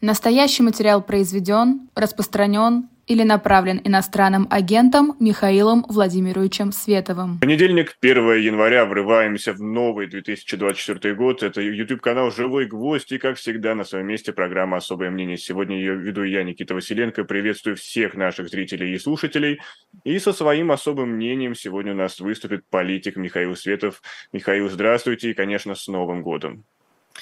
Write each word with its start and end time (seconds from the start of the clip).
Настоящий 0.00 0.62
материал 0.62 1.02
произведен, 1.02 1.88
распространен 1.96 2.88
или 3.08 3.24
направлен 3.24 3.80
иностранным 3.82 4.46
агентом 4.48 5.16
Михаилом 5.18 5.84
Владимировичем 5.88 6.70
Световым. 6.70 7.40
Понедельник, 7.40 7.96
1 8.00 8.36
января, 8.36 8.84
врываемся 8.84 9.52
в 9.52 9.60
новый 9.60 10.06
2024 10.06 11.16
год. 11.16 11.42
Это 11.42 11.60
YouTube-канал 11.60 12.30
«Живой 12.30 12.66
гвоздь» 12.66 13.10
и, 13.10 13.18
как 13.18 13.38
всегда, 13.38 13.74
на 13.74 13.82
своем 13.82 14.06
месте 14.06 14.32
программа 14.32 14.76
«Особое 14.76 15.10
мнение». 15.10 15.36
Сегодня 15.36 15.76
ее 15.76 15.96
веду 15.96 16.22
я, 16.22 16.44
Никита 16.44 16.74
Василенко. 16.74 17.24
Приветствую 17.24 17.74
всех 17.74 18.14
наших 18.14 18.50
зрителей 18.50 18.94
и 18.94 18.98
слушателей. 18.98 19.58
И 20.04 20.16
со 20.20 20.32
своим 20.32 20.70
особым 20.70 21.16
мнением 21.16 21.56
сегодня 21.56 21.92
у 21.92 21.96
нас 21.96 22.20
выступит 22.20 22.68
политик 22.70 23.16
Михаил 23.16 23.56
Светов. 23.56 24.00
Михаил, 24.32 24.68
здравствуйте 24.68 25.30
и, 25.30 25.34
конечно, 25.34 25.74
с 25.74 25.88
Новым 25.88 26.22
годом. 26.22 26.64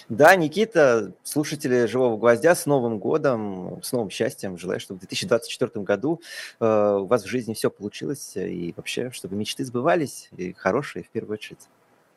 Да, 0.09 0.37
Никита, 0.37 1.13
слушатели 1.23 1.87
«Живого 1.87 2.17
гвоздя», 2.17 2.55
с 2.55 2.67
Новым 2.67 2.99
годом, 2.99 3.81
с 3.83 3.93
новым 3.93 4.11
счастьем. 4.11 4.59
Желаю, 4.59 4.81
чтобы 4.81 4.99
в 4.99 5.01
2024 5.01 5.85
году 5.85 6.21
э, 6.61 6.99
у 7.01 7.07
вас 7.07 7.25
в 7.25 7.27
жизни 7.27 7.55
все 7.55 7.71
получилось, 7.71 8.37
и 8.37 8.73
вообще, 8.77 9.11
чтобы 9.11 9.37
мечты 9.37 9.65
сбывались, 9.65 10.29
и 10.37 10.53
хорошие 10.53 11.03
в 11.03 11.09
первую 11.09 11.35
очередь. 11.35 11.69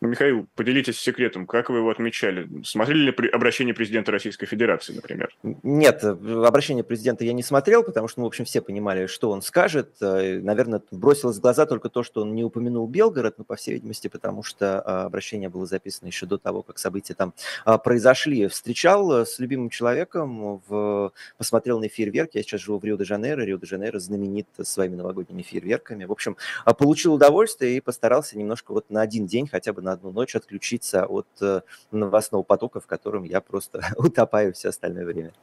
Ну, 0.02 0.08
Михаил, 0.08 0.48
поделитесь 0.55 0.98
секретом, 0.98 1.45
как 1.45 1.70
вы 1.70 1.80
его 1.80 1.89
отмечали? 1.89 2.48
Смотрели 2.63 3.12
ли 3.12 3.30
обращение 3.31 3.73
президента 3.73 4.13
Российской 4.13 4.45
Федерации, 4.45 4.94
например? 4.94 5.35
Нет, 5.44 6.05
обращение 6.05 6.85
президента 6.85 7.25
я 7.25 7.34
не 7.34 7.44
смотрел, 7.44 7.84
потому 7.84 8.08
что, 8.08 8.22
ну, 8.22 8.25
в 8.25 8.30
общем, 8.30 8.45
все 8.45 8.62
понимали, 8.62 9.08
что 9.08 9.30
он 9.30 9.41
скажет. 9.41 9.98
Э, 9.99 10.39
наверное, 10.39 10.81
бросилось 10.91 11.38
в 11.38 11.41
глаза 11.41 11.66
только 11.66 11.89
то, 11.89 12.03
что 12.03 12.22
он 12.22 12.34
не 12.34 12.45
упомянул 12.45 12.88
Белгород, 12.88 13.39
но, 13.39 13.44
по 13.44 13.58
всей 13.58 13.73
видимости, 13.73 14.08
потому 14.08 14.41
что 14.41 14.80
а, 14.80 15.05
обращение 15.05 15.49
было 15.49 15.66
записано 15.66 16.08
еще 16.08 16.25
до 16.25 16.38
того, 16.38 16.63
как 16.63 16.77
события 16.77 17.13
там 17.13 17.34
а, 17.66 17.77
произошли. 17.77 18.47
Встречал 18.47 19.11
э, 19.11 19.25
с 19.25 19.38
любимым 19.39 19.70
человеком, 19.70 20.61
в... 20.70 21.11
посмотрел 21.38 21.77
на 21.81 21.89
фейерверки. 21.89 22.38
Я 22.38 22.44
сейчас 22.44 22.61
живу 22.61 22.80
в 22.80 22.86
Рио-де-Жанейро. 22.86 23.41
Рио-де-Жанейро 23.41 24.00
знаменит 24.00 24.47
своими 24.61 24.95
новогодними 24.95 25.42
фейерверками. 25.42 26.05
В 26.05 26.11
общем, 26.14 26.38
получил 26.77 27.16
удовольствие 27.16 27.75
и 27.75 27.81
постарался 27.81 28.38
немножко 28.38 28.72
вот 28.72 28.89
на 28.89 29.02
один 29.02 29.25
день 29.25 29.45
хотя 29.45 29.73
бы 29.73 29.81
на 29.81 29.89
одну 29.92 30.12
ночь 30.12 30.36
отключиться 30.36 31.06
от 31.06 31.28
э, 31.42 31.62
новостного 31.92 32.44
потока, 32.44 32.80
в 32.80 32.88
котором 32.88 33.23
я 33.23 33.42
просто 33.42 33.82
утопаю 33.98 34.54
все 34.54 34.70
остальное 34.70 35.06
время. 35.06 35.34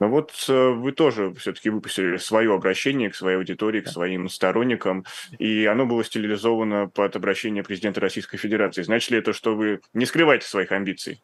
Ну 0.00 0.08
вот 0.08 0.32
э, 0.48 0.70
вы 0.70 0.92
тоже 0.92 1.32
все-таки 1.34 1.70
выпустили 1.70 2.16
свое 2.16 2.52
обращение 2.52 3.10
к 3.10 3.14
своей 3.14 3.36
аудитории, 3.36 3.80
к 3.80 3.88
своим 3.88 4.28
сторонникам, 4.28 5.04
и 5.38 5.66
оно 5.66 5.86
было 5.86 6.04
стилизовано 6.04 6.88
под 6.88 7.14
обращение 7.16 7.62
президента 7.62 8.00
Российской 8.00 8.36
Федерации. 8.36 8.82
Значит 8.82 9.10
ли 9.12 9.18
это, 9.18 9.32
что 9.32 9.54
вы 9.54 9.80
не 9.92 10.04
скрываете 10.04 10.46
своих 10.46 10.72
амбиций? 10.72 11.22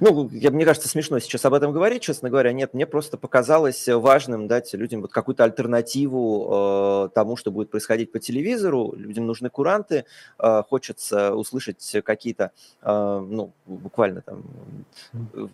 Ну, 0.00 0.28
я, 0.32 0.50
мне 0.50 0.64
кажется, 0.64 0.88
смешно 0.88 1.18
сейчас 1.18 1.44
об 1.44 1.54
этом 1.54 1.72
говорить, 1.72 2.02
честно 2.02 2.30
говоря. 2.30 2.52
Нет, 2.52 2.74
мне 2.74 2.86
просто 2.86 3.16
показалось 3.16 3.88
важным 3.88 4.48
дать 4.48 4.72
людям 4.74 5.02
вот 5.02 5.12
какую-то 5.12 5.44
альтернативу 5.44 7.06
э, 7.06 7.08
тому, 7.14 7.36
что 7.36 7.50
будет 7.50 7.70
происходить 7.70 8.12
по 8.12 8.18
телевизору. 8.18 8.94
Людям 8.96 9.26
нужны 9.26 9.50
куранты, 9.50 10.04
э, 10.38 10.62
хочется 10.68 11.34
услышать 11.34 11.96
какие-то, 12.04 12.52
э, 12.82 13.26
ну, 13.28 13.52
буквально 13.66 14.22
там 14.22 14.44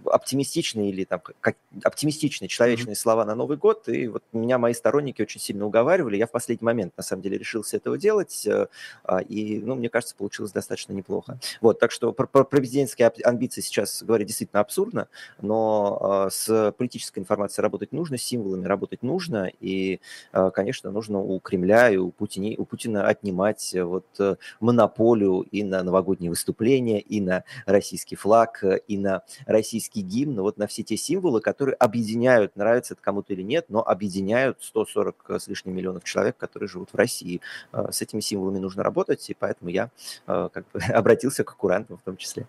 оптимистичные 0.05 0.91
или 0.91 1.05
там 1.05 1.21
как, 1.41 1.57
оптимистичные 1.83 2.49
человечные 2.49 2.95
mm-hmm. 2.95 2.99
слова 2.99 3.25
на 3.25 3.35
Новый 3.35 3.57
год. 3.57 3.89
И 3.89 4.09
вот 4.09 4.23
меня 4.33 4.59
мои 4.59 4.75
сторонники 4.75 5.23
очень 5.23 5.41
сильно 5.41 5.67
уговаривали. 5.67 6.17
Я 6.17 6.27
в 6.27 6.31
последний 6.31 6.65
момент, 6.65 6.97
на 6.97 7.03
самом 7.03 7.23
деле, 7.23 7.39
решился 7.39 7.77
этого 7.77 7.99
делать. 7.99 8.47
Э, 8.47 8.67
э, 9.05 9.23
и, 9.25 9.61
ну, 9.61 9.75
мне 9.75 9.89
кажется, 9.89 10.15
получилось 10.17 10.53
достаточно 10.53 10.93
неплохо. 10.93 11.39
Вот, 11.61 11.79
так 11.79 11.91
что 11.91 12.13
про, 12.13 12.27
про 12.27 12.45
президентские 12.45 13.09
амбиции 13.25 13.61
сейчас 13.61 14.03
говорить 14.07 14.29
действительно 14.29 14.61
абсурдно, 14.61 15.09
но 15.43 16.27
э, 16.27 16.31
с 16.31 16.73
политической 16.79 17.19
информацией 17.19 17.63
работать 17.63 17.93
нужно, 17.93 18.17
с 18.17 18.23
символами 18.23 18.67
работать 18.67 19.03
нужно, 19.03 19.51
и, 19.61 20.01
э, 20.33 20.51
конечно, 20.55 20.91
нужно 20.91 21.19
у 21.19 21.39
Кремля 21.41 21.91
и 21.91 21.97
у, 21.97 22.11
Путини, 22.11 22.57
у 22.57 22.65
Путина 22.65 23.07
отнимать 23.07 23.75
вот 23.75 24.07
э, 24.19 24.37
монополию 24.61 25.41
и 25.43 25.63
на 25.63 25.83
новогодние 25.83 26.31
выступления, 26.31 27.01
и 27.01 27.21
на 27.21 27.45
российский 27.67 28.17
флаг, 28.17 28.65
и 28.87 28.97
на 28.99 29.23
российский 29.47 30.01
гимн, 30.01 30.41
вот 30.41 30.57
на 30.57 30.67
все 30.67 30.83
те 30.83 30.97
символы, 30.97 31.41
которые 31.41 31.75
объединяют, 31.75 32.57
нравится 32.57 32.95
это 32.95 33.03
кому-то 33.03 33.33
или 33.33 33.43
нет, 33.43 33.67
но 33.69 33.87
объединяют 33.87 34.59
140 34.63 35.31
с 35.31 35.49
лишним 35.49 35.77
миллионов 35.77 36.05
человек, 36.05 36.37
которые 36.37 36.69
живут 36.69 36.91
в 36.93 36.97
России. 36.97 37.41
С 37.73 38.01
этими 38.03 38.21
символами 38.21 38.59
нужно 38.59 38.83
работать, 38.83 39.29
и 39.29 39.35
поэтому 39.35 39.71
я 39.71 39.91
как 40.27 40.65
бы 40.73 40.81
обратился 40.89 41.45
к 41.45 41.57
курантам 41.57 41.99
в 41.99 42.03
том 42.03 42.17
числе. 42.17 42.47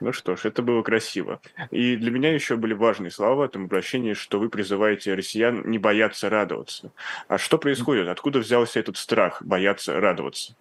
Ну 0.00 0.12
что 0.12 0.36
ж, 0.36 0.44
это 0.44 0.62
было 0.62 0.82
красиво. 0.82 1.40
И 1.70 1.96
для 1.96 2.10
меня 2.10 2.32
еще 2.32 2.56
были 2.56 2.74
важные 2.74 3.10
слова 3.10 3.34
в 3.36 3.40
этом 3.40 3.64
обращении, 3.64 4.12
что 4.12 4.38
вы 4.38 4.50
призываете 4.50 5.14
россиян 5.14 5.62
не 5.68 5.78
бояться 5.78 6.28
радоваться. 6.28 6.92
А 7.28 7.38
что 7.38 7.58
происходит? 7.58 8.08
Откуда 8.08 8.40
взялся 8.40 8.78
этот 8.78 8.98
страх 8.98 9.42
бояться 9.42 9.98
радоваться? 9.98 10.54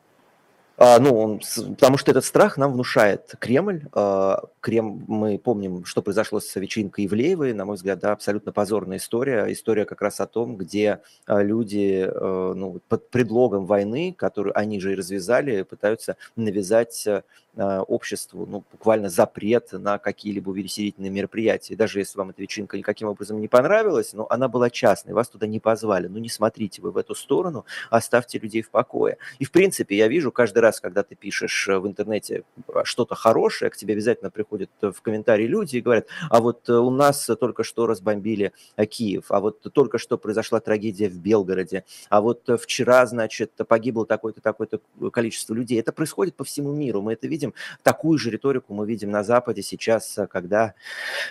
А, 0.77 0.99
ну, 0.99 1.39
потому 1.55 1.97
что 1.97 2.11
этот 2.11 2.25
страх 2.25 2.57
нам 2.57 2.73
внушает 2.73 3.35
Кремль. 3.39 3.83
А, 3.93 4.43
Крем, 4.59 5.05
мы 5.07 5.37
помним, 5.37 5.85
что 5.85 6.01
произошло 6.01 6.41
с 6.41 6.55
вечеринкой 6.55 7.05
Ивлеевой, 7.05 7.53
на 7.53 7.65
мой 7.65 7.75
взгляд, 7.77 7.99
да, 7.99 8.11
абсолютно 8.11 8.51
позорная 8.51 8.97
история. 8.97 9.45
История 9.51 9.85
как 9.85 10.01
раз 10.01 10.19
о 10.19 10.27
том, 10.27 10.57
где 10.57 11.01
а, 11.25 11.41
люди 11.41 12.09
ну, 12.15 12.81
под 12.89 13.09
предлогом 13.09 13.65
войны, 13.65 14.13
которую 14.17 14.57
они 14.57 14.79
же 14.79 14.91
и 14.91 14.95
развязали, 14.95 15.63
пытаются 15.63 16.17
навязать 16.35 17.07
обществу 17.57 18.45
ну, 18.45 18.63
буквально 18.69 19.07
запрет 19.07 19.71
на 19.71 19.97
какие-либо 19.97 20.49
увеселительные 20.49 21.09
мероприятия. 21.09 21.77
даже 21.77 21.99
если 21.99 22.17
вам 22.17 22.31
эта 22.31 22.41
вечеринка 22.41 22.77
никаким 22.77 23.07
образом 23.07 23.39
не 23.39 23.47
понравилась, 23.47 24.11
но 24.11 24.27
она 24.29 24.49
была 24.49 24.69
частной, 24.69 25.13
вас 25.13 25.29
туда 25.29 25.47
не 25.47 25.61
позвали. 25.61 26.07
Ну, 26.07 26.19
не 26.19 26.27
смотрите 26.27 26.81
вы 26.81 26.91
в 26.91 26.97
эту 26.97 27.15
сторону, 27.15 27.65
оставьте 27.89 28.39
людей 28.39 28.61
в 28.61 28.69
покое. 28.69 29.17
И, 29.39 29.45
в 29.45 29.51
принципе, 29.51 29.95
я 29.95 30.09
вижу 30.09 30.33
каждый 30.33 30.59
раз, 30.65 30.79
когда 30.79 31.03
ты 31.03 31.15
пишешь 31.15 31.67
э, 31.67 31.77
в 31.77 31.87
интернете 31.87 32.43
а, 32.73 32.83
что-то 32.83 33.15
хорошее, 33.15 33.69
к 33.71 33.77
тебе 33.77 33.93
обязательно 33.93 34.31
приходят 34.31 34.69
э, 34.81 34.91
в 34.91 35.01
комментарии 35.01 35.45
люди 35.45 35.77
и 35.77 35.81
говорят, 35.81 36.07
а 36.29 36.41
вот 36.41 36.67
э, 36.67 36.73
у 36.73 36.89
нас 36.89 37.29
только 37.39 37.63
что 37.63 37.85
разбомбили 37.85 38.51
Киев, 38.89 39.25
а 39.29 39.39
вот 39.39 39.61
только 39.73 39.97
что 39.97 40.17
произошла 40.17 40.59
трагедия 40.59 41.07
в 41.07 41.17
Белгороде, 41.19 41.85
а 42.09 42.21
вот 42.21 42.49
вчера, 42.61 43.05
значит, 43.05 43.51
погибло 43.67 44.05
такое-то, 44.05 44.41
такое-то 44.41 44.79
количество 45.11 45.53
людей. 45.53 45.79
Это 45.79 45.91
происходит 45.91 46.35
по 46.35 46.43
всему 46.43 46.73
миру, 46.73 47.01
мы 47.01 47.13
это 47.13 47.27
видим. 47.27 47.53
Такую 47.83 48.17
же 48.17 48.31
риторику 48.31 48.73
мы 48.73 48.87
видим 48.87 49.11
на 49.11 49.23
Западе 49.23 49.61
сейчас, 49.61 50.17
когда 50.29 50.73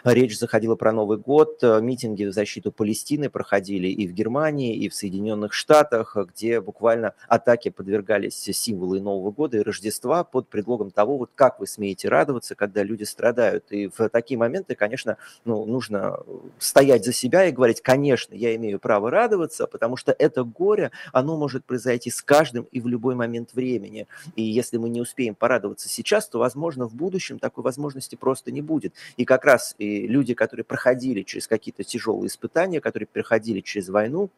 речь 0.05 0.39
заходила 0.39 0.77
про 0.77 0.93
Новый 0.93 1.19
год, 1.19 1.63
митинги 1.63 2.25
в 2.25 2.33
защиту 2.33 2.71
Палестины 2.71 3.29
проходили 3.29 3.89
и 3.89 4.07
в 4.07 4.13
Германии, 4.13 4.77
и 4.77 4.89
в 4.89 4.95
Соединенных 4.95 5.53
Штатах, 5.53 6.17
где 6.29 6.61
буквально 6.61 7.15
атаки 7.29 7.71
подвергались 7.71 8.37
символы 8.37 9.01
Нового 9.01 9.24
года 9.31 9.59
и 9.59 9.63
Рождества 9.63 10.25
под 10.25 10.49
предлогом 10.49 10.91
того, 10.91 11.19
вот 11.19 11.31
как 11.35 11.61
вы 11.61 11.67
смеете 11.67 12.09
радоваться, 12.09 12.55
когда 12.55 12.83
люди 12.83 13.05
страдают. 13.05 13.71
И 13.71 13.89
в 13.89 14.09
такие 14.09 14.39
моменты, 14.39 14.75
конечно, 14.75 15.17
ну, 15.45 15.65
нужно 15.65 16.19
стоять 16.59 17.05
за 17.05 17.13
себя 17.13 17.47
и 17.47 17.53
говорить, 17.53 17.81
конечно, 17.81 18.35
я 18.35 18.55
имею 18.57 18.79
право 18.79 19.11
радоваться, 19.11 19.67
потому 19.67 19.97
что 19.97 20.15
это 20.19 20.45
горе, 20.45 20.91
оно 21.13 21.37
может 21.37 21.65
произойти 21.65 22.11
с 22.11 22.23
каждым 22.23 22.65
и 22.71 22.81
в 22.81 22.87
любой 22.87 23.15
момент 23.15 23.55
времени. 23.55 24.07
И 24.37 24.43
если 24.43 24.77
мы 24.77 24.89
не 24.89 25.01
успеем 25.01 25.35
порадоваться 25.35 25.89
сейчас, 25.89 26.29
то, 26.29 26.39
возможно, 26.39 26.87
в 26.89 26.95
будущем 26.95 27.39
такой 27.39 27.65
возможности 27.65 28.17
просто 28.17 28.51
не 28.53 28.63
будет. 28.63 28.95
И 29.17 29.25
как 29.25 29.45
раз 29.45 29.75
и 29.79 30.07
люди, 30.07 30.35
которые 30.35 30.65
проходили 30.65 31.23
через 31.23 31.47
какие-то 31.47 31.85
тяжелые 31.85 32.29
испытания, 32.29 32.81
которые 32.81 33.07
проходили 33.07 33.61
через 33.61 33.89
войну, 33.89 34.31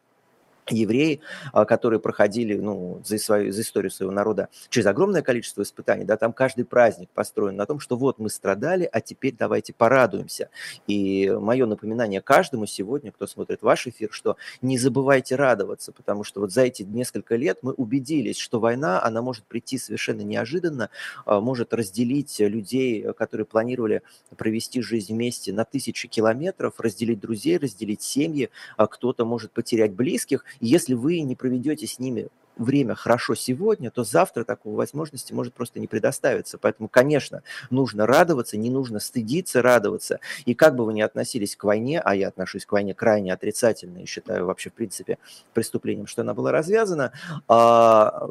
евреи, 0.71 1.21
а, 1.53 1.65
которые 1.65 1.99
проходили 1.99 2.55
ну, 2.57 3.01
за, 3.05 3.17
свою, 3.17 3.51
за 3.51 3.61
историю 3.61 3.91
своего 3.91 4.13
народа 4.13 4.49
через 4.69 4.85
огромное 4.87 5.21
количество 5.21 5.61
испытаний, 5.61 6.03
да, 6.03 6.17
там 6.17 6.33
каждый 6.33 6.65
праздник 6.65 7.09
построен 7.13 7.55
на 7.55 7.65
том, 7.65 7.79
что 7.79 7.97
вот 7.97 8.19
мы 8.19 8.29
страдали, 8.29 8.89
а 8.91 9.01
теперь 9.01 9.35
давайте 9.37 9.73
порадуемся. 9.73 10.49
И 10.87 11.29
мое 11.29 11.65
напоминание 11.65 12.21
каждому 12.21 12.65
сегодня, 12.65 13.11
кто 13.11 13.27
смотрит 13.27 13.61
ваш 13.61 13.87
эфир, 13.87 14.09
что 14.11 14.37
не 14.61 14.77
забывайте 14.77 15.35
радоваться, 15.35 15.91
потому 15.91 16.23
что 16.23 16.41
вот 16.41 16.51
за 16.51 16.61
эти 16.61 16.83
несколько 16.83 17.35
лет 17.35 17.59
мы 17.61 17.73
убедились, 17.73 18.37
что 18.37 18.59
война, 18.59 19.01
она 19.03 19.21
может 19.21 19.45
прийти 19.45 19.77
совершенно 19.77 20.21
неожиданно, 20.21 20.89
а, 21.25 21.41
может 21.41 21.73
разделить 21.73 22.39
людей, 22.39 23.13
которые 23.13 23.45
планировали 23.45 24.01
провести 24.35 24.81
жизнь 24.81 25.13
вместе 25.13 25.53
на 25.53 25.65
тысячи 25.65 26.07
километров, 26.07 26.79
разделить 26.79 27.19
друзей, 27.19 27.57
разделить 27.57 28.01
семьи, 28.01 28.49
а 28.75 28.87
кто-то 28.87 29.25
может 29.25 29.51
потерять 29.51 29.93
близких, 29.93 30.45
если 30.59 30.93
вы 30.93 31.21
не 31.21 31.35
проведете 31.35 31.87
с 31.87 31.99
ними 31.99 32.27
время 32.57 32.95
хорошо 32.95 33.35
сегодня, 33.35 33.91
то 33.91 34.03
завтра 34.03 34.43
такой 34.43 34.73
возможности 34.73 35.33
может 35.33 35.53
просто 35.53 35.79
не 35.79 35.87
предоставиться. 35.87 36.57
Поэтому, 36.57 36.89
конечно, 36.89 37.43
нужно 37.69 38.05
радоваться, 38.05 38.57
не 38.57 38.69
нужно 38.69 38.99
стыдиться 38.99 39.61
радоваться. 39.61 40.19
И 40.45 40.53
как 40.53 40.75
бы 40.75 40.85
вы 40.85 40.93
ни 40.93 41.01
относились 41.01 41.55
к 41.55 41.63
войне, 41.63 41.99
а 41.99 42.15
я 42.15 42.27
отношусь 42.27 42.65
к 42.65 42.71
войне 42.71 42.93
крайне 42.93 43.33
отрицательно 43.33 43.99
и 43.99 44.05
считаю 44.05 44.45
вообще, 44.45 44.69
в 44.69 44.73
принципе, 44.73 45.17
преступлением, 45.53 46.07
что 46.07 46.21
она 46.21 46.33
была 46.33 46.51
развязана, 46.51 47.11
а, 47.47 48.27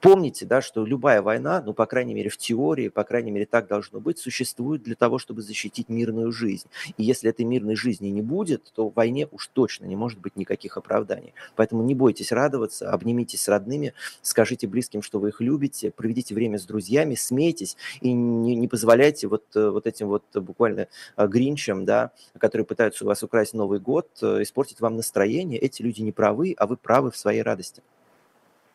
помните, 0.00 0.46
да, 0.46 0.60
что 0.60 0.84
любая 0.84 1.22
война, 1.22 1.62
ну, 1.64 1.74
по 1.74 1.86
крайней 1.86 2.14
мере, 2.14 2.30
в 2.30 2.36
теории, 2.36 2.88
по 2.88 3.04
крайней 3.04 3.30
мере, 3.30 3.46
так 3.46 3.68
должно 3.68 4.00
быть, 4.00 4.18
существует 4.18 4.82
для 4.82 4.94
того, 4.94 5.18
чтобы 5.18 5.42
защитить 5.42 5.88
мирную 5.88 6.32
жизнь. 6.32 6.68
И 6.96 7.04
если 7.04 7.30
этой 7.30 7.44
мирной 7.44 7.76
жизни 7.76 8.08
не 8.08 8.22
будет, 8.22 8.72
то 8.74 8.88
войне 8.88 9.28
уж 9.30 9.48
точно 9.48 9.86
не 9.86 9.96
может 9.96 10.18
быть 10.20 10.36
никаких 10.36 10.76
оправданий. 10.76 11.34
Поэтому 11.56 11.82
не 11.82 11.94
бойтесь 11.94 12.32
радоваться, 12.32 12.90
обнимитесь 12.90 13.42
с 13.42 13.48
родными, 13.52 13.94
скажите 14.22 14.66
близким, 14.66 15.02
что 15.02 15.18
вы 15.18 15.28
их 15.28 15.40
любите, 15.40 15.90
проведите 15.90 16.34
время 16.34 16.58
с 16.58 16.64
друзьями, 16.64 17.14
смейтесь 17.14 17.76
и 18.00 18.12
не, 18.12 18.56
не 18.56 18.68
позволяйте 18.68 19.28
вот, 19.28 19.44
э, 19.54 19.70
вот 19.70 19.86
этим 19.86 20.08
вот 20.08 20.24
буквально 20.34 20.88
э, 21.16 21.26
гринчам, 21.26 21.84
да, 21.84 22.10
которые 22.38 22.64
пытаются 22.66 23.04
у 23.04 23.06
вас 23.06 23.22
украсть 23.22 23.54
Новый 23.54 23.78
год, 23.78 24.08
э, 24.22 24.42
испортить 24.42 24.80
вам 24.80 24.96
настроение. 24.96 25.58
Эти 25.58 25.82
люди 25.82 26.00
не 26.02 26.12
правы, 26.12 26.54
а 26.58 26.66
вы 26.66 26.76
правы 26.76 27.10
в 27.10 27.16
своей 27.16 27.42
радости. 27.42 27.82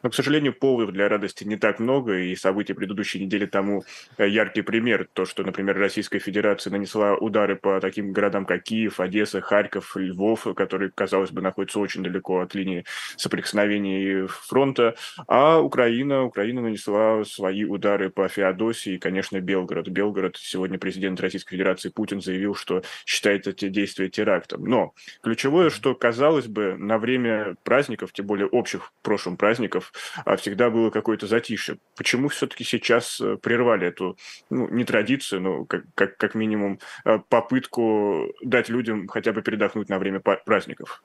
Но, 0.03 0.09
к 0.09 0.15
сожалению, 0.15 0.53
поводов 0.53 0.93
для 0.93 1.09
радости 1.09 1.43
не 1.43 1.57
так 1.57 1.79
много, 1.79 2.17
и 2.19 2.35
события 2.35 2.73
предыдущей 2.73 3.23
недели 3.23 3.45
тому 3.45 3.83
э, 4.17 4.27
яркий 4.27 4.61
пример. 4.61 5.07
То, 5.13 5.25
что, 5.25 5.43
например, 5.43 5.77
Российская 5.77 6.19
Федерация 6.19 6.71
нанесла 6.71 7.15
удары 7.15 7.55
по 7.55 7.79
таким 7.79 8.11
городам, 8.13 8.45
как 8.45 8.63
Киев, 8.63 8.99
Одесса, 8.99 9.41
Харьков, 9.41 9.95
Львов, 9.95 10.47
которые, 10.55 10.91
казалось 10.93 11.31
бы, 11.31 11.41
находятся 11.41 11.79
очень 11.79 12.03
далеко 12.03 12.41
от 12.41 12.53
линии 12.53 12.85
соприкосновений 13.15 14.27
фронта, 14.27 14.95
а 15.27 15.59
Украина, 15.59 16.23
Украина 16.23 16.61
нанесла 16.61 17.23
свои 17.25 17.63
удары 17.63 18.09
по 18.09 18.27
Феодосии 18.27 18.93
и, 18.93 18.99
конечно, 18.99 19.39
Белгород. 19.39 19.87
Белгород, 19.87 20.37
сегодня 20.37 20.77
президент 20.77 21.19
Российской 21.19 21.55
Федерации 21.55 21.89
Путин 21.89 22.21
заявил, 22.21 22.55
что 22.55 22.83
считает 23.05 23.47
эти 23.47 23.69
действия 23.69 24.09
терактом. 24.09 24.65
Но 24.65 24.93
ключевое, 25.21 25.69
что, 25.69 25.95
казалось 25.95 26.47
бы, 26.47 26.75
на 26.77 26.97
время 26.97 27.55
праздников, 27.63 28.13
тем 28.13 28.25
более 28.25 28.47
общих 28.47 28.87
в 28.87 28.91
прошлом 29.01 29.37
праздников, 29.37 29.86
а 30.25 30.35
всегда 30.35 30.69
было 30.69 30.89
какое-то 30.89 31.27
затишье. 31.27 31.77
Почему 31.95 32.29
все-таки 32.29 32.63
сейчас 32.63 33.19
э, 33.21 33.37
прервали 33.37 33.87
эту, 33.87 34.17
ну, 34.49 34.67
не 34.69 34.83
традицию, 34.83 35.41
но 35.41 35.65
как, 35.65 35.83
как, 35.95 36.17
как 36.17 36.35
минимум 36.35 36.79
э, 37.05 37.19
попытку 37.29 38.33
дать 38.43 38.69
людям 38.69 39.07
хотя 39.07 39.33
бы 39.33 39.41
передохнуть 39.41 39.89
на 39.89 39.99
время 39.99 40.19
праздников? 40.19 41.03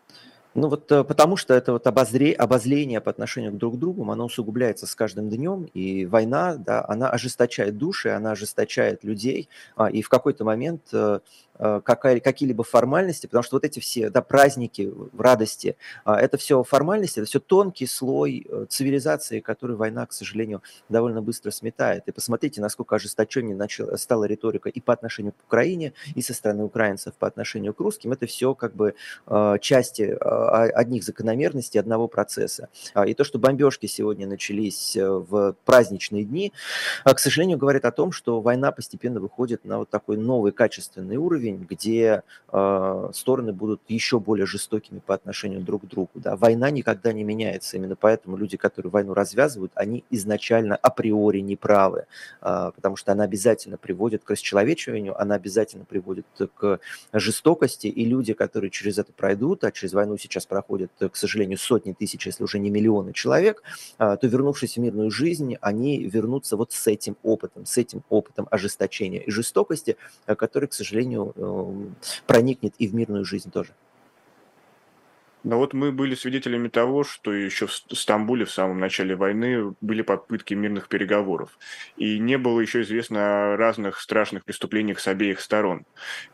Ну 0.54 0.68
вот 0.68 0.92
э, 0.92 1.02
потому 1.02 1.36
что 1.36 1.54
это 1.54 1.72
вот 1.72 1.86
обозре, 1.86 2.32
обозление 2.32 3.00
по 3.00 3.10
отношению 3.10 3.52
к 3.52 3.56
друг 3.56 3.78
другу, 3.78 4.10
оно 4.10 4.26
усугубляется 4.26 4.86
с 4.86 4.94
каждым 4.94 5.30
днем, 5.30 5.64
и 5.72 6.04
война, 6.04 6.56
да, 6.56 6.84
она 6.86 7.08
ожесточает 7.08 7.78
души, 7.78 8.10
она 8.10 8.32
ожесточает 8.32 9.02
людей, 9.02 9.48
а, 9.76 9.90
и 9.90 10.02
в 10.02 10.10
какой-то 10.10 10.44
момент 10.44 10.92
какие-либо 11.58 12.64
формальности, 12.64 13.26
потому 13.26 13.42
что 13.42 13.56
вот 13.56 13.64
эти 13.64 13.78
все 13.78 14.10
да, 14.10 14.22
праздники 14.22 14.90
в 15.12 15.20
радости, 15.20 15.76
а, 16.04 16.20
это 16.20 16.36
все 16.36 16.62
формальности, 16.62 17.20
это 17.20 17.28
все 17.28 17.40
тонкий 17.40 17.86
слой 17.86 18.46
э, 18.48 18.66
цивилизации, 18.68 19.40
который 19.40 19.76
война, 19.76 20.06
к 20.06 20.12
сожалению, 20.12 20.62
довольно 20.88 21.22
быстро 21.22 21.50
сметает. 21.50 22.04
И 22.06 22.12
посмотрите, 22.12 22.60
насколько 22.60 22.96
ожесточеннее 22.96 23.54
начала, 23.54 23.96
стала 23.96 24.24
риторика 24.24 24.70
и 24.70 24.80
по 24.80 24.92
отношению 24.92 25.32
к 25.32 25.44
Украине, 25.46 25.92
и 26.14 26.22
со 26.22 26.34
стороны 26.34 26.64
украинцев 26.64 27.14
по 27.14 27.26
отношению 27.26 27.74
к 27.74 27.80
русским. 27.80 28.12
Это 28.12 28.26
все 28.26 28.54
как 28.54 28.74
бы 28.74 28.94
э, 29.26 29.56
части 29.60 30.16
одних 30.22 31.04
закономерностей, 31.04 31.80
одного 31.80 32.08
процесса. 32.08 32.68
А, 32.94 33.06
и 33.06 33.14
то, 33.14 33.24
что 33.24 33.38
бомбежки 33.38 33.86
сегодня 33.86 34.26
начались 34.26 34.96
в 34.96 35.54
праздничные 35.64 36.24
дни, 36.24 36.52
к 37.04 37.18
сожалению, 37.18 37.58
говорит 37.58 37.84
о 37.84 37.92
том, 37.92 38.12
что 38.12 38.40
война 38.40 38.72
постепенно 38.72 39.20
выходит 39.20 39.64
на 39.64 39.78
вот 39.78 39.90
такой 39.90 40.16
новый 40.16 40.52
качественный 40.52 41.16
уровень, 41.16 41.41
уровень, 41.42 41.66
где 41.68 42.22
э, 42.52 43.10
стороны 43.12 43.52
будут 43.52 43.80
еще 43.88 44.18
более 44.18 44.46
жестокими 44.46 45.00
по 45.00 45.14
отношению 45.14 45.60
друг 45.60 45.82
к 45.82 45.86
другу. 45.86 46.10
Да. 46.14 46.36
Война 46.36 46.70
никогда 46.70 47.12
не 47.12 47.24
меняется, 47.24 47.76
именно 47.76 47.96
поэтому 47.96 48.36
люди, 48.36 48.56
которые 48.56 48.90
войну 48.90 49.14
развязывают, 49.14 49.72
они 49.74 50.04
изначально 50.10 50.76
априори 50.76 51.40
неправы, 51.40 52.06
э, 52.40 52.70
потому 52.74 52.96
что 52.96 53.12
она 53.12 53.24
обязательно 53.24 53.76
приводит 53.76 54.24
к 54.24 54.30
расчеловечиванию, 54.30 55.20
она 55.20 55.34
обязательно 55.34 55.84
приводит 55.84 56.26
к 56.54 56.80
жестокости, 57.12 57.86
и 57.86 58.04
люди, 58.04 58.32
которые 58.32 58.70
через 58.70 58.98
это 58.98 59.12
пройдут, 59.12 59.64
а 59.64 59.72
через 59.72 59.92
войну 59.92 60.16
сейчас 60.18 60.46
проходят, 60.46 60.90
к 60.98 61.16
сожалению, 61.16 61.58
сотни 61.58 61.92
тысяч, 61.92 62.26
если 62.26 62.44
уже 62.44 62.58
не 62.58 62.70
миллионы 62.70 63.12
человек, 63.12 63.62
э, 63.98 64.16
то 64.20 64.26
вернувшись 64.26 64.76
в 64.76 64.80
мирную 64.80 65.10
жизнь, 65.10 65.56
они 65.60 66.04
вернутся 66.04 66.56
вот 66.56 66.72
с 66.72 66.86
этим 66.86 67.16
опытом, 67.22 67.66
с 67.66 67.76
этим 67.78 68.02
опытом 68.08 68.46
ожесточения 68.50 69.20
и 69.20 69.30
жестокости, 69.30 69.96
который, 70.26 70.68
к 70.68 70.72
сожалению, 70.72 71.31
проникнет 72.26 72.74
и 72.78 72.88
в 72.88 72.94
мирную 72.94 73.24
жизнь 73.24 73.50
тоже. 73.50 73.74
Но 75.44 75.58
вот 75.58 75.72
мы 75.72 75.90
были 75.90 76.14
свидетелями 76.14 76.68
того, 76.68 77.02
что 77.02 77.32
еще 77.32 77.66
в 77.66 77.72
Стамбуле 77.72 78.44
в 78.44 78.50
самом 78.50 78.78
начале 78.78 79.16
войны 79.16 79.74
были 79.80 80.02
попытки 80.02 80.54
мирных 80.54 80.88
переговоров. 80.88 81.58
И 81.96 82.18
не 82.18 82.38
было 82.38 82.60
еще 82.60 82.82
известно 82.82 83.54
о 83.54 83.56
разных 83.56 84.00
страшных 84.00 84.44
преступлениях 84.44 85.00
с 85.00 85.08
обеих 85.08 85.40
сторон. 85.40 85.84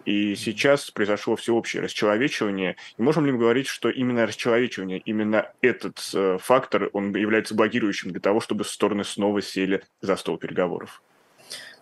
И 0.04 0.34
сейчас 0.34 0.90
произошло 0.90 1.36
всеобщее 1.36 1.82
расчеловечивание. 1.82 2.76
И 2.98 3.02
можем 3.02 3.24
ли 3.24 3.32
мы 3.32 3.38
говорить, 3.38 3.66
что 3.66 3.88
именно 3.88 4.26
расчеловечивание, 4.26 4.98
именно 4.98 5.52
этот 5.62 5.98
э, 6.12 6.36
фактор, 6.40 6.90
он 6.92 7.16
является 7.16 7.54
блокирующим 7.54 8.10
для 8.10 8.20
того, 8.20 8.40
чтобы 8.40 8.64
стороны 8.64 9.04
снова 9.04 9.40
сели 9.40 9.82
за 10.02 10.16
стол 10.16 10.36
переговоров? 10.36 11.02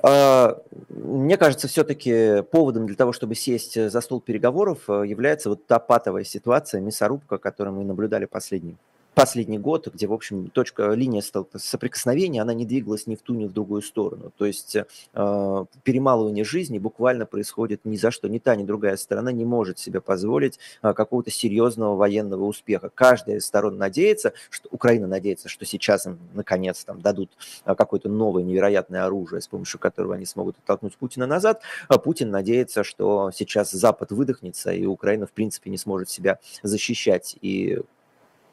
А, 0.02 0.60
мне 0.88 1.36
кажется, 1.36 1.68
все-таки 1.68 2.42
поводом 2.50 2.86
для 2.86 2.96
того, 2.96 3.12
чтобы 3.12 3.34
сесть 3.34 3.90
за 3.90 4.00
стол 4.00 4.20
переговоров, 4.20 4.88
э, 4.88 5.04
является 5.06 5.48
вот 5.48 5.66
та 5.66 5.78
патовая 5.78 6.24
ситуация, 6.24 6.80
мясорубка, 6.80 7.38
которую 7.38 7.76
мы 7.76 7.84
наблюдали 7.84 8.26
последние 8.26 8.76
последний 9.16 9.58
год, 9.58 9.88
где, 9.88 10.06
в 10.06 10.12
общем, 10.12 10.50
точка, 10.50 10.92
линия 10.92 11.22
соприкосновения, 11.56 12.42
она 12.42 12.52
не 12.52 12.66
двигалась 12.66 13.06
ни 13.06 13.14
в 13.14 13.22
ту, 13.22 13.34
ни 13.34 13.46
в 13.46 13.52
другую 13.52 13.80
сторону. 13.80 14.30
То 14.36 14.44
есть 14.44 14.76
э, 14.76 15.64
перемалывание 15.84 16.44
жизни 16.44 16.78
буквально 16.78 17.24
происходит 17.24 17.86
ни 17.86 17.96
за 17.96 18.10
что. 18.10 18.28
Ни 18.28 18.38
та, 18.38 18.54
ни 18.56 18.62
другая 18.62 18.98
сторона 18.98 19.32
не 19.32 19.46
может 19.46 19.78
себе 19.78 20.02
позволить 20.02 20.58
э, 20.82 20.92
какого-то 20.92 21.30
серьезного 21.30 21.96
военного 21.96 22.44
успеха. 22.44 22.90
Каждая 22.94 23.38
из 23.38 23.46
сторон 23.46 23.78
надеется, 23.78 24.34
что 24.50 24.68
Украина 24.70 25.06
надеется, 25.06 25.48
что 25.48 25.64
сейчас 25.64 26.06
им, 26.06 26.18
наконец, 26.34 26.84
там, 26.84 27.00
дадут 27.00 27.30
э, 27.64 27.74
какое-то 27.74 28.10
новое 28.10 28.42
невероятное 28.42 29.06
оружие, 29.06 29.40
с 29.40 29.48
помощью 29.48 29.80
которого 29.80 30.16
они 30.16 30.26
смогут 30.26 30.58
оттолкнуть 30.58 30.94
Путина 30.98 31.26
назад. 31.26 31.62
А 31.88 31.96
Путин 31.96 32.30
надеется, 32.30 32.84
что 32.84 33.30
сейчас 33.34 33.70
Запад 33.70 34.12
выдохнется, 34.12 34.72
и 34.72 34.84
Украина, 34.84 35.26
в 35.26 35.32
принципе, 35.32 35.70
не 35.70 35.78
сможет 35.78 36.10
себя 36.10 36.38
защищать. 36.62 37.38
И 37.40 37.80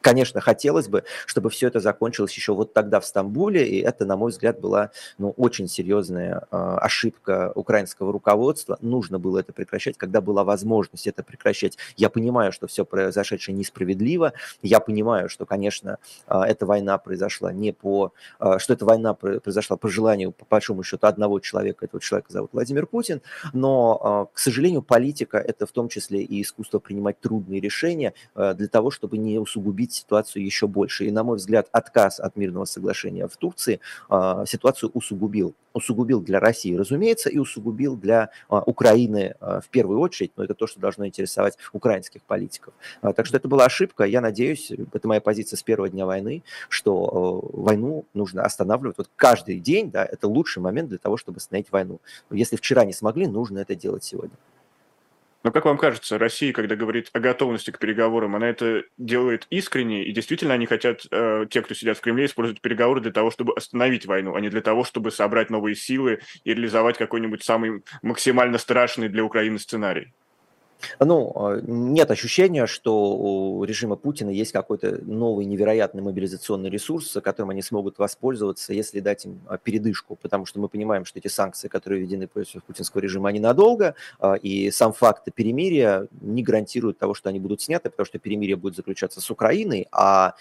конечно, 0.03 0.41
хотелось 0.41 0.87
бы, 0.87 1.03
чтобы 1.25 1.49
все 1.49 1.67
это 1.67 1.79
закончилось 1.79 2.33
еще 2.33 2.53
вот 2.53 2.73
тогда 2.73 2.99
в 2.99 3.05
Стамбуле, 3.05 3.67
и 3.67 3.79
это, 3.79 4.05
на 4.05 4.17
мой 4.17 4.31
взгляд, 4.31 4.59
была 4.59 4.91
ну, 5.17 5.31
очень 5.37 5.67
серьезная 5.67 6.45
э, 6.51 6.77
ошибка 6.81 7.51
украинского 7.55 8.11
руководства. 8.11 8.77
Нужно 8.81 9.17
было 9.17 9.39
это 9.39 9.53
прекращать, 9.53 9.97
когда 9.97 10.21
была 10.21 10.43
возможность 10.43 11.07
это 11.07 11.23
прекращать. 11.23 11.77
Я 11.95 12.09
понимаю, 12.09 12.51
что 12.51 12.67
все 12.67 12.85
произошедшее 12.85 13.55
несправедливо, 13.55 14.33
я 14.61 14.79
понимаю, 14.79 15.29
что, 15.29 15.45
конечно, 15.45 15.97
э, 16.27 16.41
эта 16.41 16.65
война 16.65 16.97
произошла 16.97 17.53
не 17.53 17.71
по... 17.71 18.11
Э, 18.39 18.59
что 18.59 18.73
эта 18.73 18.85
война 18.85 19.13
произошла 19.13 19.77
по 19.77 19.87
желанию, 19.87 20.33
по 20.33 20.45
большому 20.49 20.83
счету, 20.83 21.07
одного 21.07 21.39
человека, 21.39 21.85
этого 21.85 22.01
человека 22.01 22.31
зовут 22.31 22.51
Владимир 22.51 22.85
Путин, 22.87 23.21
но, 23.53 24.29
к 24.33 24.37
сожалению, 24.37 24.81
политика– 24.81 25.37
это 25.47 25.65
в 25.65 25.71
том 25.71 25.87
числе 25.87 26.21
и 26.23 26.41
искусство 26.41 26.79
принимать 26.79 27.19
трудные 27.21 27.61
решения 27.61 28.13
для 28.35 28.67
того, 28.67 28.91
чтобы 28.91 29.17
не 29.17 29.39
усугубить 29.39 29.92
усугубить 29.93 30.03
ситуацию 30.03 30.45
еще 30.45 30.67
больше. 30.67 31.05
И, 31.05 31.11
на 31.11 31.23
мой 31.23 31.37
взгляд, 31.37 31.67
отказ 31.71 32.19
от 32.19 32.35
мирного 32.35 32.65
соглашения 32.65 33.27
в 33.27 33.37
Турции 33.37 33.79
э, 34.09 34.45
ситуацию 34.47 34.91
усугубил. 34.93 35.53
Усугубил 35.73 36.21
для 36.21 36.39
России, 36.39 36.75
разумеется, 36.75 37.29
и 37.29 37.39
усугубил 37.39 37.95
для 37.95 38.29
э, 38.49 38.61
Украины 38.65 39.35
э, 39.39 39.59
в 39.63 39.69
первую 39.69 39.99
очередь, 39.99 40.31
но 40.37 40.43
это 40.43 40.53
то, 40.53 40.67
что 40.67 40.79
должно 40.79 41.05
интересовать 41.05 41.57
украинских 41.73 42.21
политиков. 42.21 42.73
Э, 43.01 43.13
так 43.13 43.25
что 43.25 43.37
это 43.37 43.47
была 43.47 43.65
ошибка. 43.65 44.03
Я 44.03 44.21
надеюсь, 44.21 44.71
это 44.71 45.07
моя 45.07 45.21
позиция 45.21 45.57
с 45.57 45.63
первого 45.63 45.89
дня 45.89 46.05
войны, 46.05 46.43
что 46.69 46.93
э, 46.93 47.57
войну 47.61 48.03
нужно 48.13 48.43
останавливать. 48.43 48.97
Вот 48.97 49.09
каждый 49.15 49.59
день, 49.59 49.89
да, 49.91 50.05
это 50.05 50.27
лучший 50.27 50.61
момент 50.61 50.89
для 50.89 50.97
того, 50.97 51.17
чтобы 51.17 51.37
остановить 51.37 51.71
войну. 51.71 51.99
Если 52.31 52.55
вчера 52.55 52.85
не 52.85 52.93
смогли, 52.93 53.27
нужно 53.27 53.59
это 53.59 53.75
делать 53.75 54.03
сегодня. 54.03 54.37
Но 55.43 55.51
как 55.51 55.65
вам 55.65 55.77
кажется, 55.77 56.17
Россия, 56.17 56.53
когда 56.53 56.77
говорит 56.77 57.09
о 57.11 57.19
готовности 57.19 57.71
к 57.71 57.77
переговорам, 57.77 58.35
она 58.35 58.49
это 58.49 58.83
делает 58.97 59.45
искренне, 59.49 60.05
и 60.05 60.13
действительно 60.13 60.53
они 60.53 60.65
хотят, 60.65 61.05
э, 61.11 61.45
те, 61.49 61.61
кто 61.61 61.73
сидят 61.73 61.97
в 61.97 62.01
Кремле, 62.01 62.25
использовать 62.25 62.61
переговоры 62.61 63.01
для 63.01 63.11
того, 63.11 63.29
чтобы 63.29 63.53
остановить 63.53 64.05
войну, 64.05 64.35
а 64.35 64.41
не 64.41 64.49
для 64.49 64.61
того, 64.61 64.85
чтобы 64.85 65.11
собрать 65.11 65.49
новые 65.49 65.75
силы 65.75 66.19
и 66.45 66.53
реализовать 66.53 66.97
какой-нибудь 66.97 67.43
самый 67.43 67.83
максимально 68.01 68.57
страшный 68.57 69.09
для 69.09 69.23
Украины 69.25 69.59
сценарий? 69.59 70.13
Ну, 70.99 71.33
а, 71.35 71.59
нет 71.61 72.11
ощущения, 72.11 72.65
что 72.67 73.15
у 73.15 73.63
режима 73.63 73.95
Путина 73.95 74.29
есть 74.29 74.51
какой-то 74.51 74.99
новый 75.03 75.45
невероятный 75.45 76.01
мобилизационный 76.01 76.69
ресурс, 76.69 77.17
которым 77.23 77.51
они 77.51 77.61
смогут 77.61 77.99
воспользоваться, 77.99 78.73
если 78.73 78.99
дать 78.99 79.25
им 79.25 79.41
а, 79.47 79.57
передышку, 79.57 80.17
потому 80.21 80.45
что 80.45 80.59
мы 80.59 80.67
понимаем, 80.67 81.05
что 81.05 81.19
эти 81.19 81.27
санкции, 81.27 81.67
которые 81.67 82.01
введены 82.01 82.27
против 82.27 82.63
путинского 82.63 83.01
режима, 83.01 83.29
они 83.29 83.39
надолго, 83.39 83.95
а, 84.19 84.35
и 84.35 84.71
сам 84.71 84.93
факт 84.93 85.27
перемирия 85.33 86.07
не 86.21 86.43
гарантирует 86.43 86.97
того, 86.97 87.13
что 87.13 87.29
они 87.29 87.39
будут 87.39 87.61
сняты, 87.61 87.89
потому 87.89 88.05
что 88.05 88.19
перемирие 88.19 88.55
будет 88.55 88.75
заключаться 88.75 89.21
с 89.21 89.29
Украиной, 89.31 89.87
а 89.91 90.35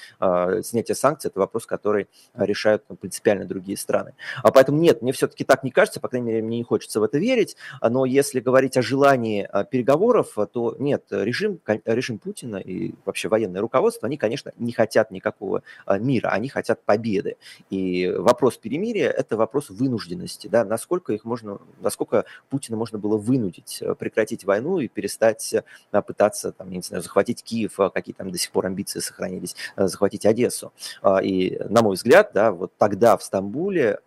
снятие 0.63 0.95
санкций– 0.95 1.29
это 1.31 1.39
вопрос, 1.39 1.67
который 1.67 2.09
решают 2.35 2.85
принципиально 3.01 3.45
другие 3.45 3.77
страны. 3.77 4.15
Поэтому 4.43 4.79
нет, 4.79 5.03
мне 5.03 5.13
все-таки 5.13 5.45
так 5.45 5.65
не 5.65 5.71
кажется, 5.71 6.01
по 6.01 6.09
крайней 6.09 6.29
мере, 6.29 6.43
мне 6.43 6.59
не 6.59 6.65
хочется 6.65 7.01
в 7.01 7.03
это 7.03 7.19
верить, 7.19 7.57
но 7.81 8.05
если 8.05 8.41
говорить 8.41 8.77
о 8.77 8.83
желании 8.83 9.49
переговоров, 9.71 10.32
то 10.35 10.77
нет, 10.79 11.05
режим, 11.11 11.61
режим 11.85 12.19
Путина 12.19 12.57
и 12.57 12.95
вообще 13.05 13.29
военное 13.29 13.61
руководство, 13.61 14.07
они, 14.07 14.17
конечно, 14.17 14.53
не 14.59 14.73
хотят 14.73 15.11
никакого 15.11 15.63
мира, 15.99 16.29
они 16.29 16.49
хотят 16.49 16.83
победы. 16.85 17.37
И 17.71 18.13
вопрос 18.17 18.57
перемирия– 18.57 19.11
это 19.11 19.37
вопрос 19.37 19.71
вынужденности, 19.71 20.49
да, 20.49 20.65
насколько 20.65 21.13
их 21.13 21.25
можно, 21.25 21.59
насколько 21.81 22.25
Путина 22.49 22.77
можно 22.77 22.99
было 22.99 23.17
вынудить 23.17 23.79
э, 23.81 23.95
прекратить 23.95 24.45
войну 24.45 24.79
и 24.79 24.89
перестать 24.89 25.55
э, 25.55 26.03
пытаться, 26.03 26.53
там, 26.53 26.71
я 26.71 26.77
не 26.77 26.83
знаю, 26.83 27.03
захватить 27.03 27.43
Киев, 27.43 27.79
какие 27.93 28.15
там 28.15 28.31
до 28.31 28.39
сих 28.39 28.51
пор 28.51 28.67
амбиции 28.67 29.01
сохранились, 29.01 29.57
э, 29.77 29.87
захватить 29.87 30.27
Одессу. 30.27 30.73
А, 31.03 31.23
и, 31.23 31.59
на 31.69 31.83
мой 31.83 31.97
взгляд, 31.97 32.31
да, 32.35 32.53
вот 32.53 32.73
тогда 32.79 33.17
в 33.17 33.23
Стамбуле 33.23 33.99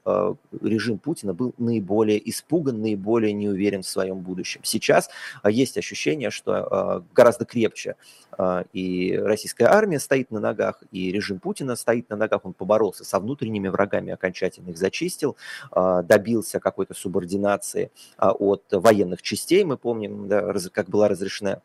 режим 0.61 0.97
Путина 0.97 1.33
был 1.33 1.53
наиболее 1.57 2.29
испуган, 2.29 2.81
наиболее 2.81 3.33
не 3.33 3.49
уверен 3.49 3.81
в 3.81 3.87
своем 3.87 4.19
будущем. 4.19 4.61
Сейчас 4.63 5.09
есть 5.43 5.77
ощущение, 5.77 6.14
ощущение, 6.15 6.31
что 6.31 6.53
а, 6.53 7.03
гораздо 7.13 7.45
крепче 7.45 7.95
а, 8.31 8.63
и 8.73 9.17
российская 9.17 9.65
армия 9.65 9.99
стоит 9.99 10.31
на 10.31 10.39
ногах, 10.39 10.81
и 10.91 11.11
режим 11.11 11.39
Путина 11.39 11.75
стоит 11.75 12.09
на 12.09 12.15
ногах. 12.15 12.45
Он 12.45 12.53
поборолся 12.53 13.03
со 13.03 13.19
внутренними 13.19 13.67
врагами, 13.67 14.13
окончательно 14.13 14.69
их 14.69 14.77
зачистил, 14.77 15.35
а, 15.71 16.01
добился 16.01 16.59
какой-то 16.59 16.93
субординации 16.93 17.91
от 18.17 18.63
военных 18.71 19.21
частей. 19.21 19.63
Мы 19.63 19.77
помним, 19.77 20.27
да, 20.27 20.53
как 20.71 20.89
была 20.89 21.07
разрешена, 21.07 21.61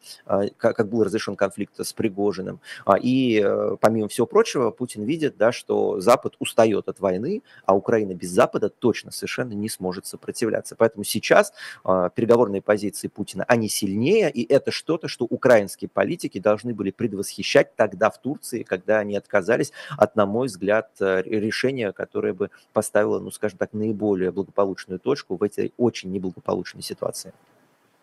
как 0.57 0.89
был 0.89 1.05
разрешен 1.05 1.37
конфликт 1.37 1.79
с 1.79 1.93
Пригожиным. 1.93 2.61
И 3.03 3.45
помимо 3.81 4.09
всего 4.09 4.27
прочего, 4.27 4.71
Путин 4.71 5.05
видит, 5.05 5.37
да, 5.37 5.53
что 5.53 6.01
Запад 6.01 6.35
устает 6.39 6.89
от 6.89 7.01
войны, 7.01 7.43
а 7.65 7.75
Украина 7.75 8.15
без 8.15 8.31
Запада 8.31 8.69
точно 8.69 9.11
совершенно 9.11 9.53
не 9.53 9.69
сможет 9.69 10.07
сопротивляться. 10.07 10.77
Поэтому 10.77 11.05
сейчас 11.05 11.53
переговорные 11.85 12.63
позиции 12.63 13.09
Путина, 13.09 13.45
они 13.49 13.69
сильнее, 13.69 14.31
это 14.45 14.71
что-то, 14.71 15.09
что 15.09 15.25
украинские 15.25 15.89
политики 15.89 16.39
должны 16.39 16.75
были 16.75 16.91
предвосхищать 16.91 17.75
тогда 17.77 18.11
в 18.11 18.21
Турции, 18.21 18.63
когда 18.63 18.99
они 18.99 19.17
отказались 19.17 19.73
от, 19.97 20.17
на 20.17 20.27
мой 20.27 20.47
взгляд, 20.47 20.91
э, 21.01 21.23
решения, 21.23 21.93
которое 21.93 22.33
бы 22.33 22.51
поставило, 22.73 23.19
ну, 23.21 23.31
скажем 23.31 23.59
так, 23.59 23.73
наиболее 23.73 24.31
благополучную 24.31 24.99
точку 24.99 25.37
в 25.37 25.43
этой 25.43 25.73
очень 25.77 26.11
неблагополучной 26.11 26.83
ситуации. 26.83 27.33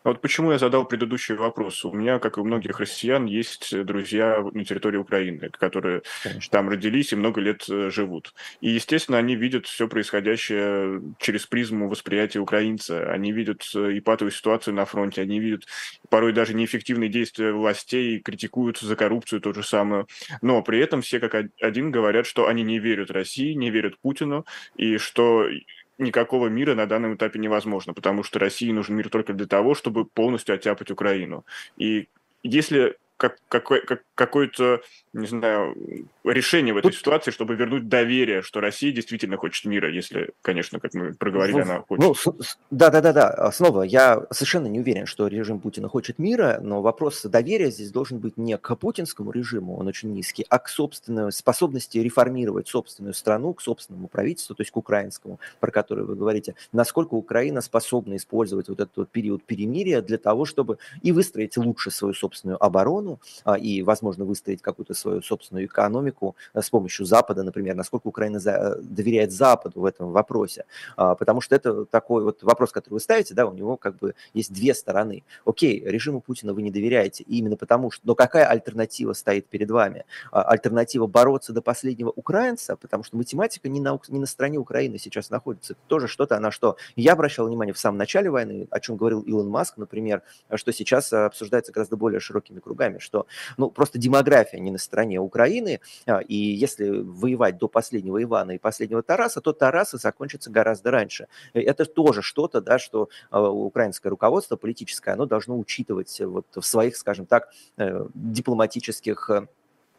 А 0.08 0.12
вот 0.12 0.22
почему 0.22 0.54
я 0.54 0.58
задал 0.58 0.86
предыдущий 0.86 1.36
вопрос. 1.36 1.84
У 1.84 1.92
меня, 1.92 2.18
как 2.20 2.38
и 2.38 2.40
у 2.40 2.46
многих 2.46 2.80
россиян, 2.80 3.26
есть 3.26 3.78
друзья 3.84 4.42
на 4.54 4.64
территории 4.64 4.96
Украины, 4.96 5.50
которые 5.50 6.02
Конечно. 6.24 6.50
там 6.50 6.70
родились 6.70 7.12
и 7.12 7.18
много 7.18 7.42
лет 7.42 7.66
э, 7.70 7.90
живут. 7.90 8.34
И, 8.62 8.70
естественно, 8.70 9.18
они 9.18 9.36
видят 9.36 9.66
все 9.66 9.90
происходящее 9.90 11.02
через 11.20 11.46
призму 11.46 11.90
восприятия 11.90 12.40
украинца. 12.40 13.12
Они 13.12 13.34
видят 13.34 13.70
э, 13.76 13.96
и 13.96 14.00
патовую 14.00 14.32
ситуацию 14.32 14.76
на 14.76 14.86
фронте, 14.86 15.24
они 15.24 15.42
видят 15.42 15.66
порой 16.10 16.32
даже 16.32 16.54
неэффективные 16.54 17.10
действия 17.10 17.52
властей, 17.52 18.22
критикуют 18.22 18.80
за 18.80 18.96
коррупцию 18.96 19.42
то 19.42 19.52
же 19.52 19.62
самое. 19.62 20.06
Но 20.42 20.62
при 20.62 20.80
этом 20.80 21.02
все 21.02 21.20
как 21.20 21.36
один 21.60 21.92
говорят, 21.92 22.26
что 22.26 22.48
они 22.48 22.64
не 22.64 22.80
верят 22.80 23.12
России, 23.12 23.52
не 23.52 23.72
верят 23.72 24.00
Путину, 24.00 24.46
и 24.78 25.00
что 25.00 25.50
никакого 25.98 26.48
мира 26.48 26.76
на 26.76 26.86
данном 26.86 27.16
этапе 27.16 27.40
невозможно, 27.40 27.94
потому 27.94 28.24
что 28.24 28.40
России 28.40 28.72
нужен 28.72 28.96
мир 28.96 29.10
только 29.10 29.34
для 29.34 29.48
того, 29.48 29.76
чтобы 29.76 30.06
полностью 30.06 30.56
оттяпать 30.56 30.92
Украину. 30.92 31.46
И 31.78 32.08
если 32.44 32.98
как, 33.18 33.38
какой, 33.50 33.82
как, 33.82 34.04
какое-то, 34.16 34.82
не 35.14 35.26
знаю, 35.26 35.76
решение 36.24 36.74
в 36.74 36.78
этой 36.78 36.90
Тут... 36.90 36.96
ситуации, 36.96 37.32
чтобы 37.32 37.56
вернуть 37.56 37.90
доверие, 37.90 38.44
что 38.44 38.62
Россия 38.62 38.92
действительно 38.92 39.38
хочет 39.38 39.66
мира, 39.66 39.92
если, 39.92 40.32
конечно, 40.44 40.80
как 40.80 40.94
мы 40.94 41.14
проговорили, 41.14 41.58
ну, 41.58 41.62
она 41.64 41.80
хочет. 41.82 42.26
Ну, 42.26 42.34
да, 42.70 42.90
да, 42.90 43.02
да, 43.02 43.14
да. 43.14 43.52
Снова, 43.52 43.82
я 43.82 44.26
совершенно 44.32 44.68
не 44.68 44.80
уверен, 44.80 45.08
что 45.08 45.28
режим 45.28 45.60
Путина 45.60 45.90
хочет 45.90 46.20
мира, 46.20 46.60
но 46.62 46.82
вопрос 46.82 47.24
доверия 47.24 47.72
здесь 47.72 47.92
должен 47.92 48.20
быть 48.20 48.38
не 48.38 48.58
к 48.58 48.76
путинскому 48.76 49.32
режиму, 49.32 49.78
он 49.78 49.88
очень 49.88 50.14
низкий, 50.14 50.46
а 50.50 50.60
к 50.60 50.70
собственной 50.70 51.32
способности 51.32 51.98
реформировать 51.98 52.68
собственную 52.68 53.16
страну, 53.16 53.54
к 53.54 53.62
собственному 53.62 54.08
правительству, 54.08 54.56
то 54.56 54.62
есть 54.62 54.72
к 54.72 54.78
украинскому, 54.78 55.40
про 55.60 55.72
который 55.72 56.06
вы 56.06 56.16
говорите, 56.16 56.54
насколько 56.72 57.16
Украина 57.16 57.62
способна 57.62 58.16
использовать 58.16 58.70
вот 58.70 58.80
этот 58.80 58.96
вот 58.96 59.10
период 59.10 59.44
перемирия 59.44 60.02
для 60.02 60.20
того, 60.20 60.46
чтобы 60.46 60.78
и 61.02 61.12
выстроить 61.12 61.58
лучше 61.58 61.90
свою 61.90 62.14
собственную 62.14 62.64
оборону, 62.64 63.07
а, 63.44 63.58
и, 63.58 63.82
возможно, 63.82 64.26
выстроить 64.26 64.62
какую-то 64.62 64.94
свою 64.94 65.22
собственную 65.22 65.66
экономику 65.66 66.36
э, 66.54 66.62
с 66.62 66.70
помощью 66.70 67.06
Запада, 67.06 67.44
например, 67.44 67.76
насколько 67.76 68.08
Украина 68.08 68.38
э, 68.38 68.76
доверяет 68.82 69.32
Западу 69.32 69.82
в 69.82 69.86
этом 69.86 70.12
вопросе. 70.12 70.66
А, 70.96 71.16
потому 71.16 71.42
что 71.42 71.56
это 71.56 71.86
такой 71.86 72.24
вот 72.24 72.44
вопрос, 72.44 72.72
который 72.72 72.96
вы 72.96 73.00
ставите, 73.00 73.34
да, 73.34 73.46
у 73.46 73.54
него 73.54 73.78
как 73.78 73.98
бы 73.98 74.16
есть 74.34 74.54
две 74.54 74.74
стороны. 74.74 75.24
Окей, 75.46 75.84
режиму 75.86 76.22
Путина 76.22 76.54
вы 76.54 76.62
не 76.62 76.72
доверяете, 76.72 77.24
и 77.24 77.38
именно 77.38 77.58
потому 77.58 77.92
что... 77.92 78.06
Но 78.06 78.16
какая 78.16 78.46
альтернатива 78.46 79.14
стоит 79.14 79.48
перед 79.48 79.70
вами? 79.72 80.06
А, 80.32 80.44
альтернатива 80.44 81.08
бороться 81.08 81.54
до 81.54 81.62
последнего 81.62 82.12
украинца, 82.16 82.76
потому 82.76 83.04
что 83.04 83.18
математика 83.18 83.70
не 83.70 83.80
на, 83.80 84.00
не 84.08 84.20
на 84.20 84.26
стороне 84.26 84.58
Украины 84.58 84.98
сейчас 84.98 85.30
находится. 85.30 85.74
Это 85.74 85.82
тоже 85.88 86.08
что-то, 86.08 86.40
на 86.40 86.52
что 86.52 86.78
я 86.96 87.14
обращал 87.14 87.48
внимание 87.48 87.74
в 87.74 87.80
самом 87.80 87.98
начале 87.98 88.30
войны, 88.30 88.68
о 88.72 88.80
чем 88.80 88.98
говорил 88.98 89.22
Илон 89.22 89.50
Маск, 89.50 89.78
например, 89.78 90.22
что 90.56 90.72
сейчас 90.74 91.14
обсуждается 91.14 91.72
гораздо 91.72 91.98
более 91.98 92.20
широкими 92.20 92.60
кругами, 92.60 92.97
что 93.00 93.28
ну, 93.58 93.70
просто 93.70 93.98
демография 93.98 94.60
не 94.60 94.72
на 94.72 94.78
стороне 94.78 95.20
Украины, 95.20 95.80
а, 96.06 96.20
и 96.20 96.36
если 96.36 96.90
воевать 96.90 97.58
до 97.58 97.68
последнего 97.68 98.22
Ивана 98.22 98.52
и 98.52 98.58
последнего 98.58 99.04
Тараса, 99.04 99.42
то 99.42 99.54
Тарасы 99.54 99.98
закончится 99.98 100.50
гораздо 100.50 100.92
раньше. 100.92 101.28
Это 101.54 101.86
тоже 101.86 102.22
что-то, 102.22 102.62
да, 102.62 102.80
что 102.80 103.10
а, 103.30 103.50
украинское 103.50 104.10
руководство 104.10 104.56
политическое, 104.56 105.12
оно 105.12 105.26
должно 105.26 105.58
учитывать 105.58 106.20
вот 106.20 106.46
в 106.56 106.62
своих, 106.62 106.96
скажем 106.98 107.26
так, 107.26 107.52
э, 107.78 108.06
дипломатических 108.14 109.30
э, 109.30 109.48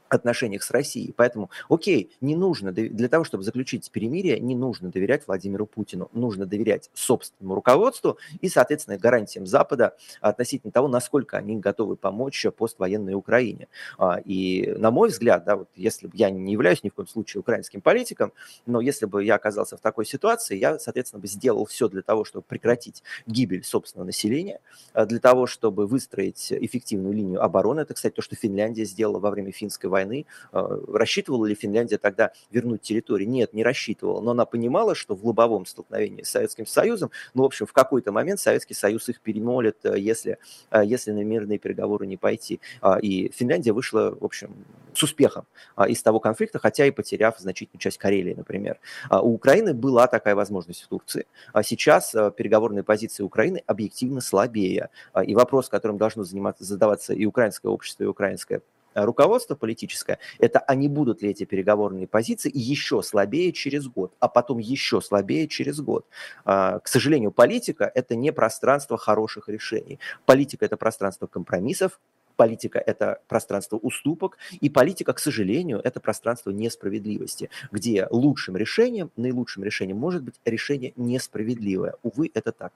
отношениях 0.08 0.62
с 0.62 0.70
Россией. 0.70 1.12
Поэтому, 1.16 1.50
окей, 1.68 2.10
не 2.20 2.36
нужно, 2.36 2.72
для 2.72 3.08
того, 3.08 3.24
чтобы 3.24 3.44
заключить 3.44 3.90
перемирие, 3.90 4.38
не 4.40 4.54
нужно 4.54 4.90
доверять 4.90 5.26
Владимиру 5.26 5.66
Путину. 5.66 6.10
Нужно 6.12 6.46
доверять 6.46 6.90
собственному 6.94 7.54
руководству 7.54 8.18
и, 8.40 8.48
соответственно, 8.48 8.98
гарантиям 8.98 9.46
Запада 9.46 9.96
относительно 10.20 10.72
того, 10.72 10.88
насколько 10.88 11.36
они 11.36 11.56
готовы 11.56 11.96
помочь 11.96 12.46
поствоенной 12.56 13.14
Украине. 13.14 13.68
А, 13.98 14.20
и, 14.24 14.74
на 14.78 14.90
мой 14.90 15.08
взгляд, 15.08 15.44
да, 15.44 15.56
вот 15.56 15.68
если 15.74 16.06
бы 16.06 16.16
я 16.16 16.30
не 16.30 16.52
являюсь 16.52 16.82
ни 16.82 16.88
в 16.88 16.94
коем 16.94 17.08
случае 17.08 17.40
украинским 17.40 17.80
политиком, 17.80 18.32
но 18.66 18.80
если 18.80 19.06
бы 19.06 19.24
я 19.24 19.36
оказался 19.36 19.76
в 19.76 19.80
такой 19.80 20.06
ситуации, 20.06 20.56
я, 20.56 20.78
соответственно, 20.78 21.20
бы 21.20 21.26
сделал 21.26 21.64
все 21.66 21.88
для 21.88 22.02
того, 22.02 22.24
чтобы 22.24 22.44
прекратить 22.46 23.02
гибель 23.26 23.64
собственного 23.64 24.06
населения, 24.06 24.60
а, 24.92 25.06
для 25.06 25.20
того, 25.20 25.46
чтобы 25.46 25.86
выстроить 25.86 26.52
эффективную 26.52 27.14
линию 27.14 27.42
обороны. 27.42 27.80
Это, 27.80 27.94
кстати, 27.94 28.14
то, 28.14 28.22
что 28.22 28.36
Финляндия 28.36 28.84
сделала 28.84 29.18
во 29.18 29.30
время 29.30 29.52
финской 29.52 29.90
войны 29.90 29.97
войны. 29.98 30.26
А, 30.52 30.80
рассчитывала 30.92 31.46
ли 31.46 31.54
Финляндия 31.54 31.98
тогда 31.98 32.32
вернуть 32.50 32.82
территории? 32.82 33.24
Нет, 33.24 33.52
не 33.52 33.64
рассчитывала, 33.64 34.20
но 34.20 34.30
она 34.30 34.44
понимала, 34.44 34.94
что 34.94 35.14
в 35.14 35.26
лобовом 35.26 35.66
столкновении 35.66 36.22
с 36.22 36.30
Советским 36.30 36.66
Союзом, 36.66 37.10
ну, 37.34 37.42
в 37.42 37.46
общем, 37.46 37.66
в 37.66 37.72
какой-то 37.72 38.12
момент 38.12 38.40
Советский 38.40 38.74
Союз 38.74 39.08
их 39.08 39.20
перемолит, 39.20 39.76
э, 39.84 39.98
если, 39.98 40.38
э, 40.70 40.82
если 40.84 41.12
на 41.12 41.24
мирные 41.24 41.58
переговоры 41.58 42.06
не 42.06 42.16
пойти. 42.16 42.60
А, 42.80 42.98
и 42.98 43.30
Финляндия 43.32 43.72
вышла, 43.72 44.16
в 44.18 44.24
общем, 44.24 44.54
с 44.94 45.02
успехом 45.02 45.44
а, 45.76 45.88
из 45.88 46.02
того 46.02 46.20
конфликта, 46.20 46.58
хотя 46.58 46.86
и 46.86 46.90
потеряв 46.90 47.38
значительную 47.38 47.80
часть 47.80 47.98
Карелии, 47.98 48.34
например. 48.34 48.78
У 49.10 49.34
Украины 49.34 49.74
была 49.74 50.06
такая 50.06 50.34
возможность 50.34 50.82
в 50.82 50.88
Турции. 50.88 51.26
А 51.52 51.62
сейчас 51.62 52.14
э, 52.14 52.32
переговорные 52.36 52.82
позиции 52.82 53.22
Украины 53.22 53.62
объективно 53.66 54.20
слабее. 54.20 54.88
И 55.26 55.34
вопрос, 55.34 55.68
которым 55.68 55.98
должно 55.98 56.24
заниматься, 56.24 56.64
задаваться 56.64 57.14
и 57.14 57.24
украинское 57.26 57.70
общество, 57.70 58.04
и 58.04 58.06
украинское 58.06 58.60
Э, 58.60 58.60
руководство 59.04 59.54
политическое, 59.54 60.18
это 60.38 60.58
а 60.58 60.74
не 60.74 60.88
будут 60.88 61.22
ли 61.22 61.30
эти 61.30 61.44
переговорные 61.44 62.06
позиции 62.06 62.50
еще 62.54 63.02
слабее 63.02 63.52
через 63.52 63.86
год, 63.86 64.12
а 64.20 64.28
потом 64.28 64.58
еще 64.58 65.00
слабее 65.00 65.48
через 65.48 65.80
год. 65.80 66.06
А, 66.44 66.78
к 66.80 66.88
сожалению, 66.88 67.30
политика– 67.30 67.90
это 67.94 68.16
не 68.16 68.32
пространство 68.32 68.96
хороших 68.96 69.48
решений. 69.48 69.98
Политика– 70.26 70.64
это 70.66 70.76
пространство 70.76 71.26
компромиссов, 71.26 72.00
политика– 72.36 72.78
это 72.86 73.20
пространство 73.28 73.76
уступок, 73.76 74.38
и 74.60 74.70
политика, 74.70 75.12
к 75.12 75.18
сожалению, 75.18 75.80
это 75.82 76.00
пространство 76.00 76.50
несправедливости, 76.50 77.50
где 77.72 78.06
лучшим 78.10 78.56
решением, 78.56 79.10
наилучшим 79.16 79.64
решением 79.64 79.98
может 79.98 80.22
быть 80.22 80.34
решение 80.44 80.92
несправедливое. 80.96 81.94
Увы, 82.02 82.30
это 82.32 82.52
так. 82.52 82.72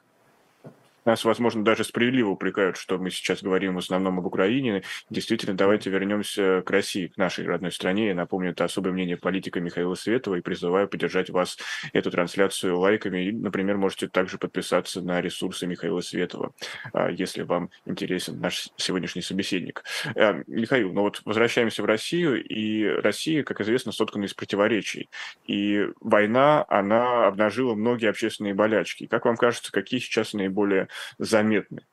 Нас, 1.04 1.24
возможно, 1.24 1.64
даже 1.64 1.84
справедливо 1.84 2.30
упрекают, 2.30 2.76
что 2.76 2.98
мы 2.98 3.10
сейчас 3.10 3.42
говорим 3.42 3.74
в 3.74 3.78
основном 3.78 4.18
об 4.18 4.26
Украине. 4.26 4.82
Действительно, 5.10 5.56
давайте 5.56 5.90
вернемся 5.90 6.62
к 6.64 6.70
России, 6.70 7.08
к 7.08 7.16
нашей 7.16 7.46
родной 7.46 7.72
стране. 7.72 8.08
Я 8.08 8.14
напомню, 8.14 8.50
это 8.50 8.64
особое 8.64 8.92
мнение 8.92 9.16
политика 9.16 9.60
Михаила 9.60 9.94
Светова, 9.94 10.36
и 10.36 10.40
призываю 10.40 10.88
поддержать 10.88 11.30
вас 11.30 11.58
эту 11.92 12.10
трансляцию 12.10 12.78
лайками. 12.78 13.26
И, 13.26 13.32
например, 13.32 13.78
можете 13.78 14.08
также 14.08 14.38
подписаться 14.38 15.02
на 15.02 15.20
ресурсы 15.20 15.66
Михаила 15.66 16.00
Светова, 16.00 16.52
а, 16.92 17.10
если 17.10 17.42
вам 17.42 17.70
интересен 17.84 18.40
наш 18.40 18.68
сегодняшний 18.76 19.22
собеседник. 19.22 19.82
Э, 20.14 20.42
Михаил, 20.46 20.92
ну 20.92 21.02
вот 21.02 21.22
возвращаемся 21.24 21.82
в 21.82 21.86
Россию, 21.86 22.44
и 22.44 22.86
Россия, 22.86 23.42
как 23.42 23.60
известно, 23.60 23.92
соткана 23.92 24.24
из 24.24 24.34
противоречий. 24.34 25.08
И 25.46 25.88
война, 26.00 26.64
она 26.68 27.26
обнажила 27.26 27.74
многие 27.74 28.08
общественные 28.08 28.54
болячки. 28.54 29.06
Как 29.06 29.24
вам 29.24 29.36
кажется, 29.36 29.72
какие 29.72 30.00
сейчас 30.00 30.32
наиболее 30.32 30.88
заметны? 31.18 31.86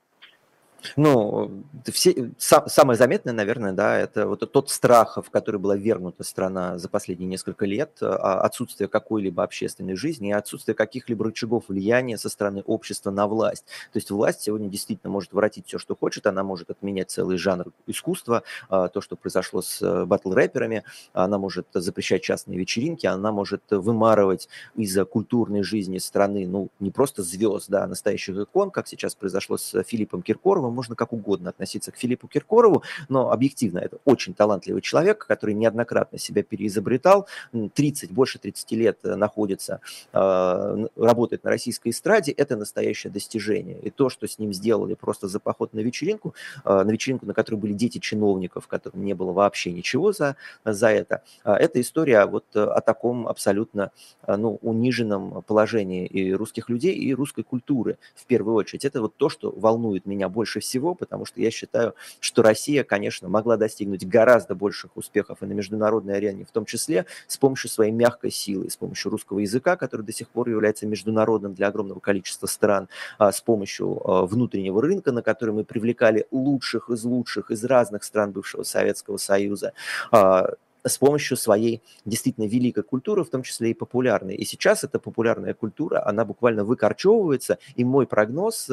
Ну, 0.95 1.63
все, 1.91 2.31
сам, 2.37 2.67
самое 2.67 2.97
заметное, 2.97 3.33
наверное, 3.33 3.73
да, 3.73 3.97
это 3.97 4.27
вот 4.27 4.51
тот 4.51 4.69
страх, 4.69 5.17
в 5.17 5.29
который 5.29 5.59
была 5.59 5.75
вернута 5.75 6.23
страна 6.23 6.77
за 6.77 6.89
последние 6.89 7.27
несколько 7.27 7.65
лет, 7.65 7.97
а, 8.01 8.41
отсутствие 8.41 8.87
какой-либо 8.87 9.43
общественной 9.43 9.95
жизни 9.95 10.29
и 10.29 10.33
отсутствие 10.33 10.75
каких-либо 10.75 11.25
рычагов 11.25 11.65
влияния 11.67 12.17
со 12.17 12.29
стороны 12.29 12.63
общества 12.65 13.11
на 13.11 13.27
власть. 13.27 13.65
То 13.91 13.97
есть 13.97 14.11
власть 14.11 14.41
сегодня 14.41 14.69
действительно 14.69 15.11
может 15.11 15.33
воротить 15.33 15.67
все, 15.67 15.77
что 15.77 15.95
хочет, 15.95 16.27
она 16.27 16.43
может 16.43 16.69
отменять 16.69 17.11
целый 17.11 17.37
жанр 17.37 17.71
искусства, 17.87 18.43
то, 18.69 19.01
что 19.01 19.15
произошло 19.15 19.61
с 19.61 19.81
э, 19.81 20.05
батл-рэперами, 20.05 20.83
она 21.13 21.37
может 21.37 21.67
запрещать 21.73 22.21
частные 22.21 22.57
вечеринки, 22.57 23.05
она 23.05 23.31
может 23.31 23.63
вымарывать 23.69 24.49
из-за 24.75 25.05
культурной 25.05 25.63
жизни 25.63 25.97
страны, 25.97 26.47
ну, 26.47 26.69
не 26.79 26.91
просто 26.91 27.23
звезд, 27.23 27.69
да, 27.69 27.83
а 27.83 27.87
настоящих 27.87 28.37
икон, 28.37 28.71
как 28.71 28.87
сейчас 28.87 29.15
произошло 29.15 29.57
с 29.57 29.83
Филиппом 29.83 30.21
Киркоровым, 30.21 30.68
Киркоровым, 30.69 30.75
можно 30.75 30.95
как 30.95 31.13
угодно 31.13 31.49
относиться 31.49 31.91
к 31.91 31.97
Филиппу 31.97 32.27
Киркорову, 32.27 32.83
но 33.09 33.31
объективно 33.31 33.79
это 33.79 33.97
очень 34.05 34.33
талантливый 34.33 34.81
человек, 34.81 35.25
который 35.27 35.53
неоднократно 35.55 36.17
себя 36.17 36.43
переизобретал, 36.43 37.27
30, 37.73 38.11
больше 38.11 38.39
30 38.39 38.71
лет 38.71 38.99
э, 39.03 39.15
находится, 39.15 39.79
э, 40.13 40.87
работает 40.95 41.43
на 41.43 41.49
российской 41.49 41.89
эстраде, 41.89 42.31
это 42.31 42.55
настоящее 42.55 43.11
достижение. 43.11 43.79
И 43.79 43.89
то, 43.89 44.09
что 44.09 44.27
с 44.27 44.39
ним 44.39 44.53
сделали 44.53 44.95
просто 44.95 45.27
за 45.27 45.39
поход 45.39 45.73
на 45.73 45.79
вечеринку, 45.81 46.33
э, 46.65 46.83
на 46.83 46.91
вечеринку, 46.91 47.25
на 47.25 47.33
которой 47.33 47.55
были 47.55 47.73
дети 47.73 47.99
чиновников, 47.99 48.67
которым 48.67 49.03
не 49.05 49.13
было 49.13 49.31
вообще 49.31 49.71
ничего 49.71 50.11
за, 50.11 50.35
за 50.65 50.87
это, 50.87 51.21
это 51.43 51.81
история 51.81 52.25
вот 52.25 52.45
о 52.55 52.81
таком 52.81 53.27
абсолютно 53.27 53.91
ну, 54.27 54.59
униженном 54.61 55.41
положении 55.43 56.05
и 56.05 56.33
русских 56.33 56.69
людей, 56.69 56.93
и 56.93 57.13
русской 57.13 57.43
культуры 57.43 57.97
в 58.15 58.25
первую 58.25 58.55
очередь. 58.55 58.85
Это 58.85 59.01
вот 59.01 59.15
то, 59.17 59.29
что 59.29 59.51
волнует 59.51 60.05
меня 60.05 60.29
больше 60.29 60.58
больше 60.59 60.67
всего, 60.69 60.95
потому 60.95 61.25
что 61.25 61.41
я 61.41 61.51
считаю, 61.51 61.95
что 62.19 62.41
Россия, 62.41 62.83
конечно, 62.83 63.29
могла 63.29 63.57
достигнуть 63.57 64.07
гораздо 64.07 64.55
больших 64.55 64.95
успехов 64.95 65.41
и 65.41 65.45
на 65.45 65.53
международной 65.53 66.17
арене, 66.17 66.45
в 66.45 66.51
том 66.51 66.65
числе 66.65 67.05
с 67.27 67.37
помощью 67.37 67.69
своей 67.69 67.91
мягкой 67.91 68.31
силы, 68.31 68.69
с 68.69 68.77
помощью 68.77 69.11
русского 69.11 69.39
языка, 69.39 69.75
который 69.75 70.05
до 70.05 70.13
сих 70.13 70.29
пор 70.29 70.49
является 70.49 70.85
международным 70.85 71.53
для 71.53 71.67
огромного 71.67 71.99
количества 71.99 72.47
стран, 72.47 72.87
а, 73.17 73.31
с 73.31 73.41
помощью 73.41 74.01
а, 74.03 74.25
внутреннего 74.25 74.81
рынка, 74.81 75.11
на 75.11 75.21
который 75.21 75.53
мы 75.53 75.63
привлекали 75.63 76.25
лучших 76.31 76.89
из 76.89 77.03
лучших 77.03 77.51
из 77.51 77.63
разных 77.63 78.03
стран 78.03 78.31
бывшего 78.31 78.63
Советского 78.63 79.17
Союза, 79.17 79.73
а, 80.11 80.53
с 80.85 80.97
помощью 80.97 81.37
своей 81.37 81.81
действительно 82.05 82.47
великой 82.47 82.83
культуры, 82.83 83.23
в 83.23 83.29
том 83.29 83.43
числе 83.43 83.71
и 83.71 83.73
популярной. 83.73 84.35
И 84.35 84.45
сейчас 84.45 84.83
эта 84.83 84.97
популярная 84.97 85.53
культура, 85.53 86.05
она 86.05 86.23
буквально 86.23 86.63
выкорчевывается, 86.63 87.57
и 87.75 87.83
мой 87.83 88.07
прогноз 88.07 88.69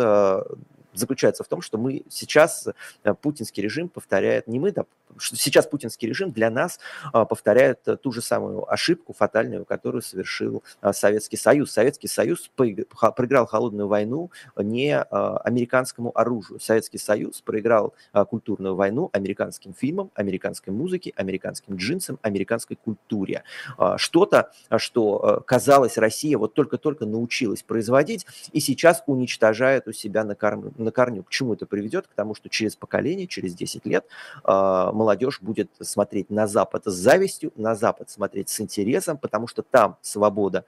заключается 0.99 1.45
в 1.45 1.49
том, 1.49 1.62
что 1.62 1.79
мы 1.79 2.03
сейчас, 2.09 2.69
э, 3.05 3.15
путинский 3.15 3.62
режим 3.62 3.88
повторяет, 3.88 4.47
не 4.47 4.59
мы, 4.59 4.73
сейчас 5.19 5.67
путинский 5.67 6.09
режим 6.09 6.31
для 6.31 6.51
нас 6.51 6.79
а, 7.13 7.25
повторяет 7.25 7.81
ту 8.03 8.13
же 8.13 8.23
самую 8.23 8.71
ошибку 8.71 9.13
фатальную, 9.13 9.65
которую 9.65 10.03
совершил 10.03 10.63
а, 10.81 10.93
Советский 10.93 11.37
Союз. 11.37 11.73
Советский 11.73 12.09
Союз 12.09 12.51
проиграл 12.55 13.47
холодную 13.47 13.89
войну 13.89 14.31
не 14.57 14.97
а, 14.99 15.39
американскому 15.39 16.17
оружию. 16.19 16.61
Советский 16.61 16.99
Союз 16.99 17.41
проиграл 17.41 17.95
культурную 18.31 18.75
войну 18.75 19.11
американским 19.13 19.75
фильмам, 19.75 20.11
американской 20.15 20.73
музыке, 20.73 21.13
американским 21.17 21.77
джинсам, 21.77 22.19
американской 22.23 22.77
культуре. 22.77 23.43
Что-то, 23.97 24.53
что, 24.77 25.43
казалось, 25.47 25.99
Россия 25.99 26.39
вот 26.39 26.55
только-только 26.55 27.07
научилась 27.07 27.63
производить 27.63 28.27
и 28.53 28.61
сейчас 28.61 29.03
уничтожает 29.07 29.89
у 29.89 29.93
себя 29.93 30.25
на 30.25 30.35
корню. 30.35 31.23
К 31.23 31.31
чему 31.31 31.55
это 31.55 31.67
приведет? 31.67 32.07
К 32.07 32.15
тому, 32.15 32.35
что 32.35 32.49
через 32.49 32.77
поколение, 32.77 33.27
через 33.27 33.55
10 33.55 33.87
лет 33.87 34.07
молодежь 34.97 35.41
будет 35.41 35.71
смотреть 35.81 36.31
на 36.31 36.47
Запад 36.47 36.85
с 36.87 36.93
завистью, 36.93 37.53
на 37.57 37.75
Запад 37.75 38.11
смотреть 38.11 38.49
с 38.49 38.61
интересом, 38.61 39.18
потому 39.18 39.47
что 39.47 39.62
там 39.62 39.97
свобода 40.03 40.64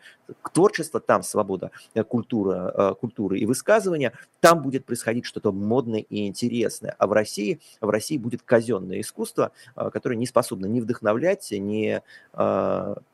творчества, 0.52 1.00
там 1.00 1.22
свобода 1.22 1.70
э, 1.94 2.04
культура, 2.04 2.72
э, 2.74 2.94
культуры 3.00 3.38
и 3.38 3.46
высказывания, 3.46 4.12
там 4.40 4.62
будет 4.62 4.84
происходить 4.84 5.24
что-то 5.24 5.52
модное 5.52 6.00
и 6.00 6.26
интересное. 6.26 6.94
А 6.98 7.06
в 7.06 7.12
России, 7.12 7.60
в 7.80 7.88
России 7.88 8.18
будет 8.18 8.42
казенное 8.42 9.00
искусство, 9.00 9.52
э, 9.74 9.90
которое 9.90 10.16
не 10.16 10.26
способно 10.26 10.66
ни 10.66 10.80
вдохновлять, 10.80 11.50
ни, 11.50 12.00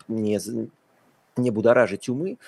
не, 0.08 0.40
не 1.36 1.50
будоражить 1.50 2.08
умы, 2.08 2.38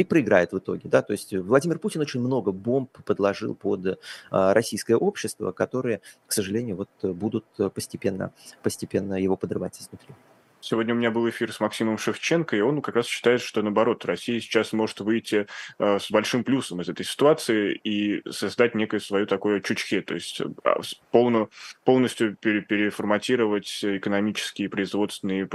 и 0.00 0.04
проиграет 0.04 0.52
в 0.52 0.58
итоге. 0.58 0.88
Да? 0.88 1.02
То 1.02 1.12
есть 1.12 1.34
Владимир 1.34 1.78
Путин 1.78 2.00
очень 2.00 2.20
много 2.20 2.52
бомб 2.52 2.90
подложил 3.04 3.54
под 3.54 4.00
а, 4.30 4.54
российское 4.54 4.96
общество, 4.96 5.52
которые, 5.52 6.00
к 6.26 6.32
сожалению, 6.32 6.76
вот 6.76 7.14
будут 7.14 7.44
постепенно, 7.74 8.32
постепенно 8.62 9.14
его 9.14 9.36
подрывать 9.36 9.80
изнутри. 9.80 10.14
Сегодня 10.60 10.94
у 10.94 10.96
меня 10.96 11.10
был 11.10 11.28
эфир 11.28 11.52
с 11.52 11.60
Максимом 11.60 11.96
Шевченко, 11.96 12.56
и 12.56 12.60
он 12.60 12.82
как 12.82 12.96
раз 12.96 13.06
считает, 13.06 13.40
что 13.40 13.62
наоборот, 13.62 14.04
Россия 14.04 14.40
сейчас 14.40 14.72
может 14.72 15.00
выйти 15.00 15.46
э, 15.78 15.98
с 15.98 16.10
большим 16.10 16.44
плюсом 16.44 16.80
из 16.82 16.88
этой 16.88 17.04
ситуации 17.04 17.72
и 17.72 18.22
создать 18.30 18.74
некое 18.74 19.00
свое 19.00 19.26
такое 19.26 19.60
чучхе, 19.60 20.02
то 20.02 20.14
есть 20.14 20.40
э, 20.40 20.74
полно, 21.10 21.48
полностью 21.84 22.36
пере, 22.36 22.60
переформатировать 22.60 23.80
экономические, 23.82 24.68
производственные 24.68 25.48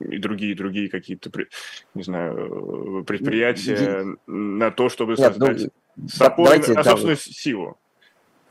и 0.00 0.18
другие, 0.18 0.54
другие 0.54 0.88
какие-то, 0.90 1.30
не 1.94 2.02
знаю, 2.02 3.00
э, 3.00 3.04
предприятия 3.04 4.16
на 4.26 4.70
то, 4.70 4.88
чтобы 4.90 5.12
ну, 5.12 5.16
создать 5.16 5.70
ну, 5.96 6.08
собственную, 6.08 6.84
собственную 6.84 7.16
силу. 7.16 7.78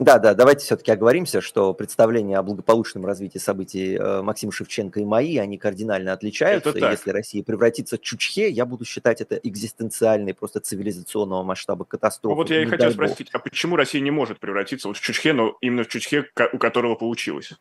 Да, 0.01 0.17
да, 0.17 0.33
давайте 0.33 0.65
все-таки 0.65 0.91
оговоримся, 0.91 1.41
что 1.41 1.75
представления 1.75 2.39
о 2.39 2.41
благополучном 2.41 3.05
развитии 3.05 3.37
событий 3.37 3.93
э, 3.93 4.23
Максима 4.23 4.51
Шевченко 4.51 4.99
и 4.99 5.05
мои, 5.05 5.37
они 5.37 5.59
кардинально 5.59 6.11
отличаются. 6.11 6.71
И 6.71 6.81
если 6.81 7.11
Россия 7.11 7.43
превратится 7.43 7.97
в 7.97 8.01
Чучхе, 8.01 8.49
я 8.49 8.65
буду 8.65 8.83
считать 8.83 9.21
это 9.21 9.35
экзистенциальной, 9.35 10.33
просто 10.33 10.59
цивилизационного 10.59 11.43
масштаба 11.43 11.85
катастрофой. 11.85 12.33
Ну, 12.33 12.41
вот 12.41 12.49
я 12.49 12.63
и 12.63 12.65
хотел 12.65 12.89
спросить, 12.89 13.29
а 13.31 13.37
почему 13.37 13.75
Россия 13.75 14.01
не 14.01 14.09
может 14.09 14.39
превратиться 14.39 14.87
вот 14.87 14.97
в 14.97 15.01
Чучхе, 15.01 15.33
но 15.33 15.55
именно 15.61 15.83
в 15.83 15.87
Чучхе, 15.87 16.25
у 16.51 16.57
которого 16.57 16.95
получилось? 16.95 17.53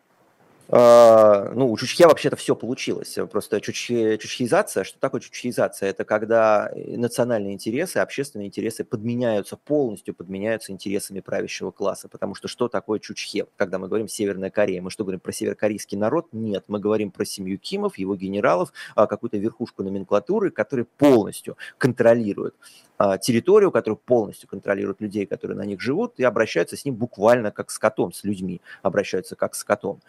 А, 0.72 1.50
ну, 1.52 1.70
у 1.70 1.76
Чучхе 1.76 2.06
вообще-то 2.06 2.36
все 2.36 2.54
получилось. 2.54 3.18
Просто 3.30 3.60
чучхе, 3.60 4.18
чучхеизация, 4.18 4.84
что 4.84 5.00
такое 5.00 5.20
чучхеизация? 5.20 5.90
Это 5.90 6.04
когда 6.04 6.70
национальные 6.76 7.54
интересы, 7.54 7.98
общественные 7.98 8.46
интересы 8.46 8.84
подменяются, 8.84 9.56
полностью 9.56 10.14
подменяются 10.14 10.70
интересами 10.70 11.20
правящего 11.20 11.72
класса. 11.72 12.08
Потому 12.08 12.36
что 12.36 12.46
что 12.46 12.68
такое 12.68 13.00
Чучхе? 13.00 13.46
Когда 13.56 13.78
мы 13.78 13.88
говорим 13.88 14.06
Северная 14.06 14.50
Корея, 14.50 14.80
мы 14.80 14.90
что 14.90 15.02
говорим 15.02 15.20
про 15.20 15.32
северокорейский 15.32 15.98
народ? 15.98 16.28
Нет, 16.32 16.64
мы 16.68 16.78
говорим 16.78 17.10
про 17.10 17.24
семью 17.24 17.58
Кимов, 17.58 17.98
его 17.98 18.14
генералов, 18.14 18.72
а, 18.94 19.08
какую-то 19.08 19.38
верхушку 19.38 19.82
номенклатуры, 19.82 20.50
которые 20.50 20.84
полностью 20.84 21.56
контролируют 21.78 22.54
а, 23.02 23.16
территорию, 23.18 23.72
которую 23.72 23.96
полностью 23.96 24.48
контролируют 24.48 25.00
людей, 25.00 25.24
которые 25.24 25.56
на 25.56 25.64
них 25.64 25.80
живут, 25.80 26.14
и 26.18 26.22
обращаются 26.22 26.76
с 26.76 26.84
ним 26.84 26.96
буквально 26.96 27.50
как 27.50 27.70
с 27.70 27.78
котом, 27.78 28.12
с 28.12 28.24
людьми 28.24 28.60
обращаются 28.82 29.36
как 29.36 29.54
с 29.54 29.64
котом. 29.64 30.00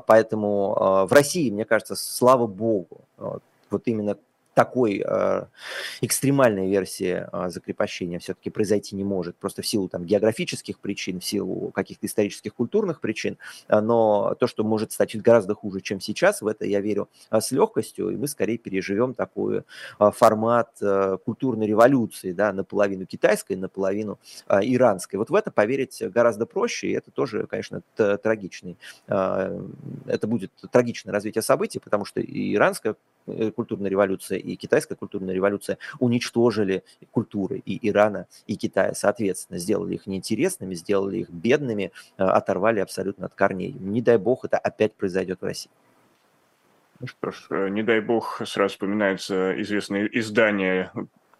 Поэтому 0.00 0.76
а, 0.78 1.06
в 1.06 1.12
России, 1.12 1.50
мне 1.50 1.64
кажется, 1.64 1.96
слава 1.96 2.46
богу, 2.46 3.00
вот 3.70 3.82
именно 3.86 4.16
такой 4.58 5.04
э, 5.06 5.44
экстремальной 6.00 6.68
версии 6.68 7.24
э, 7.32 7.48
закрепощения 7.48 8.18
все-таки 8.18 8.50
произойти 8.50 8.96
не 8.96 9.04
может, 9.04 9.36
просто 9.36 9.62
в 9.62 9.66
силу 9.66 9.88
там 9.88 10.04
географических 10.04 10.80
причин, 10.80 11.20
в 11.20 11.24
силу 11.24 11.70
каких-то 11.70 12.06
исторических, 12.06 12.54
культурных 12.54 13.00
причин, 13.00 13.38
но 13.68 14.34
то, 14.40 14.48
что 14.48 14.64
может 14.64 14.90
стать 14.90 15.14
гораздо 15.22 15.54
хуже, 15.54 15.80
чем 15.80 16.00
сейчас, 16.00 16.42
в 16.42 16.46
это 16.48 16.64
я 16.64 16.80
верю 16.80 17.08
э, 17.30 17.40
с 17.40 17.52
легкостью, 17.52 18.10
и 18.10 18.16
мы 18.16 18.26
скорее 18.26 18.58
переживем 18.58 19.14
такой 19.14 19.58
э, 19.58 20.10
формат 20.10 20.70
э, 20.80 21.18
культурной 21.24 21.68
революции, 21.68 22.32
да, 22.32 22.52
наполовину 22.52 23.06
китайской, 23.06 23.54
наполовину 23.54 24.18
э, 24.48 24.58
иранской. 24.62 25.18
Вот 25.18 25.30
в 25.30 25.34
это 25.36 25.52
поверить 25.52 26.02
гораздо 26.12 26.46
проще, 26.46 26.88
и 26.88 26.92
это 26.92 27.12
тоже, 27.12 27.46
конечно, 27.46 27.82
трагичный, 27.94 28.76
э, 29.06 29.60
это 30.06 30.26
будет 30.26 30.50
трагичное 30.72 31.12
развитие 31.12 31.42
событий, 31.42 31.78
потому 31.78 32.04
что 32.04 32.20
иранская 32.20 32.92
э, 32.92 32.96
культурная 33.54 33.90
революция 33.90 34.38
и 34.38 34.56
китайская 34.56 34.94
культурная 34.96 35.34
революция 35.34 35.78
уничтожили 35.98 36.82
культуры 37.10 37.62
и 37.64 37.88
Ирана, 37.88 38.26
и 38.46 38.56
Китая, 38.56 38.94
соответственно, 38.94 39.58
сделали 39.58 39.94
их 39.94 40.06
неинтересными, 40.06 40.74
сделали 40.74 41.18
их 41.18 41.30
бедными, 41.30 41.92
оторвали 42.16 42.80
абсолютно 42.80 43.26
от 43.26 43.34
корней. 43.34 43.72
Не 43.72 44.02
дай 44.02 44.18
бог 44.18 44.44
это 44.44 44.58
опять 44.58 44.94
произойдет 44.94 45.40
в 45.40 45.44
России. 45.44 45.70
Ну 47.00 47.06
что 47.06 47.30
ж, 47.30 47.70
не 47.70 47.82
дай 47.84 48.00
бог, 48.00 48.42
сразу 48.44 48.72
вспоминается 48.72 49.60
известное 49.62 50.06
издание 50.06 50.90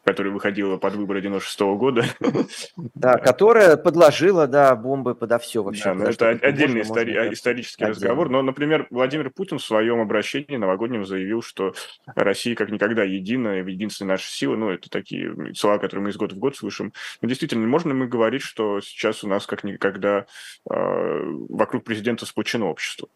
которая 0.08 0.32
выходила 0.32 0.78
под 0.78 0.94
выборы 0.94 1.20
96 1.20 1.60
-го 1.60 1.76
года. 1.76 2.04
Да, 2.94 3.18
которая 3.18 3.76
подложила, 3.76 4.46
да, 4.46 4.74
бомбы 4.74 5.14
подо 5.14 5.38
все 5.38 5.62
вообще. 5.62 5.84
Да, 5.84 5.94
но 5.94 6.04
это 6.06 6.30
отдельный 6.30 6.80
истори- 6.80 7.14
можно... 7.14 7.32
исторический 7.32 7.84
отдельно. 7.84 8.00
разговор. 8.00 8.30
Но, 8.30 8.42
например, 8.42 8.86
Владимир 8.90 9.30
Путин 9.30 9.58
в 9.58 9.62
своем 9.62 10.00
обращении 10.00 10.56
новогоднем 10.56 11.04
заявил, 11.04 11.42
что 11.42 11.74
Россия 12.14 12.54
как 12.54 12.70
никогда 12.70 13.04
едина, 13.04 13.58
единственная 13.58 14.14
наша 14.14 14.30
сила. 14.30 14.56
Ну, 14.56 14.70
это 14.70 14.88
такие 14.90 15.54
слова, 15.54 15.78
которые 15.78 16.04
мы 16.04 16.10
из 16.10 16.16
года 16.16 16.34
в 16.34 16.38
год 16.38 16.56
слышим. 16.56 16.92
Но 17.20 17.28
действительно, 17.28 17.66
можно 17.66 17.94
мы 17.94 18.08
говорить, 18.08 18.42
что 18.42 18.80
сейчас 18.80 19.22
у 19.24 19.28
нас 19.28 19.46
как 19.46 19.64
никогда 19.64 20.26
э, 20.70 21.22
вокруг 21.48 21.84
президента 21.84 22.26
сплочено 22.26 22.66
общество? 22.66 23.08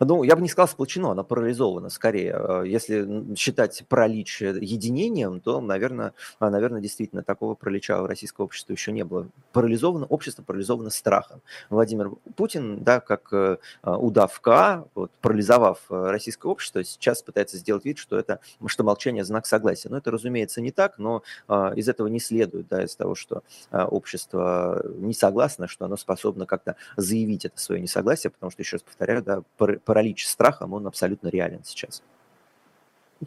Ну, 0.00 0.22
я 0.22 0.36
бы 0.36 0.42
не 0.42 0.48
сказал 0.48 0.68
сплочено, 0.68 1.10
она 1.10 1.22
парализована 1.22 1.88
скорее. 1.88 2.34
Э, 2.36 2.62
если 2.66 3.34
считать 3.36 3.84
паралич 3.88 4.40
единением, 4.40 5.40
то, 5.40 5.60
наверное, 5.60 6.14
а, 6.38 6.50
наверное, 6.50 6.80
действительно 6.80 7.22
такого 7.22 7.54
паралича 7.54 8.00
в 8.02 8.06
российского 8.06 8.46
общества 8.46 8.72
еще 8.72 8.92
не 8.92 9.04
было. 9.04 9.28
Парализовано, 9.52 10.06
общество 10.06 10.42
парализовано 10.42 10.90
страхом. 10.90 11.40
Владимир 11.70 12.10
Путин, 12.36 12.82
да, 12.82 13.00
как 13.00 13.32
э, 13.32 13.58
а, 13.82 13.98
удав 13.98 14.40
КА, 14.40 14.86
вот, 14.94 15.10
парализовав 15.20 15.80
э, 15.90 16.10
российское 16.10 16.48
общество, 16.48 16.82
сейчас 16.84 17.22
пытается 17.22 17.56
сделать 17.56 17.84
вид, 17.84 17.98
что 17.98 18.18
это, 18.18 18.40
что 18.66 18.84
молчание– 18.84 19.24
знак 19.28 19.46
согласия. 19.46 19.88
Но 19.88 19.98
это, 19.98 20.10
разумеется, 20.10 20.60
не 20.60 20.70
так, 20.70 20.98
но 20.98 21.22
а, 21.46 21.72
из 21.74 21.88
этого 21.88 22.08
не 22.08 22.20
следует, 22.20 22.68
да, 22.68 22.84
из 22.84 22.94
того, 22.96 23.14
что 23.14 23.42
общество 23.70 24.82
не 24.96 25.14
согласно, 25.14 25.68
что 25.68 25.84
оно 25.84 25.96
способно 25.96 26.46
как-то 26.46 26.76
заявить 26.96 27.44
это 27.44 27.58
свое 27.58 27.80
несогласие, 27.80 28.30
потому 28.30 28.50
что, 28.50 28.62
еще 28.62 28.76
раз 28.76 28.82
повторяю, 28.82 29.22
да, 29.22 29.42
паралич 29.76 30.26
страхом, 30.26 30.72
он 30.72 30.86
абсолютно 30.86 31.28
реален 31.28 31.62
сейчас. 31.64 32.02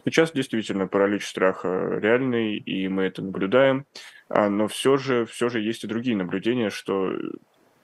Сейчас 0.04 0.32
действительно 0.32 0.86
паралич 0.86 1.26
страха 1.26 1.98
реальный, 2.00 2.56
и 2.56 2.88
мы 2.88 3.02
это 3.04 3.20
наблюдаем, 3.20 3.84
а, 4.28 4.48
но 4.48 4.66
все 4.66 4.96
же, 4.96 5.26
все 5.26 5.50
же 5.50 5.60
есть 5.60 5.84
и 5.84 5.86
другие 5.86 6.16
наблюдения, 6.16 6.70
что 6.70 7.12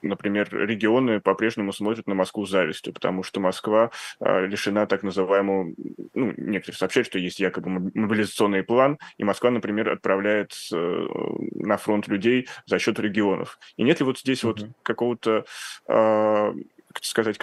например, 0.01 0.47
регионы 0.51 1.19
по-прежнему 1.19 1.73
смотрят 1.73 2.07
на 2.07 2.15
Москву 2.15 2.45
с 2.45 2.49
завистью, 2.49 2.93
потому 2.93 3.23
что 3.23 3.39
Москва 3.39 3.91
а, 4.19 4.45
лишена 4.45 4.85
так 4.85 5.03
называемого, 5.03 5.73
ну, 6.13 6.33
некоторые 6.37 6.77
сообщают, 6.77 7.07
что 7.07 7.19
есть 7.19 7.39
якобы 7.39 7.69
мобилизационный 7.69 8.63
план, 8.63 8.97
и 9.17 9.23
Москва, 9.23 9.51
например, 9.51 9.89
отправляет 9.89 10.53
э, 10.71 11.07
на 11.55 11.77
фронт 11.77 12.07
людей 12.07 12.47
за 12.65 12.79
счет 12.79 12.99
регионов. 12.99 13.59
И 13.77 13.83
нет 13.83 13.99
ли 13.99 14.05
вот 14.05 14.19
здесь 14.19 14.43
mm-hmm. 14.43 14.47
вот 14.47 14.69
какого-то, 14.83 15.45
э, 15.87 16.53
как 16.93 17.03
сказать, 17.03 17.37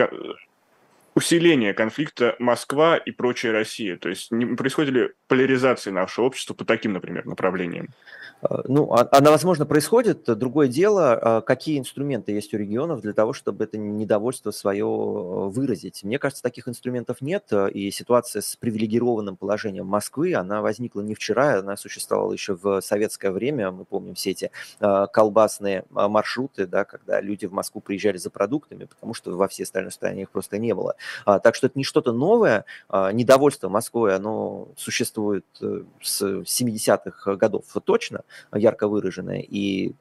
усиление 1.17 1.73
конфликта 1.73 2.37
Москва 2.39 2.97
и 2.99 3.11
прочая 3.11 3.51
Россия? 3.53 3.97
То 3.97 4.11
есть 4.11 4.31
не 4.31 4.45
происходит 4.45 4.95
ли 4.95 5.09
поляризация 5.27 5.93
нашего 5.93 6.27
общества 6.27 6.55
по 6.55 6.65
таким, 6.65 6.93
например, 6.93 7.25
направлениям? 7.25 7.89
Э, 8.43 8.63
ну, 8.65 8.93
а, 8.93 9.09
она, 9.13 9.31
возможно, 9.31 9.67
происходит. 9.67 10.25
Другое 10.27 10.69
дело, 10.69 11.15
а, 11.15 11.41
какие 11.41 11.79
инструменты 11.79 12.33
есть 12.33 12.53
у 12.55 12.59
регионов 12.59 13.01
для 13.01 13.13
того, 13.13 13.33
чтобы 13.33 13.65
это 13.65 13.79
недовольство 13.79 14.51
свое 14.51 14.85
э, 14.85 14.87
выразить. 14.87 16.05
Мне 16.05 16.19
кажется, 16.19 16.43
таких 16.43 16.69
инструментов 16.69 17.21
нет, 17.21 17.45
э, 17.51 17.71
и 17.71 17.91
ситуация 17.91 18.43
с 18.43 18.57
привилегированным 18.57 19.37
положением 19.37 19.87
Москвы, 19.87 20.35
она 20.35 20.61
возникла 20.61 21.01
не 21.01 21.15
вчера, 21.15 21.59
она 21.59 21.77
существовала 21.77 22.33
еще 22.33 22.57
в 22.57 22.81
советское 22.83 23.31
время. 23.31 23.71
Мы 23.71 23.85
помним 23.85 24.15
все 24.15 24.31
эти 24.31 24.51
колбасные 24.79 25.85
маршруты, 25.91 26.67
да, 26.67 26.85
когда 26.85 27.21
люди 27.21 27.47
в 27.47 27.53
Москву 27.53 27.81
приезжали 27.81 28.17
за 28.19 28.31
продуктами, 28.31 28.85
потому 28.85 29.15
что 29.15 29.37
во 29.37 29.49
всей 29.49 29.65
остальной 29.65 29.93
стране 29.93 30.23
их 30.23 30.31
просто 30.31 30.59
не 30.59 30.75
было. 30.75 30.97
А, 31.25 31.39
так 31.39 31.55
что 31.55 31.67
это 31.67 31.79
не 31.79 31.85
что-то 31.85 32.13
новое. 32.13 32.65
Недовольство 33.13 33.69
Москвой, 33.69 34.15
оно 34.15 34.69
существует 34.77 35.45
с 36.03 36.23
70-х 36.23 37.37
годов 37.37 37.65
точно, 37.85 38.23
ярко 38.53 38.89
выраженная, 38.89 39.41
и 39.41 39.95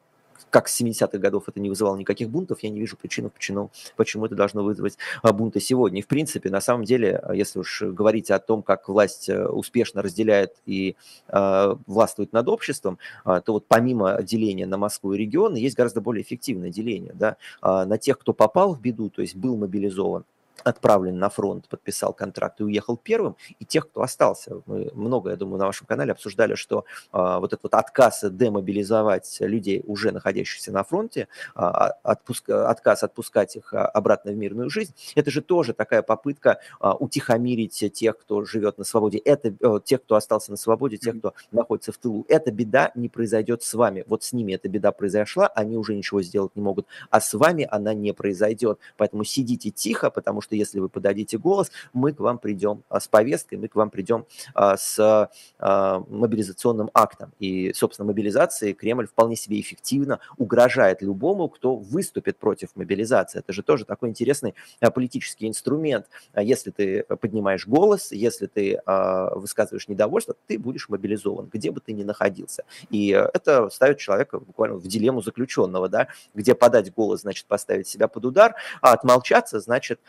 как 0.55 0.69
с 0.69 0.81
70-х 0.81 1.17
годов 1.17 1.43
это 1.47 1.59
не 1.59 1.67
вызывало 1.67 1.97
никаких 1.97 2.29
бунтов, 2.29 2.63
я 2.63 2.69
не 2.69 2.79
вижу 2.79 2.95
причины, 2.95 3.29
почему, 3.29 3.71
почему 3.97 4.25
это 4.25 4.35
должно 4.35 4.63
вызвать 4.63 4.97
а, 5.21 5.33
бунты 5.33 5.59
сегодня. 5.59 5.99
И, 5.99 6.01
в 6.01 6.07
принципе, 6.07 6.49
на 6.49 6.61
самом 6.61 6.85
деле, 6.85 7.17
а, 7.17 7.35
если 7.35 7.59
уж 7.59 7.81
говорить 7.81 8.31
о 8.31 8.39
том, 8.39 8.63
как 8.63 8.87
власть 8.87 9.27
э, 9.27 9.47
успешно 9.47 10.01
разделяет 10.01 10.55
и 10.65 10.95
э, 11.27 11.75
властвует 11.87 12.31
над 12.31 12.47
обществом, 12.47 12.99
э, 13.25 13.41
то 13.43 13.51
вот 13.51 13.65
помимо 13.67 14.21
деления 14.23 14.65
на 14.65 14.77
Москву 14.77 15.11
и 15.11 15.17
регионы, 15.17 15.57
есть 15.57 15.75
гораздо 15.75 15.99
более 15.99 16.23
эффективное 16.23 16.69
деление 16.69 17.11
да, 17.13 17.35
э, 17.61 17.83
на 17.83 17.97
тех, 17.97 18.17
кто 18.17 18.31
попал 18.33 18.75
в 18.75 18.79
беду, 18.79 19.09
то 19.09 19.21
есть 19.21 19.35
был 19.35 19.57
мобилизован, 19.57 20.23
отправлен 20.63 21.17
на 21.17 21.29
фронт, 21.29 21.67
подписал 21.67 22.13
контракт 22.13 22.61
и 22.61 22.63
уехал 22.63 22.97
первым, 22.97 23.35
и 23.59 23.65
тех, 23.65 23.87
кто 23.89 24.01
остался. 24.01 24.61
Мы 24.65 24.91
много, 24.93 25.31
я 25.31 25.35
думаю, 25.35 25.59
на 25.59 25.65
вашем 25.65 25.87
канале 25.87 26.11
обсуждали, 26.11 26.55
что 26.55 26.85
а, 27.11 27.39
вот 27.39 27.53
этот 27.53 27.63
вот 27.63 27.73
отказ 27.73 28.23
демобилизовать 28.23 29.37
людей, 29.39 29.83
уже 29.85 30.11
находящихся 30.11 30.71
на 30.71 30.83
фронте, 30.83 31.27
а, 31.55 31.95
отпуск, 32.03 32.49
отказ 32.49 33.03
отпускать 33.03 33.55
их 33.55 33.73
а, 33.73 33.87
обратно 33.87 34.31
в 34.31 34.35
мирную 34.35 34.69
жизнь, 34.69 34.93
это 35.15 35.31
же 35.31 35.41
тоже 35.41 35.73
такая 35.73 36.01
попытка 36.01 36.59
а, 36.79 36.95
утихомирить 36.95 37.91
тех, 37.93 38.17
кто 38.17 38.45
живет 38.45 38.77
на 38.77 38.83
свободе, 38.83 39.17
это 39.17 39.53
а, 39.63 39.79
тех, 39.79 40.03
кто 40.03 40.15
остался 40.15 40.51
на 40.51 40.57
свободе, 40.57 40.97
тех, 40.97 41.17
кто 41.17 41.33
находится 41.51 41.91
в 41.91 41.97
тылу. 41.97 42.25
Эта 42.29 42.51
беда 42.51 42.91
не 42.95 43.09
произойдет 43.09 43.63
с 43.63 43.73
вами. 43.73 44.03
Вот 44.07 44.23
с 44.23 44.33
ними 44.33 44.53
эта 44.53 44.69
беда 44.69 44.91
произошла, 44.91 45.47
они 45.47 45.77
уже 45.77 45.95
ничего 45.95 46.21
сделать 46.21 46.55
не 46.55 46.61
могут, 46.61 46.87
а 47.09 47.19
с 47.19 47.33
вами 47.33 47.67
она 47.69 47.93
не 47.93 48.13
произойдет. 48.13 48.79
Поэтому 48.97 49.23
сидите 49.23 49.71
тихо, 49.71 50.09
потому 50.09 50.41
что 50.41 50.44
если 50.53 50.79
вы 50.79 50.89
подадите 50.89 51.37
голос, 51.37 51.71
мы 51.93 52.13
к 52.13 52.19
вам 52.19 52.37
придем 52.37 52.83
а, 52.89 52.99
с 52.99 53.07
повесткой, 53.07 53.55
мы 53.55 53.67
к 53.67 53.75
вам 53.75 53.89
придем 53.89 54.25
а, 54.53 54.77
с 54.77 55.29
а, 55.59 56.03
мобилизационным 56.09 56.91
актом. 56.93 57.33
И, 57.39 57.73
собственно, 57.73 58.07
мобилизации 58.07 58.73
Кремль 58.73 59.07
вполне 59.07 59.35
себе 59.35 59.59
эффективно 59.59 60.19
угрожает 60.37 61.01
любому, 61.01 61.49
кто 61.49 61.75
выступит 61.75 62.37
против 62.37 62.75
мобилизации. 62.75 63.39
Это 63.39 63.53
же 63.53 63.63
тоже 63.63 63.85
такой 63.85 64.09
интересный 64.09 64.53
политический 64.93 65.47
инструмент. 65.47 66.07
Если 66.35 66.71
ты 66.71 67.03
поднимаешь 67.03 67.67
голос, 67.67 68.11
если 68.11 68.47
ты 68.47 68.81
высказываешь 68.85 69.87
недовольство, 69.87 70.35
ты 70.47 70.59
будешь 70.59 70.89
мобилизован, 70.89 71.49
где 71.51 71.71
бы 71.71 71.79
ты 71.79 71.93
ни 71.93 72.03
находился. 72.03 72.63
И 72.89 73.09
это 73.09 73.69
ставит 73.69 73.97
человека 73.97 74.39
буквально 74.39 74.77
в 74.77 74.87
дилемму 74.87 75.21
заключенного, 75.21 75.89
да, 75.89 76.07
где 76.33 76.55
подать 76.55 76.93
голос, 76.93 77.21
значит, 77.21 77.45
поставить 77.45 77.87
себя 77.87 78.07
под 78.07 78.25
удар, 78.25 78.55
а 78.81 78.93
отмолчаться, 78.93 79.59
значит, 79.59 79.99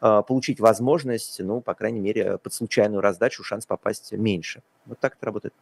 получить 0.00 0.60
возможность, 0.60 1.40
ну, 1.40 1.60
по 1.60 1.74
крайней 1.74 2.00
мере, 2.00 2.38
под 2.38 2.52
случайную 2.52 3.00
раздачу 3.00 3.42
шанс 3.44 3.66
попасть 3.66 4.12
меньше. 4.12 4.62
Вот 4.86 4.98
так 5.00 5.16
это 5.16 5.26
работает. 5.26 5.54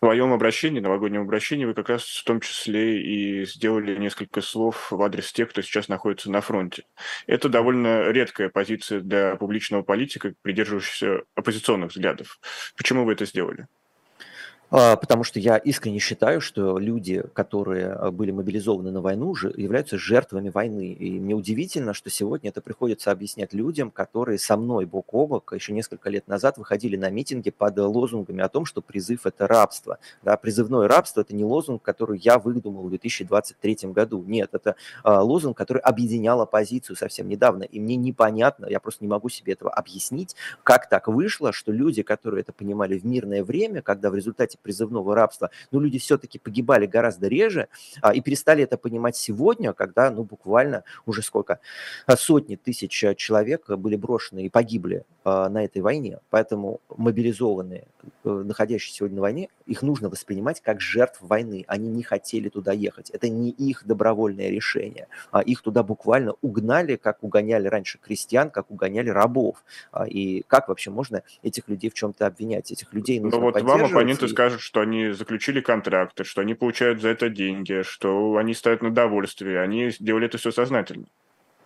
В 0.00 0.04
своем 0.04 0.32
обращении, 0.32 0.80
новогоднем 0.80 1.22
обращении, 1.22 1.64
вы 1.64 1.74
как 1.74 1.88
раз 1.88 2.02
в 2.02 2.24
том 2.24 2.40
числе 2.40 3.00
и 3.00 3.46
сделали 3.46 3.96
несколько 3.96 4.40
слов 4.40 4.90
в 4.90 5.00
адрес 5.00 5.32
тех, 5.32 5.50
кто 5.50 5.62
сейчас 5.62 5.86
находится 5.86 6.28
на 6.28 6.40
фронте. 6.40 6.82
Это 7.28 7.48
довольно 7.48 8.10
редкая 8.10 8.48
позиция 8.48 9.00
для 9.00 9.36
публичного 9.36 9.82
политика, 9.82 10.34
придерживающегося 10.42 11.22
оппозиционных 11.36 11.92
взглядов. 11.92 12.40
Почему 12.76 13.04
вы 13.04 13.12
это 13.12 13.26
сделали? 13.26 13.68
А, 14.74 14.96
потому 14.96 15.22
что 15.22 15.38
я 15.38 15.58
искренне 15.58 15.98
считаю, 15.98 16.40
что 16.40 16.78
люди, 16.78 17.22
которые 17.34 17.88
а, 17.92 18.10
были 18.10 18.30
мобилизованы 18.30 18.90
на 18.90 19.02
войну, 19.02 19.34
являются 19.54 19.98
жертвами 19.98 20.48
войны. 20.48 20.92
И 20.92 21.20
мне 21.20 21.34
удивительно, 21.34 21.92
что 21.92 22.08
сегодня 22.08 22.48
это 22.48 22.62
приходится 22.62 23.10
объяснять 23.10 23.52
людям, 23.52 23.90
которые 23.90 24.38
со 24.38 24.56
мной 24.56 24.86
бок 24.86 25.12
о 25.12 25.26
бок 25.26 25.52
еще 25.54 25.74
несколько 25.74 26.08
лет 26.08 26.26
назад 26.26 26.56
выходили 26.56 26.96
на 26.96 27.10
митинги 27.10 27.50
под 27.50 27.76
лозунгами 27.76 28.42
о 28.42 28.48
том, 28.48 28.64
что 28.64 28.80
призыв– 28.80 29.20
это 29.26 29.46
рабство. 29.46 29.98
Да, 30.22 30.38
призывное 30.38 30.88
рабство– 30.88 31.20
это 31.22 31.34
не 31.34 31.44
лозунг, 31.44 31.82
который 31.82 32.18
я 32.18 32.38
выдумал 32.38 32.84
в 32.84 32.88
2023 32.88 33.90
году. 33.92 34.24
Нет, 34.26 34.50
это 34.52 34.76
а, 35.02 35.22
лозунг, 35.22 35.54
который 35.54 35.82
объединял 35.82 36.40
оппозицию 36.40 36.96
совсем 36.96 37.28
недавно. 37.28 37.64
И 37.64 37.78
мне 37.78 37.96
непонятно, 37.96 38.64
я 38.70 38.80
просто 38.80 39.04
не 39.04 39.08
могу 39.08 39.28
себе 39.28 39.52
этого 39.52 39.70
объяснить, 39.70 40.34
как 40.62 40.88
так 40.88 41.08
вышло, 41.08 41.52
что 41.52 41.72
люди, 41.72 42.02
которые 42.02 42.40
это 42.40 42.54
понимали 42.54 42.98
в 42.98 43.04
мирное 43.04 43.44
время, 43.44 43.82
когда 43.82 44.08
в 44.08 44.14
результате 44.14 44.56
призывного 44.62 45.14
рабства, 45.14 45.50
но 45.70 45.80
люди 45.80 45.98
все-таки 45.98 46.38
погибали 46.38 46.86
гораздо 46.86 47.28
реже 47.28 47.68
и 48.14 48.20
перестали 48.20 48.64
это 48.64 48.76
понимать 48.76 49.16
сегодня, 49.16 49.72
когда, 49.72 50.10
ну, 50.10 50.24
буквально 50.24 50.84
уже 51.06 51.22
сколько, 51.22 51.60
сотни 52.16 52.56
тысяч 52.56 52.90
человек 53.16 53.68
были 53.68 53.96
брошены 53.96 54.44
и 54.44 54.48
погибли 54.48 55.04
на 55.24 55.64
этой 55.64 55.82
войне. 55.82 56.18
Поэтому 56.30 56.80
мобилизованные, 56.88 57.84
находящиеся 58.24 58.98
сегодня 58.98 59.16
на 59.16 59.22
войне, 59.22 59.48
их 59.66 59.82
нужно 59.82 60.08
воспринимать 60.08 60.60
как 60.60 60.80
жертв 60.80 61.18
войны. 61.20 61.64
Они 61.66 61.88
не 61.88 62.02
хотели 62.02 62.48
туда 62.48 62.72
ехать. 62.72 63.10
Это 63.10 63.28
не 63.28 63.50
их 63.50 63.86
добровольное 63.86 64.48
решение. 64.48 65.08
А 65.30 65.40
их 65.40 65.62
туда 65.62 65.82
буквально 65.82 66.34
угнали, 66.42 66.96
как 66.96 67.22
угоняли 67.22 67.68
раньше 67.68 67.98
крестьян, 67.98 68.50
как 68.50 68.70
угоняли 68.70 69.08
рабов. 69.10 69.64
А, 69.92 70.06
и 70.06 70.42
как 70.46 70.68
вообще 70.68 70.90
можно 70.90 71.22
этих 71.42 71.68
людей 71.68 71.90
в 71.90 71.94
чем-то 71.94 72.26
обвинять? 72.26 72.70
Этих 72.72 72.92
людей 72.92 73.20
нужно 73.20 73.38
Ну 73.38 73.44
вот 73.46 73.60
вам 73.62 73.84
оппоненты 73.84 74.26
и... 74.26 74.28
скажут, 74.28 74.51
что 74.58 74.80
они 74.80 75.10
заключили 75.12 75.60
контракты, 75.60 76.24
что 76.24 76.40
они 76.40 76.54
получают 76.54 77.00
за 77.00 77.08
это 77.10 77.28
деньги, 77.28 77.82
что 77.82 78.36
они 78.36 78.54
стоят 78.54 78.82
на 78.82 78.90
довольствие, 78.90 79.60
они 79.60 79.90
сделали 79.90 80.26
это 80.26 80.38
все 80.38 80.50
сознательно 80.50 81.06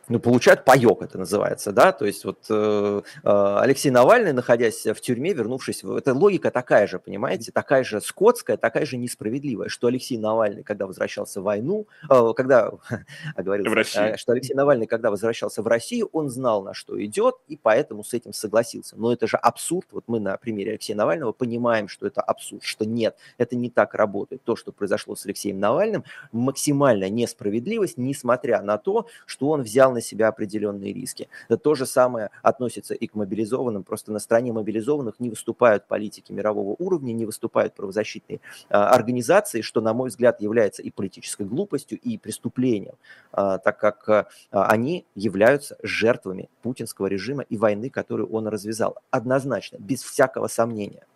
ну, 0.08 0.20
получают 0.20 0.64
паек, 0.64 1.02
это 1.02 1.18
называется, 1.18 1.72
да, 1.72 1.90
то 1.92 2.04
есть 2.06 2.24
вот 2.24 2.38
э, 2.48 3.02
э, 3.24 3.58
Алексей 3.60 3.90
Навальный, 3.90 4.32
находясь 4.32 4.86
в 4.86 5.00
тюрьме, 5.00 5.32
вернувшись, 5.32 5.82
в... 5.82 5.96
эта 5.96 6.14
логика 6.14 6.52
такая 6.52 6.86
же, 6.86 7.00
понимаете, 7.00 7.50
такая 7.50 7.82
же 7.82 8.00
скотская, 8.00 8.56
такая 8.56 8.86
же 8.86 8.98
несправедливая, 8.98 9.68
что 9.68 9.88
Алексей 9.88 10.16
Навальный, 10.16 10.62
когда 10.62 10.86
возвращался 10.86 11.40
в 11.40 11.44
войну, 11.44 11.86
э, 12.08 12.32
когда, 12.36 12.70
говорил, 13.36 13.66
э, 13.74 14.16
что 14.16 14.32
Алексей 14.32 14.54
Навальный, 14.54 14.86
когда 14.86 15.10
возвращался 15.10 15.62
в 15.62 15.66
Россию, 15.66 16.08
он 16.12 16.30
знал, 16.30 16.62
на 16.62 16.72
что 16.72 17.02
идет, 17.04 17.34
и 17.48 17.56
поэтому 17.56 18.04
с 18.04 18.14
этим 18.14 18.32
согласился. 18.32 18.96
Но 18.96 19.12
это 19.12 19.26
же 19.26 19.36
абсурд, 19.36 19.88
вот 19.90 20.04
мы 20.06 20.20
на 20.20 20.36
примере 20.36 20.72
Алексея 20.72 20.96
Навального 20.96 21.32
понимаем, 21.32 21.88
что 21.88 22.06
это 22.06 22.20
абсурд, 22.20 22.62
что 22.62 22.86
нет, 22.86 23.16
это 23.38 23.56
не 23.56 23.70
так 23.70 23.94
работает. 23.94 24.44
То, 24.44 24.54
что 24.54 24.70
произошло 24.70 25.16
с 25.16 25.26
Алексеем 25.26 25.58
Навальным, 25.58 26.04
максимальная 26.30 27.08
несправедливость, 27.08 27.96
несмотря 27.96 28.62
на 28.62 28.78
то, 28.78 29.06
что 29.26 29.48
он 29.48 29.62
взял 29.62 29.95
на 29.96 30.02
себя 30.02 30.28
определенные 30.28 30.92
риски. 30.92 31.28
Это 31.48 31.56
то 31.56 31.74
же 31.74 31.86
самое 31.86 32.30
относится 32.42 32.94
и 32.94 33.06
к 33.06 33.14
мобилизованным. 33.14 33.82
Просто 33.82 34.12
на 34.12 34.18
стороне 34.18 34.52
мобилизованных 34.52 35.18
не 35.18 35.30
выступают 35.30 35.86
политики 35.86 36.32
мирового 36.32 36.76
уровня, 36.78 37.12
не 37.12 37.24
выступают 37.24 37.74
правозащитные 37.74 38.40
а, 38.68 38.90
организации, 38.90 39.62
что, 39.62 39.80
на 39.80 39.94
мой 39.94 40.10
взгляд, 40.10 40.40
является 40.40 40.82
и 40.82 40.90
политической 40.90 41.46
глупостью, 41.46 41.98
и 41.98 42.18
преступлением, 42.18 42.96
а, 43.32 43.58
так 43.58 43.78
как 43.78 44.08
а, 44.08 44.26
они 44.50 45.06
являются 45.14 45.78
жертвами 45.82 46.48
путинского 46.62 47.06
режима 47.06 47.42
и 47.42 47.56
войны, 47.56 47.88
которую 47.88 48.28
он 48.28 48.48
развязал. 48.48 48.98
Однозначно, 49.10 49.78
без 49.78 50.02
всякого 50.02 50.48
сомнения. 50.48 51.06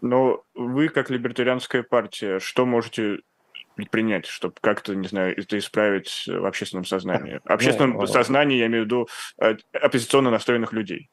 Но 0.00 0.44
вы, 0.54 0.88
как 0.88 1.10
либертарианская 1.10 1.82
партия, 1.82 2.38
что 2.38 2.64
можете 2.64 3.18
предпринять, 3.78 4.26
чтобы 4.26 4.54
как-то, 4.60 4.96
не 4.96 5.06
знаю, 5.06 5.38
это 5.38 5.56
исправить 5.56 6.24
в 6.26 6.44
общественном 6.44 6.84
сознании? 6.84 7.40
В 7.44 7.50
общественном 7.50 7.92
ну, 7.92 8.06
сознании, 8.08 8.58
я 8.58 8.66
имею 8.66 8.82
в 8.82 8.86
виду, 8.86 9.08
э, 9.40 9.54
оппозиционно 9.72 10.30
настроенных 10.30 10.72
людей. 10.72 11.10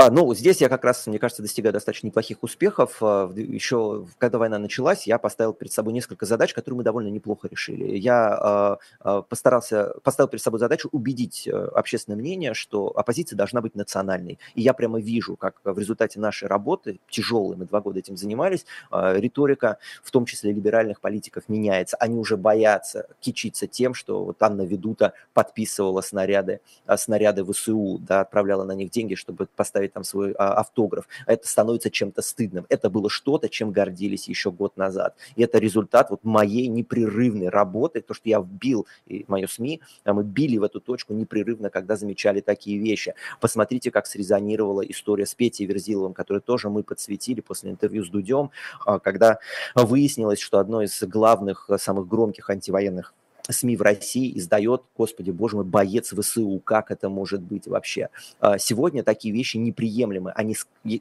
А, 0.00 0.12
ну, 0.12 0.32
здесь 0.32 0.60
я 0.60 0.68
как 0.68 0.84
раз, 0.84 1.08
мне 1.08 1.18
кажется, 1.18 1.42
достигаю 1.42 1.72
достаточно 1.72 2.06
неплохих 2.06 2.44
успехов. 2.44 2.98
А, 3.00 3.32
Еще 3.34 4.06
когда 4.18 4.38
война 4.38 4.56
началась, 4.56 5.08
я 5.08 5.18
поставил 5.18 5.52
перед 5.52 5.72
собой 5.72 5.92
несколько 5.92 6.24
задач, 6.24 6.54
которые 6.54 6.78
мы 6.78 6.84
довольно 6.84 7.08
неплохо 7.08 7.48
решили. 7.48 7.96
Я 7.96 8.78
э, 9.04 9.22
постарался, 9.28 9.94
поставил 10.04 10.28
перед 10.28 10.40
собой 10.40 10.60
задачу 10.60 10.88
убедить 10.92 11.48
общественное 11.48 12.16
мнение, 12.16 12.54
что 12.54 12.96
оппозиция 12.96 13.36
должна 13.36 13.60
быть 13.60 13.74
национальной. 13.74 14.38
И 14.54 14.62
я 14.62 14.72
прямо 14.72 15.00
вижу, 15.00 15.34
как 15.34 15.56
в 15.64 15.76
результате 15.76 16.20
нашей 16.20 16.46
работы, 16.46 17.00
тяжелой, 17.10 17.56
мы 17.56 17.64
два 17.64 17.80
года 17.80 17.98
этим 17.98 18.16
занимались, 18.16 18.66
э, 18.92 19.18
риторика, 19.18 19.78
в 20.04 20.12
том 20.12 20.26
числе 20.26 20.52
либеральных 20.52 21.00
политиков, 21.00 21.48
меняется. 21.48 21.96
Они 21.96 22.16
уже 22.16 22.36
боятся 22.36 23.08
кичиться 23.18 23.66
тем, 23.66 23.94
что 23.94 24.26
вот 24.26 24.40
Анна 24.44 24.62
Ведута 24.62 25.14
подписывала 25.34 26.02
снаряды, 26.02 26.60
снаряды 26.96 27.44
ВСУ, 27.44 27.98
да, 27.98 28.20
отправляла 28.20 28.62
на 28.62 28.76
них 28.76 28.92
деньги, 28.92 29.16
чтобы 29.16 29.48
поставить 29.56 29.87
поставить 29.88 29.92
там 29.92 30.04
свой 30.04 30.32
а, 30.32 30.60
автограф. 30.60 31.08
Это 31.26 31.46
становится 31.46 31.90
чем-то 31.90 32.22
стыдным. 32.22 32.66
Это 32.68 32.90
было 32.90 33.10
что-то, 33.10 33.48
чем 33.48 33.72
гордились 33.72 34.28
еще 34.28 34.50
год 34.50 34.76
назад. 34.76 35.16
И 35.36 35.42
это 35.42 35.58
результат 35.58 36.10
вот 36.10 36.24
моей 36.24 36.68
непрерывной 36.68 37.48
работы, 37.48 38.00
то, 38.00 38.14
что 38.14 38.28
я 38.28 38.40
вбил, 38.40 38.86
и 39.06 39.24
мое 39.28 39.46
СМИ, 39.46 39.80
а 40.04 40.12
мы 40.12 40.24
били 40.24 40.58
в 40.58 40.62
эту 40.62 40.80
точку 40.80 41.14
непрерывно, 41.14 41.70
когда 41.70 41.96
замечали 41.96 42.40
такие 42.40 42.78
вещи. 42.78 43.14
Посмотрите, 43.40 43.90
как 43.90 44.06
срезонировала 44.06 44.82
история 44.82 45.24
с 45.24 45.34
Петей 45.34 45.66
Верзиловым, 45.66 46.14
которую 46.14 46.42
тоже 46.42 46.68
мы 46.68 46.82
подсветили 46.82 47.40
после 47.40 47.70
интервью 47.70 48.04
с 48.04 48.08
Дудем, 48.08 48.50
а, 48.84 48.98
когда 48.98 49.38
выяснилось, 49.74 50.40
что 50.40 50.58
одно 50.58 50.82
из 50.82 51.02
главных, 51.02 51.70
самых 51.78 52.06
громких 52.08 52.50
антивоенных 52.50 53.14
СМИ 53.50 53.76
в 53.76 53.82
России 53.82 54.36
издает, 54.36 54.82
господи 54.96 55.30
боже 55.30 55.56
мой, 55.56 55.64
боец 55.64 56.12
ВСУ, 56.12 56.60
как 56.64 56.90
это 56.90 57.08
может 57.08 57.40
быть 57.40 57.66
вообще? 57.66 58.08
А, 58.40 58.58
сегодня 58.58 59.02
такие 59.02 59.32
вещи 59.32 59.56
неприемлемы, 59.56 60.32
они 60.32 60.56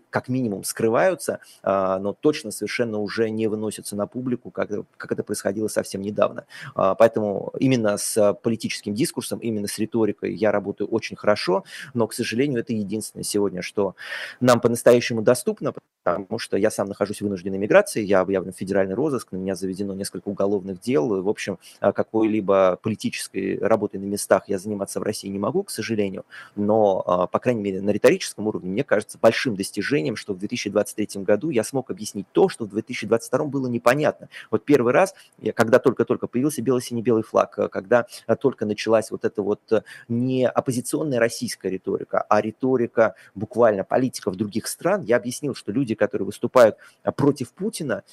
как 0.09 0.29
минимум 0.29 0.63
скрываются, 0.63 1.39
а, 1.63 1.99
но 1.99 2.13
точно 2.13 2.51
совершенно 2.51 2.99
уже 2.99 3.29
не 3.29 3.47
выносятся 3.47 3.95
на 3.95 4.07
публику, 4.07 4.51
как, 4.51 4.69
как 4.97 5.11
это 5.11 5.23
происходило 5.23 5.67
совсем 5.67 6.01
недавно. 6.01 6.45
А, 6.75 6.95
поэтому 6.95 7.53
именно 7.59 7.97
с 7.97 8.33
политическим 8.41 8.93
дискурсом, 8.93 9.39
именно 9.39 9.67
с 9.67 9.77
риторикой 9.77 10.33
я 10.33 10.51
работаю 10.51 10.87
очень 10.87 11.15
хорошо, 11.15 11.63
но, 11.93 12.07
к 12.07 12.13
сожалению, 12.13 12.61
это 12.61 12.73
единственное 12.73 13.23
сегодня, 13.23 13.61
что 13.61 13.95
нам 14.39 14.61
по-настоящему 14.61 15.21
доступно, 15.21 15.73
потому 16.03 16.39
что 16.39 16.57
я 16.57 16.71
сам 16.71 16.87
нахожусь 16.87 17.17
в 17.17 17.21
вынужденной 17.21 17.57
миграции, 17.57 18.01
я 18.01 18.21
объявлен 18.21 18.53
в 18.53 18.57
федеральный 18.57 18.95
розыск, 18.95 19.31
на 19.31 19.37
меня 19.37 19.55
заведено 19.55 19.93
несколько 19.93 20.29
уголовных 20.29 20.79
дел, 20.79 21.21
в 21.21 21.27
общем, 21.27 21.59
какой-либо 21.81 22.36
какой-либо 22.37 22.79
политической 22.81 23.57
работой 23.59 23.99
на 23.99 24.05
местах 24.05 24.43
я 24.47 24.57
заниматься 24.57 24.99
в 24.99 25.03
России 25.03 25.27
не 25.27 25.39
могу, 25.39 25.63
к 25.63 25.69
сожалению, 25.69 26.25
но, 26.55 27.03
а, 27.05 27.27
по 27.27 27.39
крайней 27.39 27.61
мере, 27.61 27.81
на 27.81 27.89
риторическом 27.89 28.47
уровне, 28.47 28.69
мне 28.69 28.83
кажется 28.83 29.17
большим 29.21 29.55
достижением, 29.55 30.15
что 30.15 30.33
в 30.33 30.37
2023 30.37 31.23
году 31.23 31.49
я 31.49 31.63
смог 31.63 31.89
объяснить 31.89 32.27
то, 32.31 32.49
что 32.49 32.65
в 32.65 32.69
2022 32.69 33.45
было 33.45 33.67
непонятно. 33.67 34.29
Вот 34.51 34.65
первый 34.65 34.93
раз, 34.93 35.13
когда 35.55 35.79
только-только 35.79 36.27
появился 36.27 36.61
бело-сине-белый 36.61 37.23
флаг, 37.23 37.57
а, 37.57 37.67
когда 37.67 38.05
а, 38.27 38.35
только 38.35 38.65
началась 38.65 39.11
вот 39.11 39.25
эта 39.25 39.41
вот 39.41 39.61
не 40.07 40.47
оппозиционная 40.47 41.19
российская 41.19 41.69
риторика, 41.69 42.21
а 42.21 42.41
риторика 42.41 43.15
буквально 43.35 43.83
политиков 43.83 44.35
других 44.35 44.67
стран, 44.67 45.01
я 45.03 45.17
объяснил, 45.17 45.55
что 45.55 45.71
люди, 45.71 45.95
которые 45.95 46.25
выступают 46.25 46.77
против 47.15 47.51
Путина, 47.51 48.03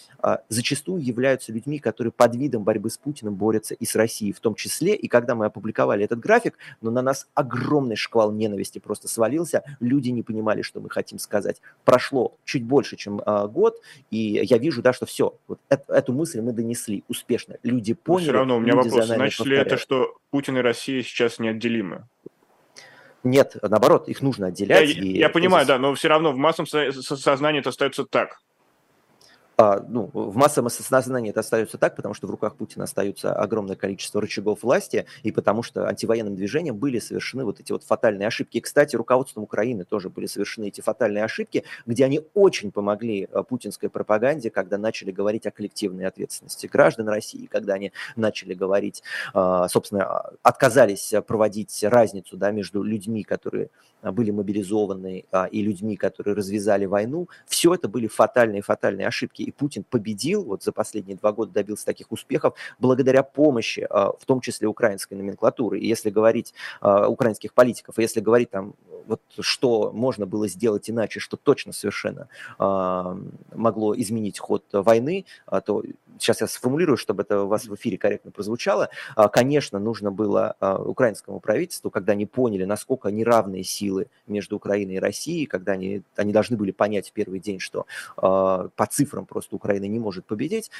зачастую 0.48 1.02
являются 1.04 1.52
людьми, 1.52 1.78
которые 1.78 2.12
под 2.12 2.36
видом 2.36 2.64
борьбы 2.64 2.90
с 2.90 2.98
Путиным 2.98 3.34
борются 3.34 3.74
и 3.74 3.84
с 3.84 3.94
Россией 3.94 4.13
России 4.14 4.32
в 4.32 4.40
том 4.40 4.54
числе. 4.54 4.94
И 4.94 5.08
когда 5.08 5.34
мы 5.34 5.46
опубликовали 5.46 6.04
этот 6.04 6.20
график, 6.20 6.56
но 6.80 6.90
ну, 6.90 6.96
на 6.96 7.02
нас 7.02 7.28
огромный 7.34 7.96
шквал 7.96 8.32
ненависти 8.32 8.78
просто 8.78 9.08
свалился. 9.08 9.62
Люди 9.80 10.10
не 10.10 10.22
понимали, 10.22 10.62
что 10.62 10.80
мы 10.80 10.90
хотим 10.90 11.18
сказать. 11.18 11.60
Прошло 11.84 12.36
чуть 12.44 12.64
больше, 12.64 12.96
чем 12.96 13.20
а, 13.24 13.46
год, 13.46 13.80
и 14.10 14.40
я 14.42 14.58
вижу, 14.58 14.82
да, 14.82 14.92
что 14.92 15.06
все, 15.06 15.34
вот 15.48 15.58
эту, 15.68 15.92
эту 15.92 16.12
мысль 16.12 16.40
мы 16.40 16.52
донесли 16.52 17.02
успешно. 17.08 17.56
Люди 17.62 17.94
поняли. 17.94 18.26
Но 18.26 18.30
все 18.30 18.32
равно 18.32 18.56
у 18.56 18.60
меня 18.60 18.76
вопрос. 18.76 19.06
Значит 19.06 19.46
ли 19.46 19.56
это, 19.56 19.76
что 19.76 20.16
Путин 20.30 20.56
и 20.58 20.60
Россия 20.60 21.02
сейчас 21.02 21.38
неотделимы? 21.38 22.06
Нет, 23.24 23.56
наоборот, 23.62 24.08
их 24.08 24.20
нужно 24.20 24.48
отделять. 24.48 24.90
Я, 24.90 25.02
и 25.02 25.18
я 25.18 25.28
понимаю, 25.30 25.66
да, 25.66 25.78
но 25.78 25.94
все 25.94 26.08
равно 26.08 26.32
в 26.32 26.36
массовом 26.36 26.66
сознании 26.66 27.60
это 27.60 27.70
остается 27.70 28.04
так 28.04 28.43
а, 29.56 29.84
ну, 29.88 30.10
в 30.12 30.36
массовом 30.36 30.70
сознании 30.70 31.30
это 31.30 31.40
остается 31.40 31.78
так, 31.78 31.94
потому 31.94 32.14
что 32.14 32.26
в 32.26 32.30
руках 32.30 32.56
Путина 32.56 32.84
остается 32.84 33.32
огромное 33.32 33.76
количество 33.76 34.20
рычагов 34.20 34.62
власти, 34.62 35.06
и 35.22 35.30
потому 35.30 35.62
что 35.62 35.86
антивоенным 35.86 36.34
движением 36.34 36.76
были 36.76 36.98
совершены 36.98 37.44
вот 37.44 37.60
эти 37.60 37.70
вот 37.70 37.84
фатальные 37.84 38.26
ошибки. 38.26 38.58
И, 38.58 38.60
кстати, 38.60 38.96
руководством 38.96 39.44
Украины 39.44 39.84
тоже 39.84 40.10
были 40.10 40.26
совершены 40.26 40.68
эти 40.68 40.80
фатальные 40.80 41.24
ошибки, 41.24 41.64
где 41.86 42.04
они 42.04 42.22
очень 42.34 42.72
помогли 42.72 43.28
а, 43.32 43.42
путинской 43.42 43.88
пропаганде, 43.88 44.50
когда 44.50 44.76
начали 44.76 45.12
говорить 45.12 45.46
о 45.46 45.50
коллективной 45.50 46.06
ответственности 46.06 46.66
граждан 46.66 47.08
России, 47.08 47.46
когда 47.46 47.74
они 47.74 47.92
начали 48.16 48.54
говорить, 48.54 49.02
а, 49.34 49.68
собственно, 49.68 50.30
отказались 50.42 51.14
проводить 51.26 51.84
разницу 51.84 52.36
да, 52.36 52.50
между 52.50 52.82
людьми, 52.82 53.22
которые 53.22 53.70
были 54.12 54.30
мобилизованы, 54.30 55.24
и 55.50 55.62
людьми, 55.62 55.96
которые 55.96 56.34
развязали 56.34 56.86
войну. 56.86 57.28
Все 57.46 57.74
это 57.74 57.88
были 57.88 58.06
фатальные-фатальные 58.06 59.06
ошибки 59.06 59.42
и 59.42 59.50
Путин 59.50 59.84
победил, 59.84 60.44
вот 60.44 60.62
за 60.62 60.72
последние 60.72 61.16
два 61.16 61.32
года 61.32 61.52
добился 61.52 61.86
таких 61.86 62.12
успехов 62.12 62.54
благодаря 62.78 63.22
помощи, 63.22 63.86
а, 63.88 64.12
в 64.18 64.24
том 64.24 64.40
числе 64.40 64.68
украинской 64.68 65.14
номенклатуры. 65.14 65.78
И 65.78 65.86
если 65.86 66.10
говорить 66.10 66.54
а, 66.80 67.08
украинских 67.08 67.54
политиков, 67.54 67.98
если 67.98 68.20
говорить 68.20 68.50
там, 68.50 68.74
вот 69.06 69.20
что 69.38 69.92
можно 69.92 70.26
было 70.26 70.48
сделать 70.48 70.88
иначе, 70.88 71.20
что 71.20 71.36
точно 71.36 71.72
совершенно 71.72 72.28
а, 72.58 73.16
могло 73.54 73.94
изменить 73.96 74.38
ход 74.38 74.64
войны, 74.72 75.24
то 75.66 75.82
сейчас 76.18 76.40
я 76.40 76.46
сформулирую, 76.46 76.96
чтобы 76.96 77.22
это 77.22 77.42
у 77.42 77.48
вас 77.48 77.66
в 77.66 77.74
эфире 77.74 77.98
корректно 77.98 78.30
прозвучало. 78.30 78.88
Конечно, 79.32 79.78
нужно 79.78 80.10
было 80.10 80.56
украинскому 80.60 81.40
правительству, 81.40 81.90
когда 81.90 82.12
они 82.12 82.26
поняли, 82.26 82.64
насколько 82.64 83.10
неравные 83.10 83.64
силы 83.64 83.93
между 84.26 84.56
Украиной 84.56 84.94
и 84.94 84.98
Россией, 84.98 85.46
когда 85.46 85.72
они, 85.72 86.02
они 86.16 86.32
должны 86.32 86.56
были 86.56 86.70
понять 86.70 87.08
в 87.08 87.12
первый 87.12 87.40
день, 87.40 87.60
что 87.60 87.86
по 88.16 88.88
цифрам 88.90 89.26
просто 89.26 89.56
Украина 89.56 89.84
не 89.84 89.98
может 89.98 90.24
победить, 90.24 90.70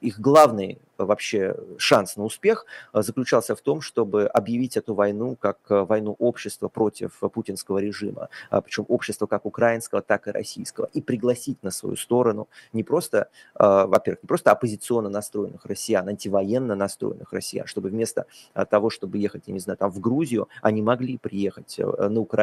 их 0.00 0.20
главный 0.20 0.78
вообще 0.98 1.56
шанс 1.78 2.16
на 2.16 2.24
успех 2.24 2.66
заключался 2.92 3.54
в 3.54 3.60
том, 3.60 3.80
чтобы 3.80 4.26
объявить 4.26 4.76
эту 4.76 4.94
войну 4.94 5.36
как 5.36 5.58
войну 5.68 6.16
общества 6.18 6.68
против 6.68 7.18
путинского 7.32 7.78
режима, 7.78 8.28
причем 8.64 8.84
общества 8.88 9.26
как 9.26 9.46
украинского, 9.46 10.02
так 10.02 10.28
и 10.28 10.30
российского, 10.30 10.88
и 10.92 11.00
пригласить 11.00 11.62
на 11.62 11.70
свою 11.70 11.96
сторону 11.96 12.48
не 12.72 12.82
просто, 12.82 13.28
во-первых, 13.54 14.22
не 14.22 14.26
просто 14.26 14.52
оппозиционно 14.52 15.08
настроенных 15.08 15.64
россиян, 15.66 16.08
антивоенно 16.08 16.74
настроенных 16.74 17.32
россиян, 17.32 17.66
чтобы 17.66 17.88
вместо 17.88 18.26
того, 18.70 18.90
чтобы 18.90 19.18
ехать, 19.18 19.44
я 19.46 19.52
не 19.52 19.60
знаю, 19.60 19.76
там 19.76 19.90
в 19.90 20.00
Грузию, 20.00 20.48
они 20.62 20.82
могли 20.82 21.18
приехать 21.18 21.78
э, 21.78 22.08
на 22.08 22.20
Украину 22.20 22.35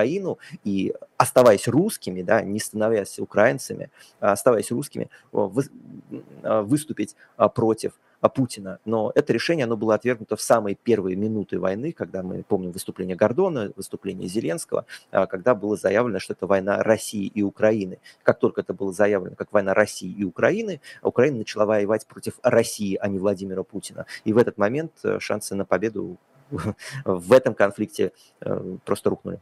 и, 0.64 0.94
оставаясь 1.18 1.68
русскими, 1.68 2.22
да, 2.22 2.42
не 2.42 2.60
становясь 2.60 3.20
украинцами, 3.20 3.90
а 4.20 4.34
оставаясь 4.34 4.72
русскими, 4.72 5.10
выступить 5.32 7.16
против 7.56 7.94
Путина. 8.30 8.80
Но 8.86 9.12
это 9.16 9.34
решение, 9.34 9.66
оно 9.66 9.78
было 9.78 9.96
отвергнуто 9.96 10.36
в 10.36 10.42
самые 10.42 10.76
первые 10.76 11.16
минуты 11.16 11.60
войны, 11.60 11.92
когда 11.92 12.24
мы 12.24 12.44
помним 12.44 12.72
выступление 12.72 13.16
Гордона, 13.16 13.72
выступление 13.76 14.28
Зеленского, 14.28 14.86
а, 15.12 15.26
когда 15.28 15.56
было 15.56 15.76
заявлено, 15.76 16.20
что 16.20 16.34
это 16.34 16.48
война 16.48 16.82
России 16.84 17.28
и 17.28 17.42
Украины. 17.42 18.00
Как 18.24 18.40
только 18.40 18.62
это 18.62 18.74
было 18.74 18.94
заявлено 18.94 19.36
как 19.36 19.52
война 19.52 19.74
России 19.74 20.12
и 20.12 20.24
Украины, 20.24 20.82
Украина 21.02 21.40
начала 21.40 21.66
воевать 21.66 22.06
против 22.08 22.40
России, 22.44 22.98
а 23.00 23.08
не 23.08 23.20
Владимира 23.20 23.64
Путина. 23.64 24.06
И 24.24 24.34
в 24.34 24.38
этот 24.38 24.58
момент 24.58 24.92
э, 25.04 25.20
шансы 25.20 25.56
на 25.56 25.66
победу 25.66 26.18
в 27.06 27.34
этом 27.34 27.56
конфликте 27.56 28.12
э, 28.42 28.78
просто 28.86 29.10
рухнули. 29.10 29.40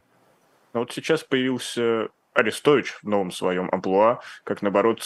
Ну 0.74 0.80
вот 0.80 0.92
сейчас 0.92 1.22
появился 1.22 2.08
Арестович 2.34 2.92
в 3.02 3.04
новом 3.04 3.30
своем 3.30 3.68
амплуа, 3.70 4.20
как, 4.44 4.62
наоборот, 4.62 5.02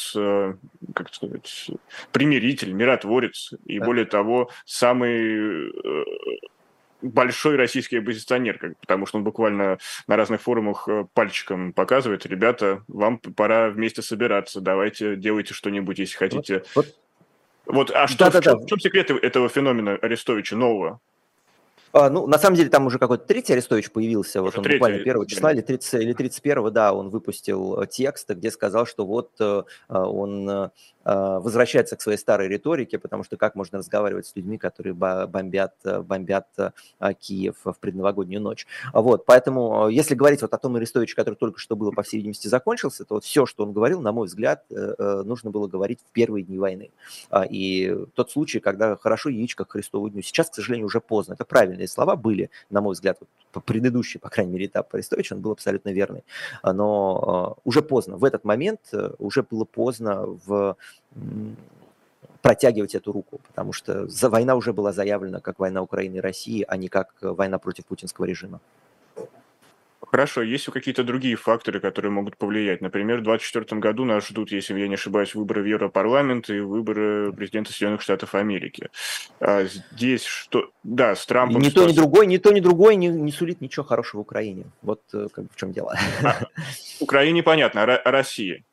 как 0.94 1.12
сказать, 1.12 1.70
примиритель, 2.12 2.72
миротворец, 2.72 3.52
и 3.64 3.79
да. 3.79 3.85
более 3.85 4.05
того, 4.05 4.50
самый 4.64 5.70
э, 5.70 6.05
большой 7.02 7.57
российский 7.57 7.98
оппозиционер, 7.98 8.76
потому 8.81 9.07
что 9.07 9.18
он 9.18 9.24
буквально 9.24 9.79
на 10.07 10.16
разных 10.16 10.40
форумах 10.40 10.88
э, 10.88 11.07
пальчиком 11.14 11.72
показывает, 11.72 12.26
ребята, 12.26 12.85
вам 12.87 13.18
пора 13.18 13.70
вместе 13.70 14.02
собираться, 14.02 14.61
давайте 14.61 15.16
делайте 15.16 15.52
что-нибудь, 15.52 15.98
если 15.98 16.16
хотите. 16.16 16.62
Вот, 16.74 16.87
вот. 17.66 17.90
вот 17.90 17.90
а 17.90 18.07
что, 18.07 18.18
да, 18.18 18.31
в, 18.31 18.33
да, 18.35 18.42
чем, 18.42 18.59
да. 18.59 18.64
в 18.64 18.66
чем 18.66 18.79
секрет 18.79 19.11
этого 19.11 19.48
феномена 19.48 19.96
Арестовича 19.96 20.55
нового? 20.55 21.00
А, 21.96 22.11
ну, 22.11 22.26
на 22.26 22.38
самом 22.38 22.56
деле, 22.56 22.68
там 22.68 22.87
уже 22.87 22.98
какой-то 22.98 23.24
третий 23.24 23.54
Арестович 23.54 23.90
появился, 23.90 24.42
вот 24.42 24.59
он 24.59 24.64
третий, 24.64 24.78
буквально 24.78 25.02
первого 25.02 25.26
числа 25.26 25.52
или, 25.52 25.62
30, 25.62 26.02
или 26.02 26.12
31, 26.12 26.70
да, 26.70 26.92
он 26.92 27.09
выпустил 27.09 27.80
э, 27.80 27.87
текст, 27.87 28.28
где 28.28 28.50
сказал, 28.50 28.85
что 28.85 29.06
вот 29.06 29.30
э, 29.40 29.62
э, 29.88 29.96
он 29.96 30.70
возвращается 31.07 31.97
к 31.97 32.03
своей 32.03 32.19
старой 32.19 32.49
риторике, 32.49 32.99
потому 32.99 33.23
что 33.23 33.37
как 33.37 33.55
можно 33.55 33.79
разговаривать 33.79 34.27
с 34.27 34.35
людьми, 34.35 34.59
которые 34.59 34.95
бомбят, 34.95 35.75
бомбят 35.85 36.49
Киев 37.21 37.57
в 37.64 37.77
предновогоднюю 37.79 38.42
ночь. 38.42 38.66
Вот, 38.92 39.25
поэтому, 39.25 39.88
если 39.88 40.14
говорить 40.14 40.42
вот 40.42 40.53
о 40.53 40.59
том 40.59 40.77
Арестовиче, 40.77 41.14
который 41.14 41.37
только 41.37 41.61
что 41.61 41.77
было, 41.77 41.92
по 41.92 42.03
всей 42.03 42.16
видимости, 42.19 42.49
закончился, 42.49 43.05
то 43.05 43.14
вот 43.14 43.25
все, 43.25 43.47
что 43.47 43.64
он 43.64 43.73
говорил, 43.73 44.01
на 44.01 44.12
мой 44.12 44.27
взгляд, 44.27 44.64
нужно 44.69 45.51
было 45.51 45.69
говорить 45.69 46.01
в 46.01 46.12
первые 46.12 46.42
дни 46.42 46.59
войны. 46.59 46.90
А, 47.31 47.45
и 47.45 47.95
тот 48.14 48.31
случай, 48.31 48.61
когда 48.61 48.97
хорошо 48.97 49.29
яичко 49.29 49.64
к 49.64 49.73
Христову 49.73 50.09
дню. 50.09 50.23
Сейчас, 50.23 50.51
к 50.51 50.55
сожалению, 50.55 50.87
уже 50.87 51.01
поздно. 51.01 51.35
Это 51.35 51.45
правильные 51.45 51.88
слова 51.88 52.16
были, 52.16 52.51
на 52.71 52.81
мой 52.81 52.95
взгляд, 52.95 53.19
вот, 53.21 53.29
предыдущий, 53.61 54.21
по 54.21 54.29
крайней 54.29 54.53
мере, 54.53 54.66
этап 54.66 54.95
Арестовича, 54.95 55.35
он 55.35 55.42
был 55.42 55.53
абсолютно 55.53 55.90
верный. 55.90 56.25
А, 56.62 56.73
но 56.73 57.57
а, 57.57 57.61
уже 57.64 57.83
поздно, 57.83 58.16
в 58.16 58.25
этот 58.25 58.45
момент 58.45 58.81
э, 58.92 59.11
уже 59.19 59.42
было 59.42 59.64
поздно 59.64 60.27
в 60.47 60.77
протягивать 62.42 62.95
эту 62.95 63.11
руку, 63.11 63.40
потому 63.49 63.73
что 63.73 64.07
война 64.23 64.55
уже 64.55 64.73
была 64.73 64.92
заявлена 64.92 65.40
как 65.40 65.59
война 65.59 65.83
Украины 65.83 66.16
и 66.16 66.21
России, 66.21 66.64
а 66.69 66.77
не 66.77 66.88
как 66.88 67.12
война 67.21 67.59
против 67.59 67.87
путинского 67.87 68.25
режима. 68.25 68.61
Хорошо, 70.16 70.40
есть 70.40 70.66
ли 70.66 70.72
какие-то 70.72 71.05
другие 71.05 71.37
факторы, 71.37 71.79
которые 71.79 72.11
могут 72.11 72.38
повлиять? 72.38 72.81
Например, 72.81 73.18
в 73.18 73.24
2024 73.24 73.79
году 73.83 74.07
нас 74.07 74.26
ждут, 74.26 74.50
если 74.50 74.81
я 74.81 74.88
не 74.88 74.94
ошибаюсь, 74.94 75.35
выборы 75.35 75.61
в 75.61 75.66
Европарламент 75.66 76.48
и 76.48 76.59
выборы 76.59 77.35
президента 77.35 77.70
Соединенных 77.70 78.00
Штатов 78.00 78.35
Америки. 78.35 78.88
А 79.40 79.64
здесь 79.64 80.24
что? 80.24 80.70
Да, 80.83 81.14
с 81.14 81.26
Трампом... 81.26 81.61
ни 81.61 81.68
то, 81.68 81.87
ни 81.87 81.92
другой, 81.92 82.26
ни 82.26 82.38
то, 82.38 82.50
ни 82.50 82.61
другой 82.61 82.96
не, 82.96 83.09
не 83.09 83.31
сулит 83.31 83.61
ничего 83.61 83.85
хорошего 83.85 84.22
Украине. 84.22 84.64
Вот 84.81 85.02
э, 85.12 85.26
как 85.31 85.52
в 85.52 85.57
чем 85.57 85.72
дело. 85.72 85.94
А, 86.24 86.46
Украине 87.00 87.42
понятно, 87.42 87.83
а, 87.83 87.96
а 87.96 88.11
России? 88.11 88.64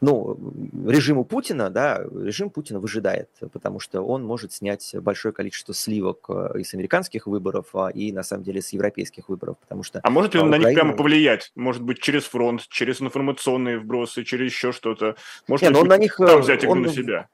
Ну, 0.00 0.38
режиму 0.86 1.24
Путина, 1.24 1.70
да, 1.70 2.04
режим 2.14 2.50
Путина 2.50 2.78
выжидает, 2.78 3.28
потому 3.52 3.80
что 3.80 4.02
он 4.02 4.24
может 4.24 4.52
снять 4.52 4.94
большое 4.94 5.32
количество 5.32 5.74
сливок 5.74 6.26
э, 6.28 6.60
из 6.60 6.72
американских 6.74 7.26
выборов 7.26 7.66
а, 7.74 7.88
и, 7.88 8.12
на 8.12 8.22
самом 8.22 8.44
деле, 8.44 8.62
с 8.62 8.70
европейских 8.70 9.28
выборов, 9.28 9.56
потому 9.58 9.82
что... 9.82 10.00
А 10.02 10.10
может 10.10 10.34
ли 10.34 10.40
он 10.40 10.48
Украина... 10.48 10.64
на 10.64 10.70
них 10.70 10.78
прямо 10.78 10.96
повлиять? 10.96 11.52
Может 11.56 11.82
быть, 11.82 12.00
через 12.00 12.24
фронт, 12.24 12.66
через 12.68 13.00
информационные 13.00 13.78
вбросы, 13.78 14.24
через 14.24 14.52
еще 14.52 14.72
что-то? 14.72 15.16
Может 15.48 15.64
Не, 15.64 15.70
ну, 15.70 15.80
он 15.80 15.88
на 15.88 15.98
них... 15.98 16.16
там 16.16 16.40
взять 16.40 16.64
игру 16.64 16.72
он... 16.72 16.82
на 16.82 16.88
себя? 16.88 17.28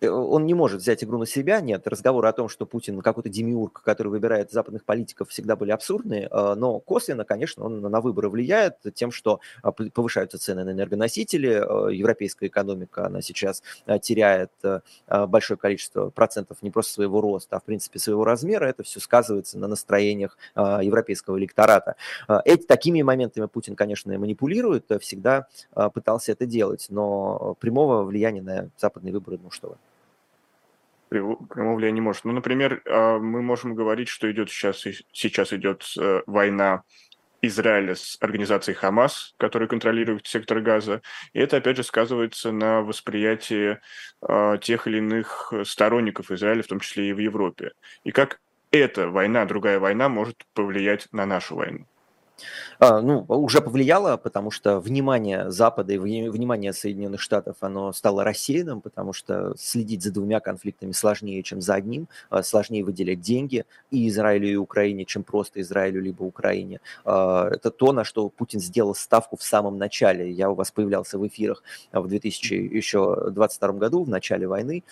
Э, 0.00 0.08
он 0.08 0.46
не 0.46 0.54
может 0.54 0.80
взять 0.80 1.04
игру 1.04 1.18
на 1.18 1.26
себя, 1.26 1.60
нет. 1.60 1.86
Разговоры 1.86 2.28
о 2.28 2.32
том, 2.32 2.48
что 2.48 2.66
Путин 2.66 3.00
какой-то 3.00 3.28
демиург, 3.28 3.82
который 3.82 4.08
выбирает 4.08 4.50
западных 4.50 4.84
политиков, 4.84 5.28
всегда 5.28 5.56
были 5.56 5.70
абсурдные, 5.70 6.28
э, 6.30 6.54
но 6.54 6.80
косвенно, 6.80 7.24
конечно, 7.24 7.64
он 7.64 7.80
на 7.80 8.00
выборы 8.00 8.28
влияет 8.28 8.76
тем, 8.94 9.10
что 9.10 9.40
а, 9.62 9.72
повышаются 9.72 10.38
цены 10.38 10.64
на 10.64 10.70
энергоносители, 10.70 11.50
э, 11.50 11.94
европейская 11.94 12.46
экономика, 12.46 13.06
она 13.06 13.22
сейчас 13.22 13.62
теряет 14.02 14.50
большое 15.06 15.58
количество 15.58 16.10
процентов 16.10 16.62
не 16.62 16.70
просто 16.70 16.94
своего 16.94 17.20
роста, 17.20 17.56
а 17.56 17.60
в 17.60 17.64
принципе 17.64 17.98
своего 17.98 18.24
размера, 18.24 18.66
это 18.66 18.82
все 18.82 19.00
сказывается 19.00 19.58
на 19.58 19.68
настроениях 19.68 20.36
европейского 20.56 21.38
электората. 21.38 21.96
Эти, 22.44 22.64
такими 22.64 23.02
моментами 23.02 23.46
Путин, 23.46 23.76
конечно, 23.76 24.16
манипулирует, 24.18 24.86
всегда 25.00 25.46
пытался 25.94 26.32
это 26.32 26.46
делать, 26.46 26.86
но 26.90 27.56
прямого 27.60 28.04
влияния 28.04 28.42
на 28.42 28.70
западные 28.78 29.12
выборы, 29.12 29.38
ну 29.42 29.50
что 29.50 29.70
вы 29.70 29.76
влияния 31.10 31.92
не 31.92 32.00
может. 32.00 32.24
Ну, 32.24 32.32
например, 32.32 32.82
а, 32.86 33.18
мы 33.18 33.42
можем 33.42 33.74
говорить, 33.74 34.08
что 34.08 34.30
идет 34.30 34.50
сейчас, 34.50 34.84
сейчас 35.12 35.52
идет 35.52 35.84
э, 35.98 36.22
война 36.26 36.82
Израиля 37.42 37.94
с 37.94 38.16
организацией 38.20 38.76
Хамас, 38.76 39.34
которая 39.38 39.68
контролирует 39.68 40.26
сектор 40.26 40.60
газа. 40.60 41.02
И 41.32 41.40
это, 41.40 41.56
опять 41.56 41.76
же, 41.76 41.84
сказывается 41.84 42.52
на 42.52 42.82
восприятии 42.82 43.78
э, 44.22 44.58
тех 44.60 44.86
или 44.86 44.98
иных 44.98 45.52
сторонников 45.64 46.30
Израиля, 46.30 46.62
в 46.62 46.68
том 46.68 46.80
числе 46.80 47.08
и 47.08 47.12
в 47.12 47.18
Европе. 47.18 47.72
И 48.04 48.12
как 48.12 48.40
эта 48.70 49.08
война, 49.08 49.44
другая 49.46 49.78
война, 49.80 50.08
может 50.08 50.44
повлиять 50.54 51.08
на 51.12 51.26
нашу 51.26 51.56
войну. 51.56 51.86
А, 52.78 53.00
ну, 53.00 53.24
уже 53.28 53.60
повлияло, 53.60 54.16
потому 54.16 54.50
что 54.50 54.80
внимание 54.80 55.50
Запада 55.50 55.92
и 55.92 55.98
внимание 55.98 56.72
Соединенных 56.72 57.20
Штатов, 57.20 57.56
оно 57.60 57.92
стало 57.92 58.24
рассеянным, 58.24 58.80
потому 58.80 59.12
что 59.12 59.54
следить 59.58 60.02
за 60.02 60.12
двумя 60.12 60.40
конфликтами 60.40 60.92
сложнее, 60.92 61.42
чем 61.42 61.60
за 61.60 61.74
одним, 61.74 62.08
а, 62.30 62.42
сложнее 62.42 62.82
выделять 62.82 63.20
деньги 63.20 63.66
и 63.90 64.08
Израилю, 64.08 64.48
и 64.48 64.56
Украине, 64.56 65.04
чем 65.04 65.24
просто 65.24 65.60
Израилю 65.60 66.00
либо 66.00 66.22
Украине. 66.22 66.80
А, 67.04 67.48
это 67.50 67.70
то, 67.70 67.92
на 67.92 68.02
что 68.04 68.30
Путин 68.30 68.60
сделал 68.60 68.94
ставку 68.94 69.36
в 69.36 69.42
самом 69.42 69.76
начале. 69.76 70.30
Я 70.30 70.50
у 70.50 70.54
вас 70.54 70.70
появлялся 70.70 71.18
в 71.18 71.26
эфирах 71.26 71.62
в 71.92 72.08
2022 72.08 73.72
году, 73.72 74.04
в 74.04 74.08
начале 74.08 74.46
войны, 74.46 74.84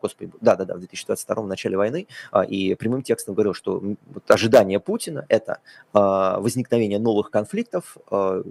господи, 0.00 0.32
да-да-да, 0.40 0.74
в 0.74 0.78
2022 0.78 1.42
в 1.42 1.46
начале 1.46 1.76
войны, 1.76 2.06
и 2.48 2.74
прямым 2.74 3.02
текстом 3.02 3.34
говорил, 3.34 3.52
что 3.52 3.82
ожидание 4.28 4.80
Путина– 4.80 5.26
это 5.28 5.58
возникновение 5.92 6.77
новых 6.78 6.98
новых 6.98 7.30
конфликтов, 7.30 7.96
э, 8.10 8.42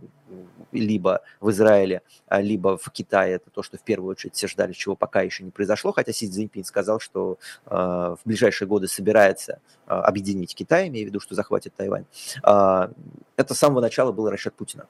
либо 0.71 1.21
в 1.39 1.49
Израиле, 1.51 2.01
а, 2.27 2.41
либо 2.41 2.77
в 2.77 2.89
Китае. 2.91 3.36
Это 3.36 3.49
то, 3.49 3.63
что 3.63 3.77
в 3.77 3.82
первую 3.82 4.12
очередь 4.12 4.36
все 4.36 4.47
ждали, 4.47 4.73
чего 4.73 4.95
пока 4.95 5.21
еще 5.21 5.43
не 5.43 5.51
произошло. 5.51 5.91
Хотя 5.91 6.12
Си 6.12 6.27
Цзиньпин 6.27 6.63
сказал, 6.63 6.99
что 6.99 7.38
э, 7.65 7.75
в 7.75 8.19
ближайшие 8.25 8.67
годы 8.67 8.88
собирается 8.88 9.60
э, 9.88 9.91
объединить 9.91 10.56
Китай, 10.56 10.88
имея 10.88 11.06
в 11.06 11.08
виду, 11.08 11.19
что 11.19 11.36
захватит 11.36 11.73
Тайвань. 11.75 12.06
Это 12.43 13.53
с 13.53 13.60
самого 13.60 13.82
начала 13.82 14.12
был 14.12 14.30
расчет 14.30 14.56
Путина. 14.56 14.88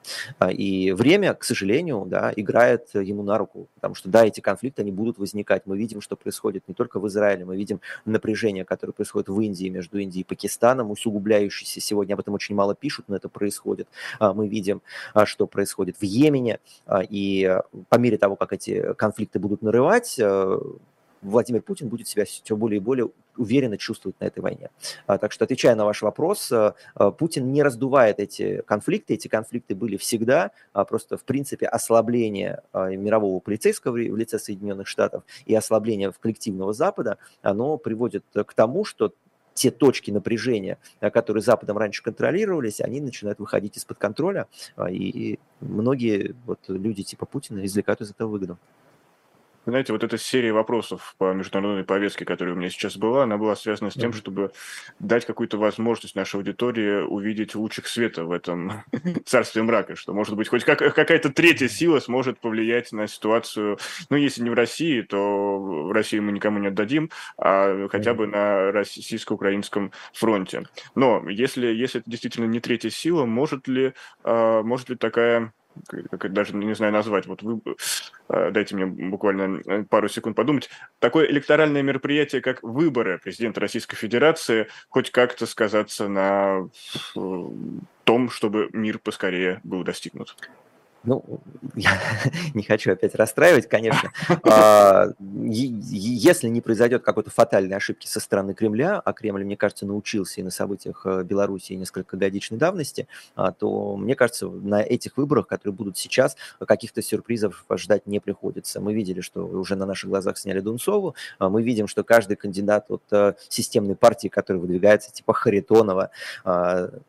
И 0.50 0.92
время, 0.92 1.34
к 1.34 1.44
сожалению, 1.44 2.06
да, 2.06 2.32
играет 2.34 2.88
ему 2.94 3.22
на 3.22 3.36
руку, 3.36 3.68
потому 3.74 3.94
что, 3.94 4.08
да, 4.08 4.24
эти 4.24 4.40
конфликты, 4.40 4.80
они 4.80 4.90
будут 4.90 5.18
возникать. 5.18 5.66
Мы 5.66 5.76
видим, 5.76 6.00
что 6.00 6.16
происходит 6.16 6.66
не 6.66 6.72
только 6.72 6.98
в 6.98 7.06
Израиле, 7.08 7.44
мы 7.44 7.56
видим 7.58 7.80
напряжение, 8.06 8.64
которое 8.64 8.94
происходит 8.94 9.28
в 9.28 9.38
Индии, 9.38 9.68
между 9.68 9.98
Индией 9.98 10.22
и 10.22 10.24
Пакистаном, 10.24 10.90
усугубляющееся 10.90 11.80
сегодня, 11.80 12.14
об 12.14 12.20
этом 12.20 12.32
очень 12.32 12.54
мало 12.54 12.74
пишут, 12.74 13.04
но 13.08 13.16
это 13.16 13.28
происходит. 13.28 13.86
Мы 14.18 14.48
видим, 14.48 14.80
что 15.24 15.46
происходит 15.46 15.67
в 15.76 16.02
Йемене, 16.02 16.60
а, 16.86 17.02
и 17.02 17.58
по 17.88 17.96
мере 17.96 18.18
того, 18.18 18.36
как 18.36 18.52
эти 18.52 18.94
конфликты 18.94 19.38
будут 19.38 19.62
нарывать, 19.62 20.18
э, 20.18 20.58
Владимир 21.22 21.62
Путин 21.62 21.88
будет 21.88 22.06
себя 22.06 22.24
все 22.24 22.56
более 22.56 22.78
и 22.78 22.80
более 22.80 23.10
уверенно 23.36 23.76
чувствовать 23.76 24.18
на 24.20 24.26
этой 24.26 24.40
войне. 24.40 24.70
Так 25.06 25.32
что, 25.32 25.44
отвечая 25.44 25.74
на 25.74 25.84
ваш 25.84 26.02
вопрос, 26.02 26.52
Путин 27.18 27.52
не 27.52 27.62
раздувает 27.62 28.20
эти 28.20 28.62
конфликты. 28.66 29.14
Эти 29.14 29.26
конфликты 29.26 29.74
были 29.74 29.96
всегда. 29.96 30.52
Просто, 30.72 31.16
в 31.16 31.24
принципе, 31.24 31.66
ослабление 31.66 32.62
мирового 32.72 33.40
полицейского 33.40 33.92
в 33.92 34.16
лице 34.16 34.38
Соединенных 34.38 34.86
Штатов 34.86 35.24
и 35.44 35.54
ослабление 35.54 36.12
коллективного 36.20 36.72
Запада, 36.72 37.18
оно 37.42 37.78
приводит 37.78 38.24
к 38.32 38.54
тому, 38.54 38.84
что 38.84 39.12
те 39.58 39.70
точки 39.70 40.10
напряжения, 40.10 40.78
э, 41.00 41.10
которые 41.10 41.42
Западом 41.42 41.78
раньше 41.78 42.02
контролировались, 42.02 42.80
они 42.80 43.00
начинают 43.00 43.38
выходить 43.38 43.76
из-под 43.76 43.98
контроля, 43.98 44.46
а, 44.76 44.90
и 44.90 45.38
многие 45.60 46.34
вот 46.46 46.60
люди 46.68 47.02
типа 47.02 47.26
Путина 47.26 47.64
извлекают 47.64 48.00
из 48.00 48.10
этого 48.10 48.28
выгоду. 48.28 48.58
Знаете, 49.68 49.92
вот 49.92 50.02
эта 50.02 50.16
серия 50.16 50.54
вопросов 50.54 51.14
по 51.18 51.34
международной 51.34 51.84
повестке, 51.84 52.24
которая 52.24 52.54
у 52.54 52.58
меня 52.58 52.70
сейчас 52.70 52.96
была, 52.96 53.24
она 53.24 53.36
была 53.36 53.54
связана 53.54 53.90
с 53.90 53.94
тем, 53.94 54.14
чтобы 54.14 54.50
дать 54.98 55.26
какую-то 55.26 55.58
возможность 55.58 56.14
нашей 56.14 56.36
аудитории 56.36 57.02
увидеть 57.02 57.54
лучик 57.54 57.86
света 57.86 58.24
в 58.24 58.32
этом 58.32 58.82
царстве 59.26 59.62
мрака, 59.62 59.94
что, 59.94 60.14
может 60.14 60.36
быть, 60.36 60.48
хоть 60.48 60.64
как, 60.64 60.78
какая-то 60.78 61.30
третья 61.30 61.68
сила 61.68 62.00
сможет 62.00 62.38
повлиять 62.38 62.92
на 62.92 63.06
ситуацию, 63.08 63.78
ну, 64.08 64.16
если 64.16 64.42
не 64.42 64.48
в 64.48 64.54
России, 64.54 65.02
то 65.02 65.58
в 65.58 65.92
России 65.92 66.18
мы 66.18 66.32
никому 66.32 66.58
не 66.60 66.68
отдадим, 66.68 67.10
а 67.36 67.88
хотя 67.88 68.14
бы 68.14 68.26
на 68.26 68.72
российско-украинском 68.72 69.92
фронте. 70.14 70.62
Но 70.94 71.28
если, 71.28 71.66
если 71.66 72.00
это 72.00 72.10
действительно 72.10 72.46
не 72.46 72.60
третья 72.60 72.88
сила, 72.88 73.26
может 73.26 73.68
ли, 73.68 73.92
а, 74.24 74.62
может 74.62 74.88
ли 74.88 74.96
такая 74.96 75.52
как 75.86 76.32
даже 76.32 76.54
не 76.54 76.74
знаю 76.74 76.92
назвать, 76.92 77.26
вот 77.26 77.42
вы, 77.42 77.60
э, 78.28 78.50
дайте 78.50 78.74
мне 78.74 78.86
буквально 78.86 79.60
э, 79.66 79.84
пару 79.84 80.08
секунд 80.08 80.36
подумать, 80.36 80.70
такое 80.98 81.26
электоральное 81.26 81.82
мероприятие, 81.82 82.40
как 82.40 82.62
выборы 82.62 83.18
президента 83.18 83.60
Российской 83.60 83.96
Федерации, 83.96 84.68
хоть 84.88 85.10
как-то 85.10 85.46
сказаться 85.46 86.08
на 86.08 86.68
э, 87.16 87.48
том, 88.04 88.30
чтобы 88.30 88.68
мир 88.72 88.98
поскорее 88.98 89.60
был 89.64 89.82
достигнут? 89.84 90.36
Ну, 91.04 91.40
я 91.76 91.98
не 92.54 92.62
хочу 92.62 92.92
опять 92.92 93.14
расстраивать, 93.14 93.68
конечно. 93.68 94.10
А, 94.42 95.08
если 95.20 96.48
не 96.48 96.60
произойдет 96.60 97.02
какой-то 97.02 97.30
фатальной 97.30 97.76
ошибки 97.76 98.06
со 98.06 98.20
стороны 98.20 98.54
Кремля, 98.54 99.00
а 99.04 99.12
Кремль, 99.12 99.44
мне 99.44 99.56
кажется, 99.56 99.86
научился 99.86 100.40
и 100.40 100.44
на 100.44 100.50
событиях 100.50 101.02
э, 101.04 101.22
Беларуси 101.22 101.74
несколько 101.74 102.16
годичной 102.16 102.58
давности, 102.58 103.06
а, 103.36 103.52
то, 103.52 103.96
мне 103.96 104.14
кажется, 104.14 104.48
на 104.48 104.82
этих 104.82 105.16
выборах, 105.16 105.46
которые 105.46 105.74
будут 105.74 105.96
сейчас, 105.96 106.36
каких-то 106.58 107.00
сюрпризов 107.00 107.64
ждать 107.76 108.06
не 108.06 108.20
приходится. 108.20 108.80
Мы 108.80 108.92
видели, 108.92 109.20
что 109.20 109.46
уже 109.46 109.76
на 109.76 109.86
наших 109.86 110.10
глазах 110.10 110.36
сняли 110.36 110.60
Дунцову, 110.60 111.14
а, 111.38 111.48
мы 111.48 111.62
видим, 111.62 111.86
что 111.86 112.02
каждый 112.02 112.36
кандидат 112.36 112.86
от 112.90 113.02
э, 113.12 113.34
системной 113.48 113.94
партии, 113.94 114.28
который 114.28 114.58
выдвигается, 114.58 115.12
типа 115.12 115.32
Харитонова, 115.32 116.10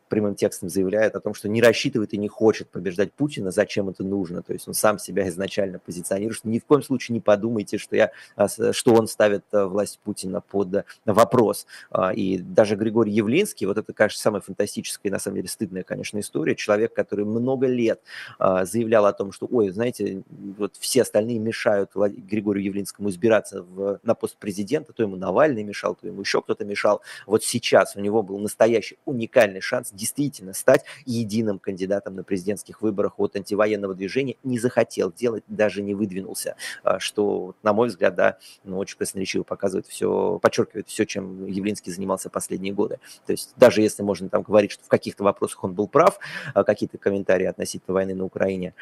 прямым 0.08 0.34
текстом 0.34 0.68
заявляет 0.68 1.14
о 1.16 1.20
том, 1.20 1.34
что 1.34 1.48
не 1.48 1.62
рассчитывает 1.62 2.12
и 2.12 2.18
не 2.18 2.28
хочет 2.28 2.68
побеждать 2.68 3.12
Путина, 3.12 3.50
зачем 3.50 3.79
это 3.88 4.04
нужно. 4.04 4.42
То 4.42 4.52
есть 4.52 4.68
он 4.68 4.74
сам 4.74 4.98
себя 4.98 5.28
изначально 5.28 5.78
позиционирует, 5.78 6.44
ни 6.44 6.58
в 6.58 6.64
коем 6.64 6.82
случае 6.82 7.14
не 7.14 7.20
подумайте, 7.20 7.78
что, 7.78 7.96
я, 7.96 8.10
а, 8.36 8.48
что 8.48 8.94
он 8.94 9.06
ставит 9.08 9.44
э, 9.52 9.64
власть 9.64 9.98
Путина 10.04 10.40
под 10.40 10.74
э, 10.74 10.84
вопрос. 11.04 11.66
А, 11.90 12.12
и 12.12 12.38
даже 12.38 12.76
Григорий 12.76 13.12
Явлинский, 13.12 13.66
вот 13.66 13.78
это, 13.78 13.92
конечно, 13.92 14.20
самая 14.20 14.40
фантастическая 14.40 15.10
и 15.10 15.12
на 15.12 15.18
самом 15.18 15.36
деле 15.36 15.48
стыдная, 15.48 15.82
конечно, 15.82 16.18
история. 16.20 16.54
Человек, 16.54 16.94
который 16.94 17.24
много 17.24 17.66
лет 17.66 18.00
а, 18.38 18.64
заявлял 18.64 19.06
о 19.06 19.12
том, 19.12 19.32
что, 19.32 19.46
ой, 19.50 19.70
знаете, 19.70 20.22
вот 20.58 20.76
все 20.76 21.02
остальные 21.02 21.38
мешают 21.38 21.90
Григорию 21.94 22.64
Явлинскому 22.64 23.10
избираться 23.10 23.62
в, 23.62 24.00
на 24.02 24.14
пост 24.14 24.36
президента, 24.36 24.92
то 24.92 25.02
ему 25.02 25.16
Навальный 25.16 25.62
мешал, 25.62 25.94
то 25.94 26.06
ему 26.06 26.20
еще 26.20 26.42
кто-то 26.42 26.64
мешал. 26.64 27.02
Вот 27.26 27.44
сейчас 27.44 27.96
у 27.96 28.00
него 28.00 28.22
был 28.22 28.38
настоящий 28.38 28.98
уникальный 29.04 29.60
шанс 29.60 29.90
действительно 29.92 30.52
стать 30.52 30.84
единым 31.06 31.58
кандидатом 31.58 32.16
на 32.16 32.24
президентских 32.24 32.82
выборах 32.82 33.18
от 33.18 33.36
антивоенного 33.36 33.69
военного 33.70 33.94
движения 33.94 34.36
не 34.42 34.58
захотел 34.58 35.12
делать, 35.12 35.44
даже 35.46 35.82
не 35.82 35.94
выдвинулся, 35.94 36.56
а, 36.82 36.98
что, 36.98 37.54
на 37.62 37.72
мой 37.72 37.88
взгляд, 37.88 38.14
да, 38.14 38.38
ну, 38.64 38.78
очень 38.78 38.96
красноречиво 38.98 39.44
показывает 39.44 39.86
все, 39.86 40.38
подчеркивает 40.42 40.88
все, 40.88 41.06
чем 41.06 41.46
Явлинский 41.46 41.92
занимался 41.92 42.30
последние 42.30 42.72
годы. 42.72 42.98
То 43.26 43.32
есть 43.32 43.52
даже 43.56 43.80
если 43.80 44.02
можно 44.02 44.28
там 44.28 44.42
говорить, 44.42 44.72
что 44.72 44.84
в 44.84 44.88
каких-то 44.88 45.22
вопросах 45.22 45.62
он 45.62 45.74
был 45.74 45.86
прав, 45.86 46.18
а, 46.54 46.64
какие-то 46.64 46.98
комментарии 46.98 47.46
относительно 47.46 47.94
войны 47.94 48.14
на 48.14 48.24
Украине, 48.24 48.74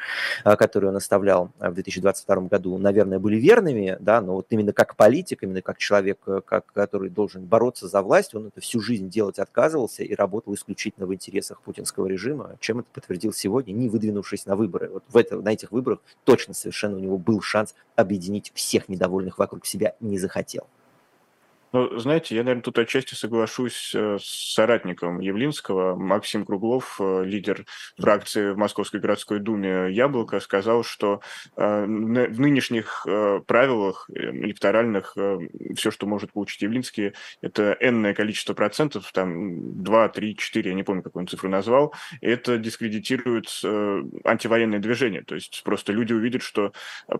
а, 0.43 0.55
которые 0.55 0.89
он 0.89 0.97
оставлял 0.97 1.51
в 1.59 1.73
2022 1.73 2.47
году, 2.47 2.77
наверное, 2.77 3.19
были 3.19 3.37
верными, 3.37 3.97
да, 3.99 4.21
но 4.21 4.35
вот 4.35 4.47
именно 4.49 4.73
как 4.73 4.95
политик, 4.95 5.43
именно 5.43 5.61
как 5.61 5.77
человек, 5.77 6.19
э, 6.25 6.41
как, 6.45 6.65
который 6.73 7.09
должен 7.09 7.45
бороться 7.45 7.87
за 7.87 8.01
власть, 8.01 8.33
он 8.33 8.47
это 8.47 8.61
всю 8.61 8.79
жизнь 8.79 9.09
делать 9.09 9.39
отказывался 9.39 10.03
и 10.03 10.15
работал 10.15 10.53
исключительно 10.53 11.05
в 11.05 11.13
интересах 11.13 11.61
путинского 11.61 12.07
режима, 12.07 12.57
чем 12.59 12.79
это 12.79 12.87
подтвердил 12.93 13.33
сегодня, 13.33 13.73
не 13.73 13.89
выдвинувшись 13.89 14.45
на 14.45 14.55
выборы 14.55 14.78
вот 14.87 15.03
в 15.07 15.17
это, 15.17 15.41
на 15.41 15.49
этих 15.49 15.71
выборах 15.71 15.99
точно 16.23 16.53
совершенно 16.53 16.97
у 16.97 16.99
него 16.99 17.17
был 17.17 17.41
шанс 17.41 17.75
объединить 17.95 18.51
всех 18.55 18.89
недовольных 18.89 19.37
вокруг 19.37 19.65
себя, 19.65 19.95
не 19.99 20.17
захотел. 20.17 20.67
Ну, 21.71 21.99
знаете, 21.99 22.35
я, 22.35 22.41
наверное, 22.41 22.63
тут 22.63 22.79
отчасти 22.79 23.13
соглашусь 23.13 23.91
э, 23.93 24.17
с 24.19 24.53
соратником 24.53 25.19
Явлинского. 25.19 25.95
Максим 25.95 26.43
Круглов, 26.43 26.99
э, 26.99 27.23
лидер 27.23 27.65
фракции 27.95 28.51
в 28.51 28.57
Московской 28.57 28.99
городской 28.99 29.39
думе 29.39 29.91
«Яблоко», 29.91 30.39
сказал, 30.39 30.83
что 30.83 31.21
э, 31.55 31.83
в 31.85 32.39
нынешних 32.39 33.05
правилах 33.45 34.09
электоральных 34.13 35.15
все, 35.75 35.91
что 35.91 36.07
может 36.07 36.33
получить 36.33 36.61
Явлинский, 36.61 37.13
это 37.41 37.77
энное 37.79 38.13
количество 38.13 38.53
процентов, 38.53 39.11
там 39.11 39.83
2, 39.83 40.09
3, 40.09 40.35
4, 40.35 40.69
я 40.69 40.75
не 40.75 40.83
помню, 40.83 41.03
какую 41.03 41.21
он 41.21 41.27
цифру 41.27 41.49
назвал, 41.49 41.93
это 42.21 42.57
дискредитирует 42.57 43.47
антивоенное 44.23 44.79
движение. 44.79 45.23
То 45.23 45.35
есть 45.35 45.61
просто 45.63 45.93
люди 45.93 46.13
увидят, 46.13 46.41
что 46.41 46.73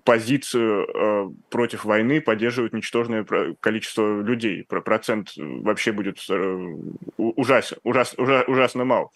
позицию 0.04 1.36
против 1.50 1.86
войны 1.86 2.22
поддерживают 2.22 2.74
ничтожное 2.74 3.26
количество 3.60 4.22
людей, 4.22 4.39
людей, 4.40 4.64
про 4.64 4.82
процент 4.82 5.34
вообще 5.36 5.92
будет 5.92 6.18
э, 6.30 6.78
ужас, 7.18 7.74
ужас, 7.84 8.16
ужас, 8.18 8.44
ужасно 8.48 8.86
мал. 8.86 9.12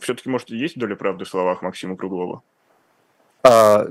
Все-таки, 0.00 0.28
может, 0.28 0.50
есть 0.50 0.78
доля 0.78 0.96
правды 0.96 1.24
в 1.24 1.28
словах 1.28 1.62
Максима 1.62 1.96
Круглова? 1.96 2.42
А, 3.46 3.86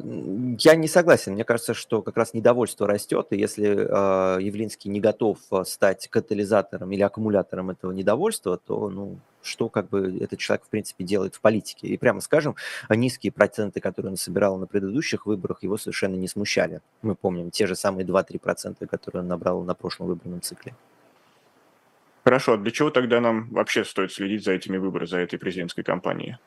я 0.59 0.75
не 0.75 0.87
согласен. 0.87 1.33
Мне 1.33 1.43
кажется, 1.43 1.73
что 1.73 2.01
как 2.01 2.17
раз 2.17 2.33
недовольство 2.33 2.87
растет, 2.87 3.27
и 3.29 3.37
если 3.37 3.67
э, 3.67 4.41
Явлинский 4.41 4.89
не 4.89 4.99
готов 4.99 5.37
стать 5.63 6.07
катализатором 6.09 6.91
или 6.91 7.01
аккумулятором 7.01 7.69
этого 7.69 7.91
недовольства, 7.91 8.57
то 8.57 8.89
ну, 8.89 9.19
что 9.41 9.69
как 9.69 9.89
бы 9.89 10.17
этот 10.19 10.39
человек 10.39 10.65
в 10.65 10.69
принципе 10.69 11.03
делает 11.03 11.35
в 11.35 11.41
политике. 11.41 11.87
И 11.87 11.97
прямо 11.97 12.19
скажем, 12.19 12.55
низкие 12.89 13.31
проценты, 13.31 13.79
которые 13.79 14.11
он 14.11 14.17
собирал 14.17 14.57
на 14.57 14.67
предыдущих 14.67 15.25
выборах, 15.25 15.63
его 15.63 15.77
совершенно 15.77 16.15
не 16.15 16.27
смущали. 16.27 16.81
Мы 17.01 17.15
помним 17.15 17.51
те 17.51 17.67
же 17.67 17.75
самые 17.75 18.05
2-3%, 18.05 18.85
которые 18.87 19.21
он 19.21 19.27
набрал 19.27 19.61
на 19.63 19.73
прошлом 19.73 20.07
выборном 20.07 20.41
цикле. 20.41 20.75
Хорошо, 22.23 22.53
а 22.53 22.57
для 22.57 22.71
чего 22.71 22.89
тогда 22.89 23.21
нам 23.21 23.49
вообще 23.51 23.85
стоит 23.85 24.11
следить 24.11 24.43
за 24.43 24.53
этими 24.53 24.77
выборами, 24.77 25.07
за 25.07 25.19
этой 25.19 25.37
президентской 25.37 25.83
кампанией? 25.83 26.37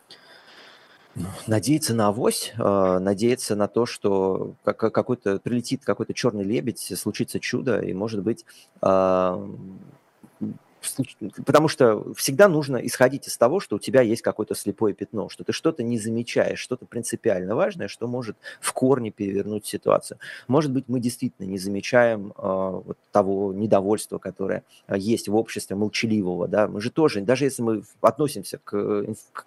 Надеяться 1.46 1.94
на 1.94 2.09
авось, 2.09 2.52
а, 2.59 2.98
надеяться 3.00 3.56
на 3.56 3.66
то, 3.66 3.86
что 3.86 4.54
какой-то 4.64 5.38
прилетит 5.38 5.84
какой-то 5.84 6.14
черный 6.14 6.44
лебедь, 6.44 6.92
случится 6.96 7.40
чудо, 7.40 7.80
и, 7.80 7.92
может 7.92 8.22
быть, 8.22 8.44
а, 8.80 9.44
потому 11.45 11.68
что 11.68 12.12
всегда 12.14 12.49
нужно 12.49 12.76
исходить 12.76 13.29
из 13.29 13.37
того, 13.37 13.61
что 13.61 13.76
у 13.76 13.79
тебя 13.79 14.03
есть 14.03 14.22
какое-то 14.22 14.55
слепое 14.55 14.95
пятно, 14.95 15.29
что 15.29 15.45
ты 15.45 15.53
что-то 15.53 15.83
не 15.83 15.99
замечаешь, 15.99 16.59
что-то 16.59 16.87
принципиально 16.87 17.55
важное, 17.55 17.89
что 17.89 18.07
может 18.07 18.37
в 18.61 18.72
корне 18.72 19.11
перевернуть 19.11 19.66
ситуацию. 19.66 20.18
Может 20.47 20.72
быть, 20.72 20.85
мы 20.89 21.01
действительно 21.01 21.47
не 21.47 21.59
замечаем 21.59 22.33
э, 22.37 22.41
вот 22.41 22.99
того 23.12 23.53
недовольства, 23.53 24.18
которое 24.18 24.62
есть 24.89 25.29
в 25.29 25.37
обществе 25.37 25.76
молчаливого, 25.76 26.49
да, 26.49 26.68
мы 26.68 26.81
же 26.81 26.91
тоже, 26.91 27.20
даже 27.20 27.45
если 27.45 27.62
мы 27.62 27.83
относимся 28.01 28.59
к, 28.59 29.05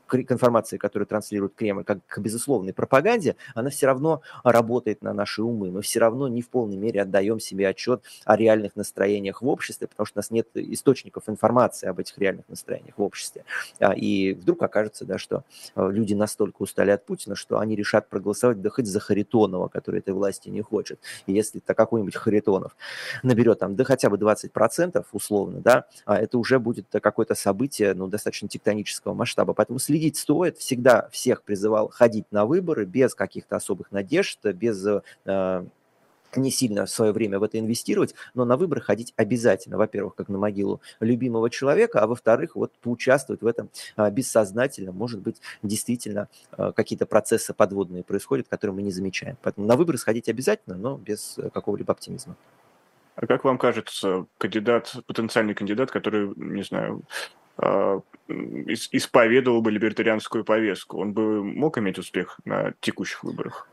к 0.08 0.16
информации, 0.16 0.78
которую 0.78 1.08
транслирует 1.08 1.56
Кремль, 1.56 1.84
как 1.84 2.00
к 2.08 2.20
безусловной 2.20 2.74
пропаганде, 2.74 3.36
она 3.56 3.70
все 3.70 3.88
равно 3.88 4.22
работает 4.44 5.02
на 5.02 5.14
наши 5.14 5.42
умы, 5.42 5.72
мы 5.72 5.82
все 5.82 6.00
равно 6.00 6.28
не 6.28 6.42
в 6.42 6.50
полной 6.50 6.78
мере 6.78 7.02
отдаем 7.02 7.40
себе 7.40 7.68
отчет 7.68 8.04
о 8.26 8.36
реальных 8.38 8.76
настроениях 8.76 9.42
в 9.42 9.48
обществе, 9.48 9.88
потому 9.88 10.06
что 10.06 10.20
у 10.20 10.20
нас 10.20 10.32
нет 10.32 10.48
источников 10.56 11.21
информации 11.30 11.88
об 11.88 12.00
этих 12.00 12.18
реальных 12.18 12.48
настроениях 12.50 12.98
в 12.98 13.02
обществе. 13.02 13.44
А, 13.80 13.94
и 13.94 14.34
вдруг 14.34 14.62
окажется, 14.64 15.06
да, 15.06 15.18
что 15.18 15.44
э, 15.76 15.90
люди 15.92 16.14
настолько 16.14 16.62
устали 16.62 16.92
от 16.92 17.06
Путина, 17.06 17.36
что 17.36 17.60
они 17.60 17.76
решат 17.76 18.10
проголосовать 18.10 18.62
да 18.62 18.70
хоть 18.70 18.88
за 18.88 19.00
Харитонова, 19.00 19.68
который 19.68 20.00
этой 20.00 20.14
власти 20.14 20.50
не 20.50 20.62
хочет. 20.62 21.00
И 21.28 21.34
если 21.34 21.60
то 21.60 21.74
какой-нибудь 21.74 22.16
Харитонов 22.16 22.76
наберет 23.24 23.60
там 23.60 23.76
да 23.76 23.84
хотя 23.84 24.10
бы 24.10 24.18
20% 24.18 25.06
условно, 25.12 25.60
да, 25.62 25.86
а 26.06 26.18
это 26.18 26.38
уже 26.38 26.60
будет 26.60 26.88
какое-то 26.92 27.36
событие, 27.36 27.94
ну, 27.94 28.08
достаточно 28.08 28.48
тектонического 28.48 29.14
масштаба. 29.14 29.54
Поэтому 29.54 29.80
следить 29.80 30.18
стоит. 30.18 30.58
Всегда 30.58 31.10
всех 31.12 31.44
призывал 31.44 31.90
ходить 31.90 32.26
на 32.32 32.46
выборы 32.46 32.86
без 32.86 33.16
каких-то 33.16 33.56
особых 33.56 33.92
надежд, 33.92 34.44
без 34.46 34.86
э, 35.26 35.66
не 36.38 36.52
сильно 36.52 36.86
свое 36.86 37.12
время 37.12 37.40
в 37.40 37.44
это 37.44 37.60
инвестировать, 37.60 38.16
но 38.34 38.46
на 38.46 38.58
выборы 38.58 38.82
ходить 38.82 39.14
обязательно. 39.16 39.78
Во-первых, 39.78 40.16
как 40.16 40.30
на 40.30 40.38
могилу 40.38 40.82
любимого 41.00 41.50
человека, 41.50 42.00
а 42.00 42.08
во-вторых, 42.08 42.56
вот 42.56 42.72
поучаствовать 42.82 43.42
в 43.42 43.48
этом 43.48 43.70
а, 43.96 44.10
бессознательно. 44.10 44.92
Может 44.92 45.22
быть, 45.22 45.42
действительно 45.64 46.28
а, 46.52 46.72
какие-то 46.72 47.06
процессы 47.06 47.54
подводные 47.54 48.04
происходят, 48.04 48.48
которые 48.48 48.76
мы 48.76 48.82
не 48.82 48.92
замечаем. 48.92 49.38
Поэтому 49.42 49.68
на 49.68 49.76
выборы 49.76 49.98
сходить 49.98 50.30
обязательно, 50.30 50.76
но 50.78 50.98
без 50.98 51.38
какого-либо 51.54 51.92
оптимизма. 51.92 52.36
А 53.16 53.28
как 53.28 53.44
вам 53.44 53.58
кажется, 53.58 54.26
кандидат, 54.38 54.96
потенциальный 55.06 55.54
кандидат, 55.54 55.92
который, 55.92 56.34
не 56.36 56.64
знаю, 56.64 57.04
а, 57.58 58.02
исповедовал 58.28 59.62
бы 59.62 59.72
либертарианскую 59.72 60.44
повестку, 60.44 61.00
он 61.00 61.14
бы 61.14 61.44
мог 61.44 61.78
иметь 61.78 61.98
успех 61.98 62.40
на 62.46 62.74
текущих 62.80 63.24
выборах? 63.24 63.68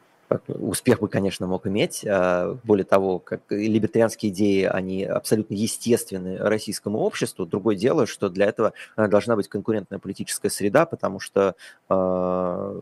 Успех 0.48 1.00
бы, 1.00 1.08
конечно, 1.08 1.46
мог 1.46 1.66
иметь. 1.66 2.04
А, 2.06 2.56
более 2.64 2.84
того, 2.84 3.18
как 3.18 3.40
либертарианские 3.50 4.32
идеи, 4.32 4.64
они 4.64 5.04
абсолютно 5.04 5.54
естественны 5.54 6.38
российскому 6.38 6.98
обществу. 6.98 7.46
Другое 7.46 7.76
дело, 7.76 8.06
что 8.06 8.28
для 8.28 8.46
этого 8.46 8.72
а, 8.96 9.08
должна 9.08 9.36
быть 9.36 9.48
конкурентная 9.48 9.98
политическая 9.98 10.50
среда, 10.50 10.86
потому 10.86 11.20
что 11.20 11.54
э, 11.88 12.80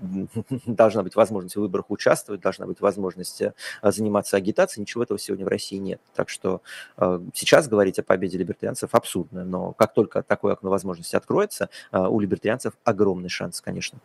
должна 0.66 1.02
быть 1.02 1.14
возможность 1.16 1.56
в 1.56 1.60
выборах 1.60 1.90
участвовать, 1.90 2.40
должна 2.40 2.66
быть 2.66 2.80
возможность 2.80 3.42
заниматься 3.82 4.36
агитацией. 4.36 4.82
Ничего 4.82 5.02
этого 5.02 5.18
сегодня 5.18 5.44
в 5.44 5.48
России 5.48 5.76
нет. 5.76 6.00
Так 6.14 6.28
что 6.28 6.62
э, 6.96 7.20
сейчас 7.34 7.68
говорить 7.68 7.98
о 7.98 8.02
победе 8.02 8.38
либертарианцев 8.38 8.94
абсурдно. 8.94 9.44
Но 9.44 9.72
как 9.72 9.92
только 9.94 10.22
такое 10.22 10.54
окно 10.54 10.70
возможности 10.70 11.16
откроется, 11.16 11.68
э, 11.92 11.98
у 11.98 12.20
либертарианцев 12.20 12.74
огромный 12.84 13.28
шанс, 13.28 13.60
конечно. 13.60 13.98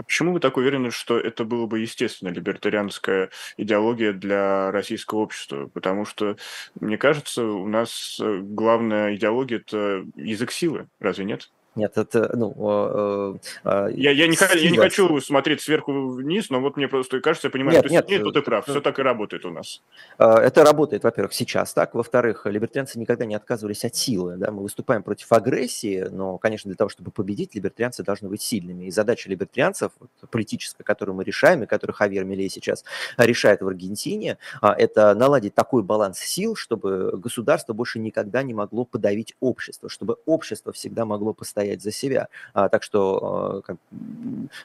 А 0.00 0.02
почему 0.02 0.32
вы 0.32 0.40
так 0.40 0.56
уверены, 0.56 0.90
что 0.90 1.20
это 1.20 1.44
было 1.44 1.66
бы 1.66 1.80
естественно, 1.80 2.30
либертарианская 2.30 3.28
идеология 3.58 4.14
для 4.14 4.70
российского 4.70 5.18
общества? 5.18 5.66
Потому 5.74 6.06
что, 6.06 6.38
мне 6.80 6.96
кажется, 6.96 7.44
у 7.44 7.68
нас 7.68 8.18
э, 8.18 8.38
главная 8.40 9.14
идеология– 9.14 9.58
это 9.66 10.06
язык 10.16 10.52
силы, 10.52 10.88
разве 11.00 11.26
нет? 11.26 11.50
Нет, 11.76 11.96
это, 11.96 12.36
ну... 12.36 12.54
Э, 12.58 13.34
э, 13.64 13.88
я, 13.94 14.10
я, 14.10 14.26
не, 14.26 14.36
я 14.56 14.70
не 14.70 14.76
хочу 14.76 15.20
смотреть 15.20 15.60
сверху 15.60 16.08
вниз, 16.08 16.50
но 16.50 16.60
вот 16.60 16.76
мне 16.76 16.88
просто 16.88 17.20
кажется, 17.20 17.46
я 17.46 17.50
понимаю, 17.52 17.76
нет, 17.76 17.84
что 17.84 17.94
нет, 17.94 18.08
нет, 18.08 18.22
тут 18.24 18.34
ты 18.34 18.42
прав, 18.42 18.66
все 18.66 18.80
так 18.80 18.98
и 18.98 19.02
работает 19.02 19.44
у 19.44 19.50
нас. 19.50 19.82
Это 20.18 20.64
работает, 20.64 21.04
во-первых, 21.04 21.32
сейчас 21.32 21.72
так. 21.72 21.94
Во-вторых, 21.94 22.46
либертарианцы 22.46 22.98
никогда 22.98 23.24
не 23.24 23.34
отказывались 23.34 23.84
от 23.84 23.94
силы. 23.94 24.36
Да? 24.36 24.50
Мы 24.50 24.62
выступаем 24.62 25.02
против 25.02 25.30
агрессии, 25.32 26.06
но, 26.10 26.38
конечно, 26.38 26.68
для 26.68 26.76
того, 26.76 26.88
чтобы 26.88 27.12
победить, 27.12 27.54
либертарианцы 27.54 28.02
должны 28.02 28.28
быть 28.28 28.42
сильными. 28.42 28.86
И 28.86 28.90
задача 28.90 29.30
либертарианцев, 29.30 29.92
политическая, 30.30 30.82
которую 30.82 31.14
мы 31.14 31.24
решаем, 31.24 31.62
и 31.62 31.66
которую 31.66 31.94
Хавьер 31.94 32.24
Милей 32.24 32.48
сейчас 32.48 32.84
решает 33.16 33.60
в 33.60 33.68
Аргентине, 33.68 34.38
это 34.60 35.14
наладить 35.14 35.54
такой 35.54 35.82
баланс 35.82 36.18
сил, 36.18 36.56
чтобы 36.56 37.16
государство 37.16 37.74
больше 37.74 38.00
никогда 38.00 38.42
не 38.42 38.54
могло 38.54 38.84
подавить 38.84 39.36
общество, 39.40 39.88
чтобы 39.88 40.16
общество 40.26 40.72
всегда 40.72 41.04
могло 41.04 41.32
постоять 41.60 41.80
стоять 41.80 41.82
за 41.82 41.92
себя. 41.92 42.28
А, 42.54 42.68
так 42.68 42.82
что 42.82 43.62
как, 43.66 43.76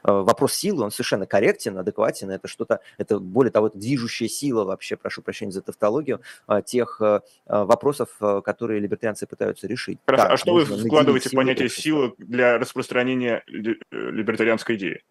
вопрос 0.03 0.53
силы, 0.53 0.83
он 0.83 0.91
совершенно 0.91 1.25
корректен, 1.25 1.77
адекватен. 1.77 2.29
Это 2.31 2.47
что-то, 2.47 2.79
это 2.97 3.19
более 3.19 3.51
того, 3.51 3.67
это 3.67 3.77
движущая 3.77 4.27
сила 4.27 4.63
вообще, 4.63 4.95
прошу 4.95 5.21
прощения 5.21 5.51
за 5.51 5.61
тавтологию, 5.61 6.21
а, 6.47 6.61
тех 6.61 7.01
а, 7.01 7.21
вопросов, 7.45 8.09
которые 8.43 8.79
либертарианцы 8.79 9.27
пытаются 9.27 9.67
решить. 9.67 9.99
Хорошо, 10.05 10.27
да, 10.27 10.33
а 10.33 10.37
что 10.37 10.53
вы 10.53 10.65
вкладываете 10.65 11.29
в 11.29 11.33
понятие 11.33 11.69
силы 11.69 12.13
для 12.17 12.57
распространения 12.57 13.43
либертарианской 13.91 14.75
идеи? 14.75 15.01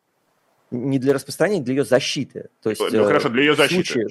Не 0.71 0.99
для 0.99 1.15
распространения, 1.15 1.63
для 1.63 1.75
ее 1.75 1.85
защиты. 1.85 2.49
То 2.63 2.71
есть, 2.71 2.83
ну, 2.91 3.05
хорошо, 3.05 3.29
для 3.29 3.43
ее 3.43 3.55
защиты. 3.55 3.85
Случае, 3.85 4.09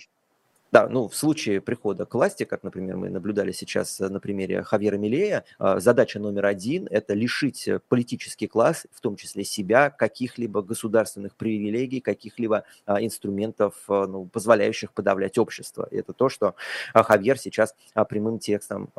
да, 0.74 0.90
ну, 0.90 1.08
в 1.08 1.16
случае 1.16 1.62
прихода 1.62 2.06
к 2.08 2.16
власти, 2.16 2.46
как, 2.46 2.64
например, 2.64 2.98
мы 2.98 3.12
наблюдали 3.12 3.52
сейчас 3.52 4.00
на 4.00 4.20
примере 4.20 4.64
Хавьера 4.64 4.98
Милея, 4.98 5.46
а, 5.60 5.80
задача 5.80 6.20
номер 6.20 6.48
один– 6.48 6.88
это 6.90 7.14
лишить 7.14 7.70
политический 7.90 8.48
класс, 8.48 8.88
в 8.92 9.00
том 9.00 9.16
числе 9.16 9.44
себя, 9.44 9.92
каких-либо 9.92 10.64
государственных 10.64 11.36
привилегий, 11.36 12.00
каких-либо 12.00 12.64
а, 12.88 13.04
инструментов, 13.04 13.76
а, 13.88 14.08
ну, 14.08 14.26
позволяющих 14.26 14.94
подавлять 14.94 15.38
общество. 15.38 15.88
И 15.92 15.98
это 15.98 16.12
то, 16.12 16.28
что 16.28 16.56
Хавьер 16.96 17.38
сейчас 17.38 17.76
прямым 18.10 18.40
текстом, 18.40 18.90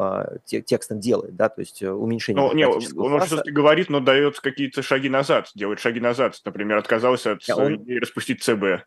текстом 0.45 1.01
делает, 1.01 1.35
да, 1.35 1.49
то 1.49 1.61
есть 1.61 1.83
уменьшение 1.83 2.41
ну, 2.41 2.55
не, 2.55 2.69
он 2.69 2.81
класса. 2.83 3.27
все-таки 3.27 3.51
говорит, 3.51 3.91
но 3.91 3.99
дает 3.99 4.39
какие-то 4.39 4.83
шаги 4.83 5.09
назад, 5.09 5.51
делает 5.57 5.81
шаги 5.81 5.99
назад. 5.99 6.41
Например, 6.45 6.77
отказался 6.79 7.33
от 7.33 7.51
он... 7.51 7.85
распустить 8.01 8.45
ЦБ. 8.45 8.85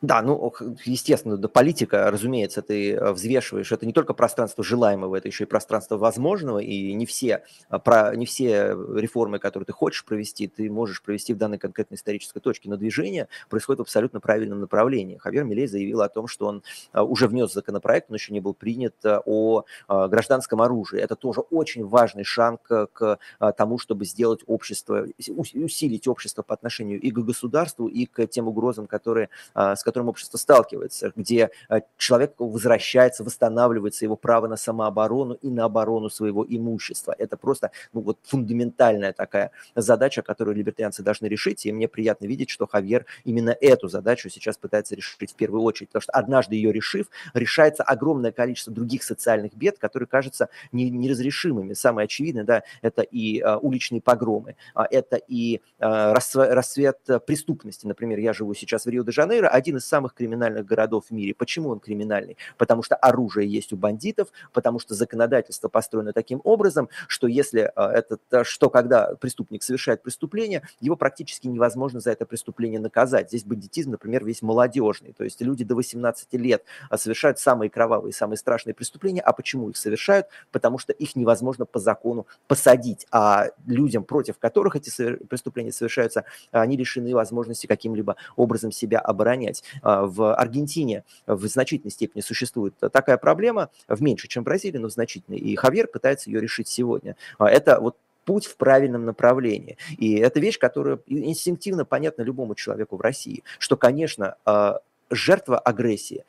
Да, 0.00 0.22
ну, 0.22 0.54
естественно, 0.84 1.36
да, 1.36 1.48
политика, 1.48 2.08
разумеется, 2.08 2.62
ты 2.62 2.92
э, 2.92 3.12
взвешиваешь. 3.12 3.72
Это 3.72 3.84
не 3.84 3.92
только 3.92 4.14
пространство 4.14 4.62
желаемого, 4.62 5.16
это 5.16 5.26
еще 5.26 5.42
и 5.42 5.46
пространство 5.46 5.96
возможного, 5.96 6.60
и 6.60 6.92
не 6.94 7.04
все, 7.04 7.42
а, 7.68 7.80
про, 7.80 8.14
не 8.14 8.24
все 8.24 8.76
реформы, 8.94 9.40
которые 9.40 9.66
ты 9.66 9.72
хочешь 9.72 10.04
провести, 10.04 10.46
ты 10.46 10.70
можешь 10.70 11.02
провести 11.02 11.34
в 11.34 11.36
данной 11.36 11.58
конкретной 11.58 11.96
исторической 11.96 12.38
точке. 12.38 12.70
Но 12.70 12.76
движение 12.76 13.26
происходит 13.50 13.80
в 13.80 13.82
абсолютно 13.82 14.20
правильном 14.20 14.60
направлении. 14.60 15.16
Хавьер 15.16 15.42
Милей 15.42 15.66
заявил 15.66 16.00
о 16.02 16.08
том, 16.08 16.28
что 16.28 16.46
он 16.46 16.62
а, 16.92 17.02
уже 17.02 17.26
внес 17.26 17.52
законопроект, 17.52 18.08
но 18.08 18.14
еще 18.14 18.32
не 18.32 18.38
был 18.38 18.54
принят, 18.54 18.94
о 19.04 19.64
гражданском 19.88 20.62
оружии. 20.62 21.00
Это 21.00 21.16
тоже 21.16 21.40
очень 21.40 21.84
важный 21.84 22.24
шаг 22.24 22.62
к 22.62 23.18
тому, 23.56 23.78
чтобы 23.78 24.04
сделать 24.04 24.40
общество, 24.46 25.06
усилить 25.28 26.06
общество 26.06 26.42
по 26.42 26.54
отношению 26.54 27.00
и 27.00 27.10
к 27.10 27.18
государству, 27.18 27.88
и 27.88 28.06
к 28.06 28.26
тем 28.26 28.48
угрозам, 28.48 28.86
которые, 28.86 29.28
с 29.54 29.82
которым 29.88 30.08
общество 30.08 30.36
сталкивается, 30.36 31.12
где 31.16 31.50
э, 31.70 31.80
человек 31.96 32.34
возвращается, 32.38 33.24
восстанавливается 33.24 34.04
его 34.04 34.16
право 34.16 34.46
на 34.46 34.56
самооборону 34.56 35.34
и 35.34 35.48
на 35.48 35.64
оборону 35.64 36.10
своего 36.10 36.44
имущества. 36.46 37.14
Это 37.16 37.38
просто 37.38 37.70
ну, 37.94 38.02
вот 38.02 38.18
фундаментальная 38.24 39.14
такая 39.14 39.50
задача, 39.74 40.20
которую 40.20 40.56
либертарианцы 40.56 41.02
должны 41.02 41.26
решить, 41.26 41.64
и 41.64 41.72
мне 41.72 41.88
приятно 41.88 42.26
видеть, 42.26 42.50
что 42.50 42.66
Хавьер 42.66 43.06
именно 43.24 43.56
эту 43.58 43.88
задачу 43.88 44.28
сейчас 44.28 44.58
пытается 44.58 44.94
решить 44.94 45.32
в 45.32 45.34
первую 45.34 45.62
очередь, 45.62 45.88
потому 45.88 46.02
что 46.02 46.12
однажды 46.12 46.56
ее 46.56 46.70
решив, 46.70 47.06
решается 47.32 47.82
огромное 47.82 48.32
количество 48.32 48.70
других 48.70 49.02
социальных 49.02 49.54
бед, 49.54 49.78
которые 49.78 50.06
кажутся 50.06 50.50
неразрешимыми. 50.72 51.72
Самое 51.72 52.04
очевидное, 52.04 52.44
да, 52.44 52.62
это 52.82 53.00
и 53.00 53.40
а, 53.40 53.56
уличные 53.56 54.02
погромы, 54.02 54.56
а, 54.74 54.86
это 54.90 55.16
и 55.16 55.62
а, 55.78 56.12
расцвет 56.12 56.98
преступности. 57.26 57.86
Например, 57.86 58.18
я 58.18 58.34
живу 58.34 58.52
сейчас 58.52 58.84
в 58.84 58.90
Рио-де-Жанейро, 58.90 59.48
один 59.48 59.77
из 59.78 59.86
самых 59.86 60.14
криминальных 60.14 60.66
городов 60.66 61.06
в 61.08 61.10
мире. 61.10 61.34
Почему 61.34 61.70
он 61.70 61.80
криминальный? 61.80 62.36
Потому 62.56 62.82
что 62.82 62.94
оружие 62.96 63.48
есть 63.48 63.72
у 63.72 63.76
бандитов, 63.76 64.28
потому 64.52 64.78
что 64.78 64.94
законодательство 64.94 65.68
построено 65.68 66.12
таким 66.12 66.40
образом, 66.44 66.88
что 67.06 67.26
если 67.26 67.70
а, 67.74 67.92
этот, 67.92 68.20
а, 68.30 68.44
что 68.44 68.70
когда 68.70 69.14
преступник 69.14 69.62
совершает 69.62 70.02
преступление, 70.02 70.62
его 70.80 70.96
практически 70.96 71.46
невозможно 71.46 72.00
за 72.00 72.10
это 72.10 72.26
преступление 72.26 72.80
наказать. 72.80 73.28
Здесь 73.28 73.44
бандитизм, 73.44 73.92
например, 73.92 74.24
весь 74.24 74.42
молодежный, 74.42 75.12
то 75.12 75.24
есть 75.24 75.40
люди 75.40 75.64
до 75.64 75.74
18 75.74 76.34
лет 76.34 76.64
а, 76.90 76.98
совершают 76.98 77.38
самые 77.38 77.70
кровавые, 77.70 78.12
самые 78.12 78.36
страшные 78.36 78.74
преступления. 78.74 79.20
А 79.20 79.32
почему 79.32 79.70
их 79.70 79.76
совершают? 79.76 80.26
Потому 80.52 80.78
что 80.78 80.92
их 80.92 81.16
невозможно 81.16 81.64
по 81.64 81.78
закону 81.78 82.26
посадить, 82.46 83.06
а 83.10 83.48
людям, 83.66 84.04
против 84.04 84.38
которых 84.38 84.76
эти 84.76 84.90
преступления 85.26 85.72
совершаются, 85.72 86.24
они 86.50 86.76
лишены 86.76 87.14
возможности 87.14 87.66
каким-либо 87.66 88.16
образом 88.36 88.72
себя 88.72 88.98
оборонять. 88.98 89.62
А, 89.82 90.06
в 90.06 90.34
Аргентине 90.34 91.04
в 91.26 91.46
значительной 91.46 91.90
степени 91.90 92.20
существует 92.20 92.74
такая 92.92 93.18
проблема, 93.18 93.70
в 93.86 94.02
меньше, 94.02 94.28
чем 94.28 94.42
в 94.42 94.46
Бразилии, 94.46 94.78
но 94.78 94.88
в 94.88 94.92
значительной. 94.92 95.38
И 95.38 95.56
Хавьер 95.56 95.86
пытается 95.86 96.30
ее 96.30 96.40
решить 96.40 96.68
сегодня. 96.68 97.16
А, 97.38 97.48
это 97.48 97.80
вот 97.80 97.96
путь 98.24 98.46
в 98.46 98.56
правильном 98.56 99.06
направлении. 99.06 99.78
И 99.96 100.16
это 100.16 100.38
вещь, 100.38 100.58
которая 100.58 100.98
инстинктивно 101.06 101.84
понятна 101.84 102.22
любому 102.22 102.54
человеку 102.54 102.96
в 102.96 103.00
России, 103.00 103.42
что, 103.58 103.76
конечно, 103.76 104.36
а, 104.44 104.80
жертва 105.10 105.58
агрессии, 105.58 106.26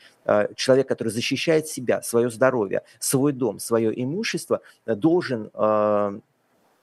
человек, 0.55 0.87
который 0.87 1.09
защищает 1.09 1.67
себя, 1.67 2.01
свое 2.01 2.31
здоровье, 2.31 2.83
свой 2.97 3.33
дом, 3.33 3.59
свое 3.59 3.91
имущество, 4.01 4.61
должен 4.85 5.51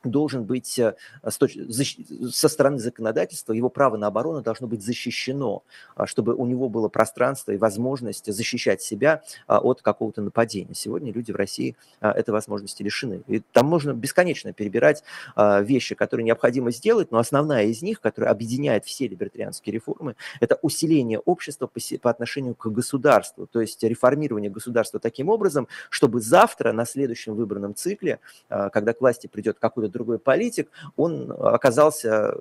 должен 0.05 0.45
быть 0.45 0.79
э, 0.79 0.95
со 1.25 2.49
стороны 2.49 2.79
законодательства, 2.79 3.53
его 3.53 3.69
право 3.69 3.97
на 3.97 4.07
оборону 4.07 4.43
должно 4.43 4.67
быть 4.67 4.83
защищено, 4.83 5.63
а, 5.95 6.07
чтобы 6.07 6.35
у 6.35 6.47
него 6.47 6.69
было 6.69 6.89
пространство 6.89 7.53
и 7.53 7.57
возможность 7.57 8.33
защищать 8.33 8.83
себя 8.83 9.23
а, 9.47 9.59
от 9.59 9.83
какого-то 9.83 10.23
нападения. 10.23 10.75
Сегодня 10.75 11.13
люди 11.13 11.33
в 11.33 11.37
России 11.37 11.77
а, 12.01 12.13
этой 12.13 12.31
возможности 12.31 12.83
лишены. 12.83 13.23
И 13.27 13.41
там 13.41 13.67
можно 13.67 13.93
бесконечно 13.93 14.53
перебирать 14.53 15.03
вещи, 15.37 15.95
которые 15.95 16.25
необходимо 16.25 16.71
сделать, 16.71 17.11
но 17.11 17.19
основная 17.19 17.65
из 17.65 17.83
них, 17.83 18.01
которая 18.01 18.31
объединяет 18.31 18.85
все 18.85 19.09
либертарианские 19.09 19.73
реформы, 19.73 20.17
это 20.41 20.59
усиление 20.63 21.19
общества 21.19 21.71
по 22.01 22.11
отношению 22.11 22.55
к 22.55 22.67
государству, 22.69 23.47
то 23.47 23.61
есть 23.61 23.83
реформирование 23.83 24.51
государства 24.51 25.01
таким 25.01 25.29
образом, 25.29 25.69
чтобы 25.91 26.21
завтра 26.21 26.73
на 26.73 26.85
следующем 26.85 27.35
выборном 27.35 27.75
цикле, 27.75 28.21
когда 28.49 28.93
к 28.93 29.01
власти 29.01 29.27
придет 29.27 29.59
какой-то 29.59 29.91
другой 29.97 30.19
политик, 30.19 30.71
он 30.97 31.33
оказался, 31.33 32.35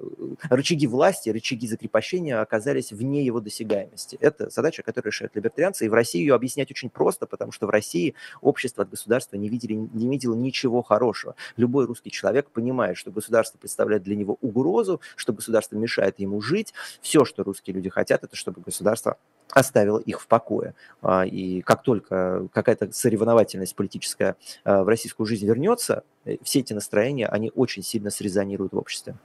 рычаги 0.49 0.87
власти, 0.87 1.29
рычаги 1.29 1.67
закрепощения 1.67 2.41
оказались 2.41 2.91
вне 2.91 3.23
его 3.23 3.39
досягаемости. 3.39 4.17
Это 4.19 4.49
задача, 4.49 4.83
которую 4.83 5.11
решают 5.11 5.35
либертарианцы, 5.35 5.85
и 5.85 5.89
в 5.89 5.93
России 5.93 6.19
ее 6.19 6.35
объяснять 6.35 6.69
очень 6.71 6.89
просто, 6.89 7.25
потому 7.25 7.51
что 7.51 7.67
в 7.67 7.69
России 7.69 8.13
общество 8.41 8.83
от 8.83 8.89
государства 8.89 9.37
не, 9.37 9.47
видели, 9.49 9.73
не 9.73 10.09
видело 10.09 10.35
ничего 10.35 10.81
хорошего. 10.81 11.35
Любой 11.55 11.85
русский 11.85 12.11
человек 12.11 12.49
понимает, 12.49 12.97
что 12.97 13.11
государство 13.11 13.57
представляет 13.57 14.03
для 14.03 14.15
него 14.15 14.37
угрозу, 14.41 14.99
что 15.15 15.33
государство 15.33 15.77
мешает 15.77 16.19
ему 16.19 16.41
жить. 16.41 16.73
Все, 17.01 17.23
что 17.25 17.43
русские 17.43 17.75
люди 17.75 17.89
хотят, 17.89 18.23
это 18.23 18.35
чтобы 18.35 18.61
государство 18.61 19.17
оставило 19.55 19.99
их 19.99 20.21
в 20.21 20.27
покое. 20.27 20.75
А, 21.01 21.25
и 21.25 21.61
как 21.61 21.81
только 21.81 22.47
какая-то 22.51 22.91
соревновательность 22.91 23.75
политическая 23.75 24.35
а, 24.65 24.83
в 24.83 24.87
российскую 24.87 25.25
жизнь 25.25 25.47
вернется, 25.47 26.03
э, 26.25 26.35
все 26.43 26.59
эти 26.59 26.73
настроения, 26.73 27.27
они 27.27 27.51
очень 27.55 27.81
сильно 27.81 28.09
срезонируют 28.09 28.73
в 28.73 28.77
обществе. 28.77 29.15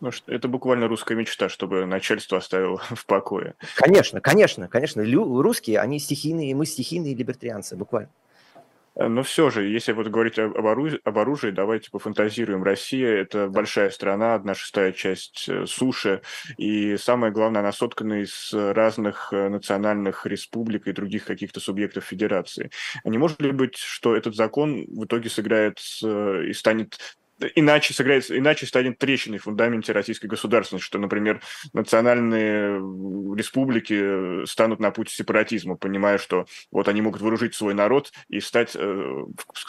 Ну, 0.00 0.10
это 0.26 0.48
буквально 0.48 0.86
русская 0.86 1.14
мечта, 1.14 1.48
чтобы 1.48 1.86
начальство 1.86 2.36
оставило 2.36 2.76
в 2.90 3.06
покое. 3.06 3.54
Конечно, 3.76 4.20
конечно, 4.20 4.68
конечно. 4.68 5.00
Лю, 5.00 5.40
русские, 5.40 5.80
они 5.80 5.98
стихийные, 5.98 6.54
мы 6.54 6.66
стихийные 6.66 7.14
либертарианцы, 7.14 7.74
буквально. 7.74 8.10
Э, 8.96 9.08
но 9.08 9.22
все 9.22 9.50
же, 9.50 9.66
если 9.66 9.92
вот 9.92 10.08
говорить 10.08 10.38
об 10.38 10.66
оружии, 10.66 11.00
об 11.04 11.18
оружии, 11.18 11.50
давайте 11.50 11.90
пофантазируем. 11.90 12.62
Россия– 12.62 13.08
это 13.20 13.48
большая 13.48 13.90
страна, 13.90 14.34
одна 14.34 14.54
шестая 14.54 14.92
часть 14.92 15.48
э, 15.48 15.66
суши, 15.66 16.22
и 16.56 16.96
самое 16.96 17.32
главное, 17.32 17.60
она 17.60 17.72
соткана 17.72 18.22
из 18.22 18.52
разных 18.52 19.32
э, 19.32 19.48
национальных 19.48 20.26
республик 20.26 20.86
и 20.86 20.92
других 20.92 21.24
каких-то 21.24 21.60
субъектов 21.60 22.04
федерации. 22.04 22.70
А 23.04 23.08
не 23.08 23.18
может 23.18 23.40
ли 23.40 23.50
быть, 23.50 23.76
что 23.76 24.16
этот 24.16 24.34
закон 24.34 24.84
в 24.86 25.04
итоге 25.04 25.28
сыграет 25.28 25.78
и 26.02 26.52
станет 26.52 26.98
иначе 27.54 27.94
сыграет, 27.94 28.30
иначе 28.30 28.66
станет 28.66 28.98
трещиной 28.98 29.38
в 29.38 29.44
фундаменте 29.44 29.92
российской 29.92 30.26
государственности, 30.26 30.86
что, 30.86 30.98
например, 30.98 31.40
национальные 31.72 32.78
республики 33.36 34.46
станут 34.46 34.80
на 34.80 34.90
путь 34.90 35.10
сепаратизма, 35.10 35.76
понимая, 35.76 36.18
что 36.18 36.46
вот 36.70 36.88
они 36.88 37.02
могут 37.02 37.20
вооружить 37.20 37.54
свой 37.54 37.74
народ 37.74 38.12
и 38.28 38.40
стать, 38.40 38.72
э, 38.74 39.24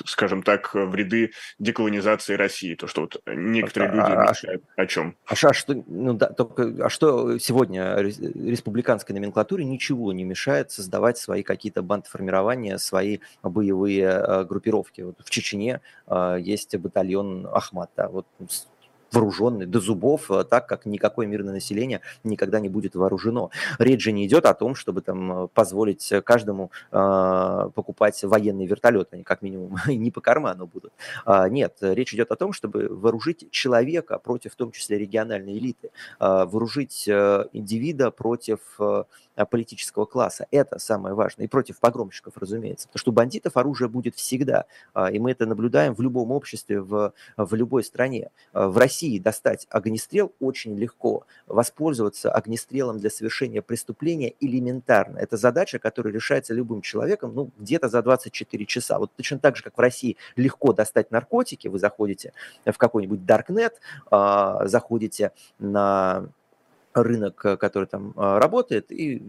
скажем 0.06 0.44
так, 0.44 0.74
в 0.74 0.94
ряды 0.96 1.32
деколонизации 1.60 2.36
России, 2.36 2.76
то, 2.76 2.88
что 2.88 3.02
вот 3.02 3.22
некоторые 3.26 3.92
люди 3.92 4.12
а, 4.12 4.30
мечтают 4.30 4.64
о 4.76 4.86
чем. 4.86 5.16
А, 5.26 5.34
а, 5.34 5.54
что, 5.54 5.84
ну, 5.88 6.14
да, 6.14 6.28
только, 6.28 6.86
а 6.86 6.90
что 6.90 7.38
сегодня 7.40 7.96
республиканской 7.98 9.14
номенклатуре 9.14 9.66
ничего 9.66 10.14
не 10.14 10.24
мешает 10.24 10.72
создавать 10.72 11.18
свои 11.18 11.44
какие-то 11.44 11.82
бандформирования, 11.82 12.78
свои 12.78 13.20
боевые 13.44 14.04
э, 14.04 14.44
группировки. 14.44 15.02
Вот 15.02 15.18
в 15.24 15.30
Чечне 15.30 15.82
э, 16.08 16.38
есть 16.40 16.76
батальон 16.78 17.48
Ахмат, 17.56 17.90
да, 17.96 18.10
вот 18.10 18.26
вооруженный 19.16 19.66
до 19.66 19.80
зубов, 19.80 20.30
э, 20.30 20.44
так 20.44 20.68
как 20.68 20.86
никакое 20.86 21.28
мирное 21.28 21.54
население 21.54 22.02
никогда 22.24 22.60
не 22.60 22.70
будет 22.70 22.96
вооружено. 22.96 23.50
Речь 23.80 24.04
же 24.04 24.12
не 24.12 24.26
идет 24.26 24.46
о 24.46 24.54
том, 24.54 24.76
чтобы 24.76 25.02
там 25.02 25.46
э, 25.46 25.48
позволить 25.48 26.12
каждому 26.24 26.72
э, 26.92 27.70
покупать 27.74 28.24
военные 28.24 28.68
вертолеты, 28.68 29.16
они 29.16 29.24
как 29.24 29.42
минимум 29.42 29.78
не 29.88 30.12
по 30.12 30.22
карману 30.22 30.68
будут. 30.68 30.94
А, 31.26 31.48
нет, 31.50 31.78
речь 31.82 32.14
идет 32.14 32.32
о 32.32 32.36
том, 32.36 32.54
чтобы 32.54 32.88
вооружить 32.90 33.50
человека 33.52 34.20
против 34.20 34.54
в 34.54 34.56
том 34.56 34.72
числе 34.72 34.98
региональной 34.98 35.58
элиты, 35.58 35.88
э, 35.88 35.92
вооружить 36.20 37.08
э, 37.08 37.46
индивида 37.54 38.12
против 38.12 38.60
э, 38.80 39.04
политического 39.44 40.06
класса. 40.06 40.48
Это 40.52 40.80
самое 40.80 41.14
важное. 41.14 41.46
И 41.46 41.50
против 41.50 41.80
погромщиков, 41.80 42.38
разумеется. 42.38 42.88
Потому 42.88 43.00
что 43.00 43.12
у 43.12 43.14
бандитов 43.14 43.58
оружие 43.58 43.90
будет 43.90 44.16
всегда. 44.16 44.66
А, 44.94 45.12
и 45.12 45.20
мы 45.20 45.32
это 45.32 45.46
наблюдаем 45.46 45.94
в 45.94 46.02
любом 46.02 46.32
обществе, 46.32 46.80
в, 46.80 47.14
в 47.36 47.54
любой 47.56 47.84
стране. 47.84 48.30
А, 48.54 48.70
в 48.70 48.78
России 48.78 49.05
достать 49.20 49.68
огнестрел 49.70 50.34
очень 50.40 50.78
легко. 50.78 51.26
Воспользоваться 51.48 52.32
огнестрелом 52.32 53.00
для 53.00 53.10
совершения 53.10 53.62
преступления 53.62 54.34
элементарно. 54.40 55.18
Это 55.20 55.38
задача, 55.38 55.80
которая 55.80 56.14
решается 56.14 56.54
любым 56.54 56.82
человеком 56.82 57.34
ну, 57.36 57.50
где-то 57.58 57.90
за 57.90 58.02
24 58.02 58.66
часа. 58.66 59.00
Вот 59.00 59.12
точно 59.16 59.40
так 59.40 59.56
же, 59.56 59.64
как 59.64 59.78
в 59.78 59.82
России 59.82 60.18
легко 60.36 60.74
достать 60.74 61.12
наркотики, 61.12 61.68
вы 61.68 61.80
заходите 61.80 62.34
в 62.66 62.78
какой-нибудь 62.78 63.20
Darknet, 63.20 63.74
а, 64.12 64.68
заходите 64.68 65.32
на 65.60 66.28
рынок, 66.94 67.46
э, 67.46 67.58
который 67.58 67.86
там 67.86 68.14
а, 68.16 68.40
работает, 68.40 68.92
и 68.92 69.22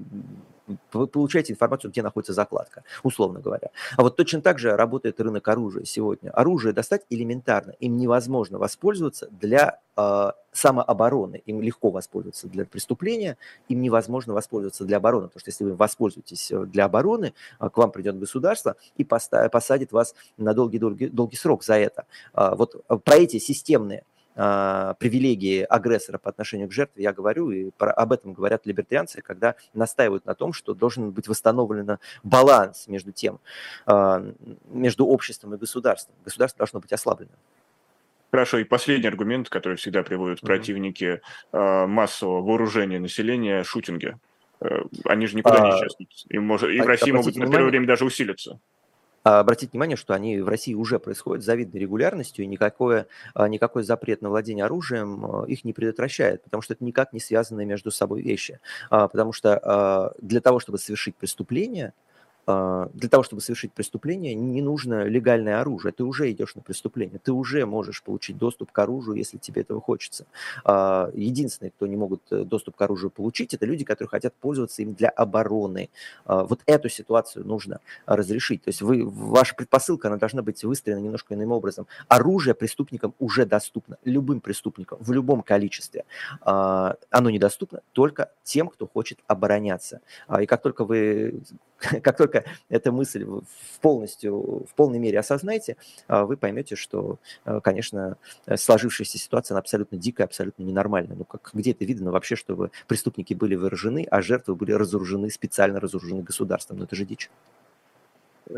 вы 0.93 1.07
получаете 1.07 1.53
информацию, 1.53 1.91
где 1.91 2.03
находится 2.03 2.33
закладка, 2.33 2.83
условно 3.03 3.41
говоря. 3.41 3.71
А 3.97 4.03
вот 4.03 4.17
точно 4.17 4.41
так 4.41 4.59
же 4.59 4.77
работает 4.77 5.21
рынок 5.21 5.47
оружия 5.49 5.85
сегодня. 5.85 6.31
Оружие 6.31 6.73
достать 6.73 7.03
элементарно, 7.11 7.73
им 7.81 7.97
невозможно 7.97 8.59
воспользоваться 8.59 9.29
для 9.31 9.81
э, 9.97 10.31
самообороны, 10.53 11.43
им 11.47 11.61
легко 11.61 11.91
воспользоваться 11.91 12.49
для 12.49 12.65
преступления, 12.65 13.37
им 13.69 13.81
невозможно 13.81 14.35
воспользоваться 14.35 14.85
для 14.85 14.97
обороны, 14.97 15.29
потому 15.29 15.41
что 15.41 15.51
если 15.51 15.65
вы 15.65 15.75
воспользуетесь 15.75 16.51
э, 16.51 16.65
для 16.67 16.87
обороны, 16.87 17.35
к 17.59 17.77
вам 17.77 17.93
придет 17.93 18.19
государство 18.19 18.77
и 18.97 19.05
посадит 19.05 19.93
вас 19.93 20.15
на 20.37 20.55
долгий-долгий 20.55 21.09
долгий 21.09 21.37
срок 21.37 21.65
за 21.65 21.75
это. 21.75 22.07
Вот 22.35 22.85
про 23.05 23.17
эти 23.17 23.39
системные 23.39 24.05
а, 24.37 24.95
привилегии 24.95 25.63
агрессора 25.63 26.19
по 26.19 26.29
отношению 26.29 26.69
к 26.69 26.73
жертве, 26.73 27.03
я 27.03 27.13
говорю, 27.13 27.51
и 27.51 27.71
про, 27.71 27.91
об 27.93 28.13
этом 28.13 28.35
говорят 28.35 28.67
либертарианцы, 28.67 29.23
когда 29.23 29.55
настаивают 29.73 30.27
на 30.27 30.35
том, 30.35 30.53
что 30.53 30.75
должен 30.75 31.11
быть 31.11 31.27
восстановлен 31.27 31.99
баланс 32.23 32.87
между 32.87 33.13
тем, 33.13 33.41
а, 33.87 34.25
между 34.69 35.07
обществом 35.07 35.55
и 35.55 35.59
государством. 35.59 36.15
Государство 36.25 36.59
должно 36.59 36.81
быть 36.81 36.93
ослаблено. 36.93 37.33
Хорошо, 38.31 38.59
и 38.59 38.65
последний 38.65 39.09
аргумент, 39.09 39.49
который 39.49 39.79
всегда 39.79 40.03
приводят 40.03 40.41
mm-hmm. 40.41 40.47
противники 40.47 41.21
э, 41.53 41.87
массового 41.87 42.43
вооружения 42.43 42.99
населения, 42.99 43.63
шутинги. 43.65 44.19
Э, 44.61 44.81
они 45.05 45.27
же 45.27 45.37
никуда 45.37 45.57
а, 45.57 45.67
не 45.67 45.71
исчезнут. 45.71 46.09
И, 46.29 46.39
может, 46.39 46.71
и 46.71 46.81
в 46.81 46.87
России 46.87 47.13
могут 47.13 47.37
на 47.37 47.51
первое 47.51 47.71
время 47.71 47.87
даже 47.87 48.05
усилиться. 48.05 48.61
А 49.27 49.41
обратите 49.41 49.73
внимание, 49.73 49.97
что 49.97 50.15
они 50.15 50.39
в 50.39 50.49
России 50.49 50.73
уже 50.73 51.01
происходят 51.01 51.43
с 51.43 51.47
завидной 51.47 51.81
регулярностью, 51.81 52.45
и 52.45 52.47
никакое, 52.47 53.09
а, 53.35 53.49
никакой 53.49 53.83
запрет 53.83 54.23
на 54.23 54.29
владение 54.29 54.65
оружием 54.65 55.27
а, 55.27 55.45
их 55.49 55.65
не 55.65 55.73
предотвращает, 55.73 56.45
потому 56.45 56.63
что 56.63 56.75
это 56.75 56.85
никак 56.85 57.13
не 57.13 57.19
связанные 57.19 57.67
между 57.67 57.91
собой 57.91 58.23
вещи. 58.23 58.61
Потому 58.89 59.33
что 59.33 60.15
для 60.21 60.41
того, 60.41 60.61
чтобы 60.61 60.79
совершить 60.79 61.17
преступление, 61.17 61.93
для 62.47 63.09
того, 63.09 63.25
чтобы 63.25 63.43
совершить 63.43 63.73
преступление, 63.73 64.35
не 64.35 64.63
нужно 64.63 65.05
легальное 65.05 65.61
оружие. 65.61 65.93
Ты 65.93 66.05
уже 66.05 66.31
идешь 66.31 66.55
на 66.55 66.63
преступление, 66.63 67.19
ты 67.19 67.33
уже 67.33 67.67
можешь 67.67 68.03
получить 68.03 68.39
доступ 68.39 68.71
к 68.71 68.79
оружию, 68.79 69.17
если 69.17 69.39
тебе 69.39 69.63
этого 69.63 69.81
хочется. 69.81 70.27
А, 70.65 71.11
единственные, 71.13 71.73
кто 71.73 71.87
не 71.87 71.97
могут 71.97 72.23
э, 72.31 72.45
доступ 72.45 72.77
к 72.77 72.83
оружию 72.83 73.11
получить, 73.11 73.53
это 73.53 73.67
люди, 73.67 73.85
которые 73.85 74.09
хотят 74.09 74.33
пользоваться 74.35 74.83
им 74.83 74.95
для 74.95 75.09
обороны. 75.09 75.91
А, 76.25 76.45
вот 76.45 76.61
эту 76.67 76.89
ситуацию 76.89 77.45
нужно 77.45 77.81
разрешить. 78.07 78.63
То 78.63 78.69
есть 78.69 78.81
вы, 78.81 79.05
ваша 79.05 79.57
предпосылка, 79.57 80.07
она 80.07 80.17
должна 80.17 80.43
быть 80.43 80.63
выстроена 80.63 81.01
немножко 81.01 81.35
иным 81.35 81.51
образом. 81.51 81.89
Оружие 82.07 82.55
преступникам 82.55 83.13
уже 83.19 83.45
доступно, 83.45 83.99
любым 84.05 84.41
преступникам, 84.41 84.99
в 85.01 85.11
любом 85.11 85.43
количестве. 85.43 86.05
Оно 86.41 87.31
недоступно 87.31 87.81
только 87.93 88.31
тем, 88.45 88.69
кто 88.69 88.87
хочет 88.87 89.19
обороняться. 89.27 90.01
И 90.41 90.47
как 90.47 90.63
только 90.63 90.85
вы 90.85 91.43
как 92.03 92.17
только 92.17 92.36
эта 92.69 92.93
мысль 92.93 93.25
в, 93.25 93.45
полностью, 93.81 94.67
в 94.69 94.75
полной 94.75 94.99
мере 94.99 95.19
осознаете, 95.19 95.77
а, 96.09 96.25
вы 96.25 96.37
поймете, 96.37 96.77
что, 96.77 97.19
а, 97.45 97.61
конечно, 97.61 98.17
сложившаяся 98.55 99.19
ситуация 99.19 99.55
она 99.55 99.61
абсолютно 99.61 99.99
дикая, 99.99 100.25
абсолютно 100.25 100.63
ненормальная. 100.63 101.17
Ну, 101.17 101.25
как, 101.25 101.51
где 101.53 101.73
это 101.73 101.85
видно 101.85 102.11
вообще, 102.11 102.37
чтобы 102.37 102.71
преступники 102.87 103.35
были 103.35 103.55
выражены, 103.55 104.07
а 104.11 104.23
жертвы 104.23 104.55
были 104.55 104.73
разоружены, 104.73 105.31
специально 105.31 105.81
разоружены 105.81 106.23
государством? 106.23 106.79
Ну, 106.79 106.85
это 106.85 106.97
же 106.97 107.05
дичь. 107.05 107.31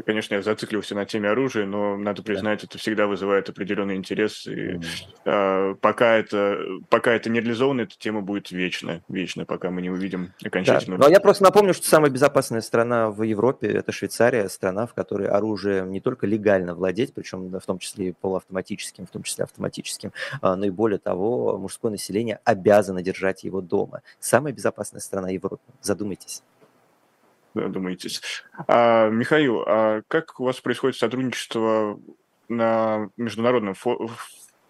Конечно, 0.05 0.35
я 0.35 0.43
зациклился 0.43 0.95
на 0.95 1.07
теме 1.07 1.31
оружия, 1.31 1.65
но 1.65 1.97
надо 1.97 2.23
признать, 2.23 2.61
да. 2.61 2.67
это 2.67 2.79
всегда 2.79 3.07
вызывает 3.07 3.49
определенный 3.49 3.97
интерес. 3.97 4.47
И 4.47 4.79
а, 5.25 5.75
пока 5.77 6.17
это 6.17 6.59
пока 6.91 7.13
это 7.13 7.31
не 7.31 7.41
реализовано, 7.41 7.83
эта 7.83 7.97
тема 7.99 8.21
будет 8.21 8.51
вечная, 8.51 9.03
вечная, 9.09 9.47
пока 9.47 9.71
мы 9.71 9.81
не 9.81 9.89
увидим 9.89 10.35
окончательно. 10.45 10.99
Да. 10.99 11.07
Но 11.07 11.11
я 11.11 11.21
просто 11.21 11.45
напомню, 11.45 11.73
что 11.73 11.87
самая 11.87 12.11
безопасная 12.11 12.61
страна 12.61 13.11
в 13.11 13.23
Европе 13.23 13.69
это 13.69 13.91
Швейцария, 13.91 14.49
страна, 14.51 14.87
в 14.87 14.93
которой 14.93 15.29
оружие 15.29 15.83
не 15.85 16.01
только 16.01 16.27
легально 16.27 16.75
владеть, 16.75 17.15
причем 17.15 17.49
в 17.49 17.65
том 17.65 17.79
числе 17.79 18.09
и 18.09 18.13
полуавтоматическим, 18.13 19.07
в 19.07 19.11
том 19.11 19.23
числе 19.23 19.45
автоматическим, 19.45 20.13
а, 20.43 20.55
но 20.57 20.67
и 20.67 20.71
более 20.71 20.99
того, 20.99 21.57
мужское 21.57 21.91
население 21.91 22.41
обязано 22.45 23.03
держать 23.03 23.45
его 23.45 23.63
дома. 23.63 24.03
Самая 24.21 24.53
безопасная 24.53 25.01
страна 25.01 25.31
Европы. 25.31 25.63
Задумайтесь 25.81 26.43
думаетесь. 27.55 28.23
А, 28.67 29.09
Михаил, 29.09 29.63
а 29.67 30.03
как 30.09 30.39
у 30.41 30.45
вас 30.45 30.61
происходит 30.61 30.97
сотрудничество 30.97 31.99
на 32.49 33.11
международном 33.17 33.75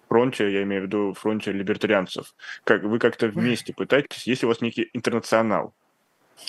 фронте, 0.08 0.52
я 0.52 0.62
имею 0.62 0.82
в 0.82 0.84
виду 0.86 1.14
фронте 1.14 1.52
либертарианцев? 1.52 2.34
Как, 2.64 2.82
вы 2.82 2.98
как-то 2.98 3.28
вместе 3.28 3.72
пытаетесь, 3.72 4.26
есть 4.26 4.42
ли 4.42 4.46
у 4.46 4.48
вас 4.48 4.60
некий 4.60 4.90
интернационал? 4.92 5.74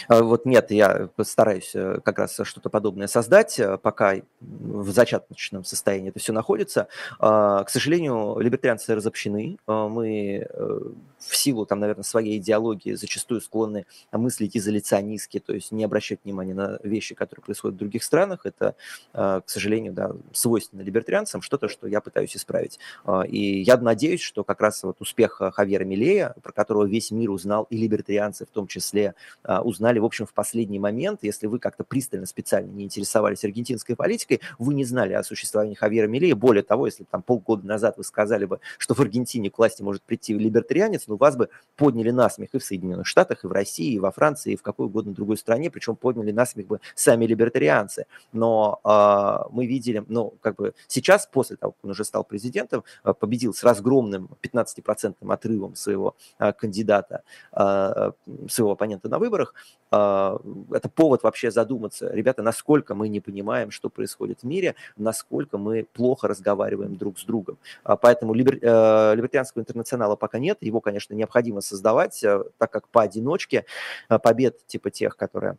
А, 0.08 0.24
вот 0.24 0.46
нет, 0.46 0.72
я 0.72 1.10
постараюсь 1.16 1.72
э, 1.74 2.00
как 2.04 2.20
раз 2.20 2.40
что-то 2.44 2.70
подобное 2.70 3.08
создать, 3.08 3.60
э, 3.60 3.78
пока 3.78 4.16
в 4.40 4.90
зачаточном 4.92 5.64
состоянии 5.64 6.10
это 6.10 6.20
все 6.20 6.34
находится. 6.34 6.88
А, 7.20 7.64
к 7.64 7.70
сожалению, 7.70 8.40
либертарианцы 8.40 8.96
разобщены. 8.96 9.58
А, 9.68 9.88
мы 9.88 10.48
э, 10.50 10.80
в 11.18 11.36
силу, 11.36 11.66
там, 11.66 11.80
наверное, 11.80 12.04
своей 12.04 12.38
идеологии 12.38 12.94
зачастую 12.94 13.42
склонны 13.42 13.86
мыслить 14.12 14.56
изоляционистски, 14.56 15.40
то 15.40 15.54
есть 15.54 15.72
не 15.72 15.84
обращать 15.84 16.20
внимания 16.24 16.54
на 16.54 16.80
вещи, 16.84 17.16
которые 17.16 17.44
происходят 17.44 17.76
в 17.76 17.80
других 17.80 18.04
странах. 18.04 18.46
Это, 18.46 18.76
к 19.12 19.44
сожалению, 19.46 19.92
да, 19.94 20.12
свойственно 20.32 20.82
либертарианцам, 20.82 21.42
что-то, 21.42 21.68
что 21.68 21.88
я 21.88 22.00
пытаюсь 22.00 22.36
исправить. 22.36 22.80
И 23.28 23.62
я 23.62 23.78
надеюсь, 23.78 24.22
что 24.22 24.44
как 24.44 24.62
раз 24.62 24.82
вот 24.84 25.02
успех 25.02 25.42
Хавьера 25.54 25.84
Милея, 25.84 26.36
про 26.42 26.54
которого 26.54 26.86
весь 26.86 27.12
мир 27.12 27.32
узнал, 27.32 27.68
и 27.70 27.78
либертарианцы 27.78 28.46
в 28.46 28.50
том 28.50 28.68
числе 28.68 29.14
узнали, 29.44 29.79
узнали, 29.80 30.00
в 30.00 30.06
общем, 30.06 30.26
в 30.26 30.34
последний 30.34 30.78
момент. 30.78 31.20
Если 31.24 31.48
вы 31.48 31.58
как-то 31.58 31.86
пристально, 31.86 32.26
специально 32.26 32.70
не 32.70 32.84
интересовались 32.84 33.46
аргентинской 33.46 33.96
политикой, 33.96 34.42
вы 34.60 34.74
не 34.74 34.84
знали 34.84 35.14
о 35.14 35.24
существовании 35.24 35.74
Хавьера 35.74 36.08
Милея. 36.08 36.36
Более 36.36 36.64
того, 36.64 36.86
если 36.86 37.06
там 37.06 37.22
полгода 37.22 37.66
назад 37.66 37.98
вы 37.98 38.04
сказали 38.04 38.44
бы, 38.46 38.60
что 38.78 38.94
в 38.94 39.00
Аргентине 39.00 39.50
к 39.50 39.58
власти 39.58 39.82
может 39.82 40.04
прийти 40.04 40.34
либертарианец, 40.34 41.08
ну, 41.08 41.16
вас 41.16 41.38
бы 41.38 41.50
подняли 41.78 42.12
насмех 42.12 42.50
и 42.54 42.60
в 42.60 42.64
Соединенных 42.64 43.08
Штатах, 43.08 43.46
и 43.46 43.48
в 43.48 43.52
России, 43.52 43.94
и 43.94 44.00
во 44.00 44.12
Франции, 44.12 44.54
и 44.54 44.56
в 44.58 44.62
какой 44.62 44.88
угодно 44.88 45.14
другой 45.14 45.38
стране, 45.38 45.72
причем 45.72 45.96
подняли 45.96 46.32
насмех 46.32 46.68
бы 46.68 46.82
сами 46.96 47.26
либертарианцы. 47.26 48.06
Но 48.34 48.82
э, 48.84 49.50
мы 49.52 49.66
видели, 49.66 50.04
ну, 50.08 50.34
как 50.42 50.58
бы 50.58 50.74
сейчас, 50.88 51.28
после 51.32 51.56
того, 51.56 51.72
как 51.72 51.86
он 51.86 51.92
уже 51.92 52.04
стал 52.04 52.26
президентом, 52.26 52.84
а, 53.04 53.14
победил 53.14 53.54
с 53.54 53.64
разгромным 53.64 54.30
15% 54.42 55.16
отрывом 55.32 55.76
своего 55.76 56.16
э, 56.38 56.52
кандидата, 56.52 57.22
э, 57.54 58.12
своего 58.50 58.72
оппонента 58.72 59.08
на 59.08 59.20
выборах, 59.20 59.54
это 59.92 60.90
повод 60.94 61.24
вообще 61.24 61.50
задуматься, 61.50 62.12
ребята, 62.14 62.44
насколько 62.44 62.94
мы 62.94 63.10
не 63.10 63.20
понимаем, 63.22 63.72
что 63.72 63.90
происходит 63.90 64.42
в 64.42 64.44
мире, 64.44 64.76
насколько 64.98 65.58
мы 65.58 65.88
плохо 65.94 66.28
разговариваем 66.28 66.96
друг 66.96 67.18
с 67.18 67.24
другом. 67.24 67.58
А, 67.84 67.98
поэтому 67.98 68.36
либер, 68.36 68.60
э, 68.62 69.16
либертарианского 69.16 69.62
интернационала 69.62 70.16
пока 70.16 70.38
нет, 70.38 70.60
его, 70.62 70.80
конечно, 70.80 71.16
необходимо 71.16 71.62
создавать, 71.62 72.24
э, 72.24 72.44
так 72.60 72.72
как 72.72 72.88
поодиночке 72.90 73.66
э, 74.10 74.20
побед 74.20 74.64
типа 74.68 74.92
тех, 74.92 75.18
которые 75.18 75.58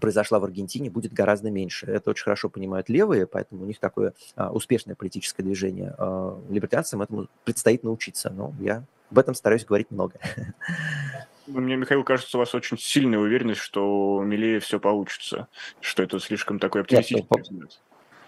произошла 0.00 0.38
в 0.38 0.44
Аргентине, 0.44 0.90
будет 0.90 1.12
гораздо 1.12 1.50
меньше. 1.50 1.86
Это 1.86 2.10
очень 2.10 2.24
хорошо 2.24 2.48
понимают 2.48 2.88
левые, 2.88 3.26
поэтому 3.26 3.64
у 3.64 3.66
них 3.66 3.78
такое 3.78 4.14
а, 4.36 4.50
успешное 4.50 4.94
политическое 4.94 5.42
движение. 5.42 5.94
А, 5.98 6.40
либертарианцам 6.48 7.02
этому 7.02 7.28
предстоит 7.44 7.84
научиться, 7.84 8.30
но 8.30 8.54
я 8.60 8.84
об 9.10 9.18
этом 9.18 9.34
стараюсь 9.34 9.64
говорить 9.64 9.90
много. 9.90 10.14
Мне, 11.46 11.76
Михаил, 11.76 12.04
кажется, 12.04 12.36
у 12.36 12.40
вас 12.40 12.54
очень 12.54 12.78
сильная 12.78 13.18
уверенность, 13.18 13.60
что 13.60 14.16
у 14.16 14.22
Милея 14.22 14.60
все 14.60 14.78
получится, 14.78 15.48
что 15.80 16.02
это 16.02 16.18
слишком 16.20 16.58
такой 16.58 16.82
оптимистичный 16.82 17.26
взгляд. 17.30 17.80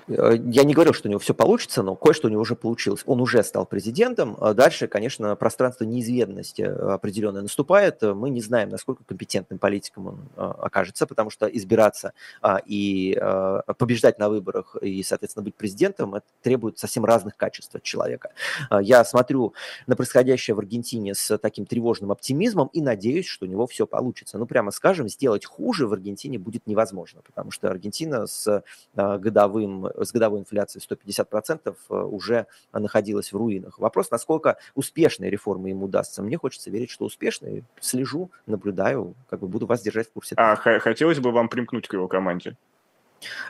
Э, 0.09 0.37
я 0.37 0.65
не 0.65 0.75
говорю, 0.75 0.93
что 0.93 1.09
у 1.09 1.11
него 1.11 1.19
все 1.19 1.35
получится, 1.35 1.83
но 1.83 1.95
кое-что 1.97 2.29
у 2.29 2.31
него 2.31 2.43
уже 2.43 2.57
получилось. 2.57 3.03
Он 3.07 3.21
уже 3.21 3.43
стал 3.43 3.67
президентом. 3.67 4.37
А 4.41 4.55
дальше, 4.55 4.87
конечно, 4.87 5.35
пространство 5.37 5.85
неизведанности 5.85 6.63
э, 6.63 6.73
определенное 6.73 7.43
наступает. 7.43 8.03
Мы 8.03 8.31
не 8.31 8.41
знаем, 8.41 8.69
насколько 8.69 9.05
компетентным 9.05 9.59
политиком 9.59 10.07
он 10.07 10.29
э, 10.37 10.41
окажется, 10.41 11.07
потому 11.07 11.31
что 11.31 11.47
избираться 11.47 12.13
а, 12.41 12.61
и 12.65 13.19
побеждать 13.79 14.19
на 14.19 14.29
выборах 14.29 14.77
и, 14.81 15.03
соответственно, 15.03 15.45
быть 15.45 15.55
президентом, 15.55 16.15
это 16.15 16.27
требует 16.43 16.79
совсем 16.79 17.05
разных 17.05 17.37
качеств 17.37 17.75
от 17.75 17.83
человека. 17.83 18.31
А, 18.71 18.83
я 18.83 19.05
смотрю 19.05 19.55
на 19.87 19.97
происходящее 19.97 20.55
в 20.55 20.59
Аргентине 20.59 21.15
с 21.15 21.37
таким 21.39 21.67
тревожным 21.67 22.13
оптимизмом 22.13 22.69
и 22.73 22.81
надеюсь, 22.81 23.27
что 23.27 23.47
у 23.47 23.49
него 23.49 23.67
все 23.67 23.87
получится. 23.87 24.39
Ну, 24.39 24.47
прямо 24.47 24.71
скажем, 24.71 25.09
сделать 25.09 25.45
хуже 25.45 25.87
в 25.87 25.93
Аргентине 25.93 26.39
будет 26.39 26.67
невозможно, 26.67 27.21
потому 27.25 27.51
что 27.51 27.71
Аргентина 27.71 28.27
с 28.27 28.63
годовым 28.95 29.89
с 29.97 30.13
годовой 30.13 30.41
инфляцией 30.41 30.85
150% 30.85 31.75
э, 31.89 31.95
уже 31.95 32.47
находилась 32.73 33.33
в 33.33 33.37
руинах. 33.37 33.79
Вопрос, 33.79 34.11
насколько 34.11 34.59
успешной 34.75 35.31
реформы 35.31 35.71
ему 35.71 35.87
удастся. 35.87 36.23
Мне 36.23 36.37
хочется 36.37 36.71
верить, 36.71 36.91
что 36.91 37.05
успешной. 37.05 37.65
Слежу, 37.81 38.31
наблюдаю, 38.47 39.15
как 39.29 39.41
бы 39.41 39.49
буду 39.49 39.67
вас 39.67 39.83
держать 39.83 40.09
в 40.09 40.13
курсе. 40.13 40.35
А 40.37 40.57
хотелось 40.57 41.19
бы 41.19 41.31
вам 41.31 41.49
примкнуть 41.49 41.89
к 41.89 41.93
его 41.93 42.09
команде? 42.09 42.57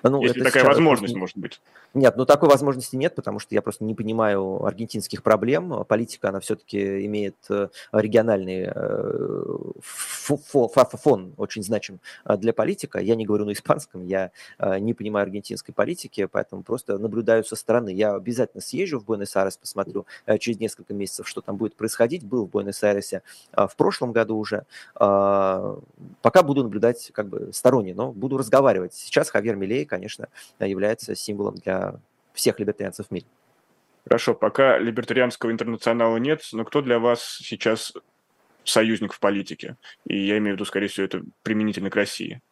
Ну, 0.03 0.23
Если 0.23 0.43
такая 0.43 0.63
сейчас... 0.63 0.75
возможность 0.75 1.15
может 1.15 1.37
быть. 1.37 1.61
Нет, 1.95 2.17
ну 2.17 2.27
такой 2.27 2.49
возможности 2.49 2.97
нет, 2.97 3.15
потому 3.15 3.39
что 3.39 3.55
я 3.55 3.63
просто 3.63 3.85
не 3.85 3.95
понимаю 3.95 4.65
аргентинских 4.65 5.23
проблем. 5.23 5.85
Политика, 5.85 6.31
она 6.31 6.41
все-таки 6.41 7.07
имеет 7.07 7.37
э, 7.49 7.69
региональный 7.93 8.69
э, 8.75 9.45
фон, 9.81 11.35
очень 11.37 11.63
значим 11.63 12.01
э, 12.25 12.37
для 12.37 12.53
политика. 12.53 12.99
Я 12.99 13.15
не 13.15 13.25
говорю 13.25 13.45
на 13.45 13.53
испанском, 13.53 14.05
я 14.07 14.33
не 14.59 14.93
понимаю 14.93 15.25
аргентинской 15.25 15.73
политики, 15.73 16.27
поэтому 16.27 16.63
просто 16.63 16.99
наблюдаю 16.99 17.45
со 17.45 17.55
стороны. 17.55 17.91
Я 17.91 18.15
обязательно 18.15 18.61
съезжу 18.61 18.99
в 18.99 19.05
Буэнос-Айрес, 19.05 19.57
посмотрю 19.57 20.07
через 20.41 20.59
несколько 20.59 20.95
месяцев, 20.95 21.29
что 21.29 21.41
там 21.43 21.57
будет 21.57 21.77
происходить. 21.77 22.25
Был 22.25 22.47
в 22.47 22.51
Буэнос-Айресе 22.51 23.23
в 23.53 23.73
прошлом 23.77 24.13
году 24.13 24.37
уже. 24.37 24.65
Пока 24.95 26.43
буду 26.43 26.65
наблюдать 26.65 27.11
как 27.13 27.29
бы 27.29 27.51
сторонне, 27.53 27.95
но 27.95 28.13
буду 28.13 28.37
разговаривать. 28.37 28.95
Сейчас 28.95 29.31
Хавьер 29.31 29.57
Милей, 29.65 29.85
конечно, 29.85 30.29
является 30.61 31.15
символом 31.15 31.57
для 31.57 31.95
всех 32.33 32.59
либертарианцев 32.61 33.09
в 33.09 33.11
мире. 33.11 33.27
Хорошо, 34.05 34.35
пока 34.35 34.79
либертарианского 34.79 35.51
интернационала 35.51 36.19
нет, 36.19 36.43
но 36.53 36.65
кто 36.65 36.83
для 36.83 36.99
вас 36.99 37.39
сейчас 37.43 37.95
союзник 38.63 39.13
в 39.13 39.21
политике? 39.21 39.77
И 40.07 40.27
я 40.27 40.39
имею 40.39 40.55
в 40.55 40.57
виду, 40.57 40.65
скорее 40.67 40.89
всего, 40.89 41.07
это 41.07 41.23
применительно 41.43 41.91
к 41.91 41.97
России. 41.97 42.43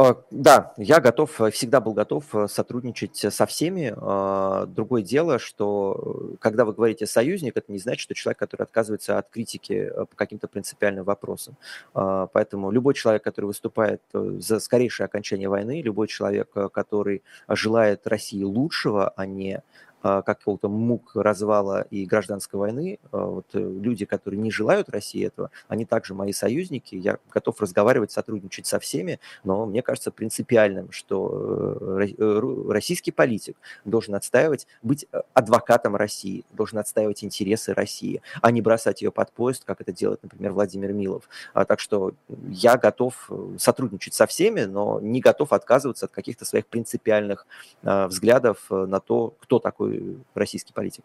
А, 0.00 0.14
да, 0.30 0.74
я 0.76 1.00
готов, 1.00 1.40
э, 1.40 1.50
всегда 1.50 1.80
был 1.80 1.92
готов 1.92 2.32
э, 2.32 2.46
сотрудничать 2.46 3.16
со 3.16 3.46
всеми. 3.46 3.92
А, 3.96 4.66
другое 4.66 5.02
дело, 5.02 5.40
что 5.40 6.30
э, 6.34 6.36
когда 6.38 6.64
вы 6.64 6.72
говорите 6.72 7.04
союзник, 7.04 7.56
это 7.56 7.72
не 7.72 7.80
значит, 7.80 8.02
что 8.02 8.14
человек, 8.14 8.38
который 8.38 8.62
отказывается 8.62 9.18
от 9.18 9.28
критики 9.28 9.90
по 9.92 10.14
каким-то 10.14 10.46
принципиальным 10.46 11.02
вопросам. 11.02 11.56
А, 11.94 12.28
поэтому 12.28 12.70
любой 12.70 12.94
человек, 12.94 13.24
который 13.24 13.46
выступает 13.46 14.00
за 14.12 14.60
скорейшее 14.60 15.06
окончание 15.06 15.48
войны, 15.48 15.82
любой 15.82 16.06
человек, 16.06 16.52
который 16.72 17.24
желает 17.48 18.06
России 18.06 18.44
лучшего, 18.44 19.08
а 19.16 19.26
не 19.26 19.64
какого-то 20.02 20.68
мук 20.68 21.12
развала 21.14 21.82
и 21.90 22.04
гражданской 22.06 22.58
войны, 22.58 22.98
а, 23.10 23.24
вот 23.26 23.46
э, 23.54 23.58
люди, 23.58 24.04
которые 24.04 24.40
не 24.40 24.50
желают 24.50 24.88
России 24.88 25.26
этого, 25.26 25.50
они 25.66 25.84
также 25.84 26.14
мои 26.14 26.32
союзники, 26.32 26.94
я 26.94 27.18
готов 27.30 27.60
разговаривать, 27.60 28.12
сотрудничать 28.12 28.66
со 28.66 28.78
всеми, 28.78 29.18
но 29.44 29.66
мне 29.66 29.82
кажется 29.82 30.10
принципиальным, 30.10 30.92
что 30.92 31.98
э, 32.00 32.08
э, 32.16 32.68
российский 32.68 33.10
политик 33.10 33.56
должен 33.84 34.14
отстаивать, 34.14 34.66
быть 34.82 35.06
адвокатом 35.34 35.96
России, 35.96 36.44
должен 36.52 36.78
отстаивать 36.78 37.24
интересы 37.24 37.74
России, 37.74 38.22
а 38.40 38.50
не 38.50 38.62
бросать 38.62 39.02
ее 39.02 39.10
под 39.10 39.32
поезд, 39.32 39.64
как 39.64 39.80
это 39.80 39.92
делает, 39.92 40.22
например, 40.22 40.52
Владимир 40.52 40.92
Милов. 40.92 41.28
А, 41.54 41.64
так 41.64 41.80
что 41.80 42.12
я 42.48 42.76
готов 42.76 43.30
сотрудничать 43.58 44.14
со 44.14 44.26
всеми, 44.26 44.62
но 44.62 45.00
не 45.00 45.20
готов 45.20 45.52
отказываться 45.52 46.06
от 46.06 46.12
каких-то 46.12 46.44
своих 46.44 46.66
принципиальных 46.66 47.46
взглядов 47.82 48.66
на 48.70 49.00
то, 49.00 49.34
кто 49.40 49.58
такой 49.58 49.87
такой 49.88 50.18
российский 50.34 50.72
политик. 50.72 51.04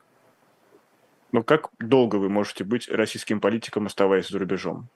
Но 1.31 1.43
как 1.43 1.69
долго 1.79 2.17
вы 2.17 2.29
можете 2.29 2.63
быть 2.63 2.87
российским 2.89 3.39
политиком, 3.39 3.87
оставаясь 3.87 4.29
за 4.29 4.39
рубежом? 4.39 4.87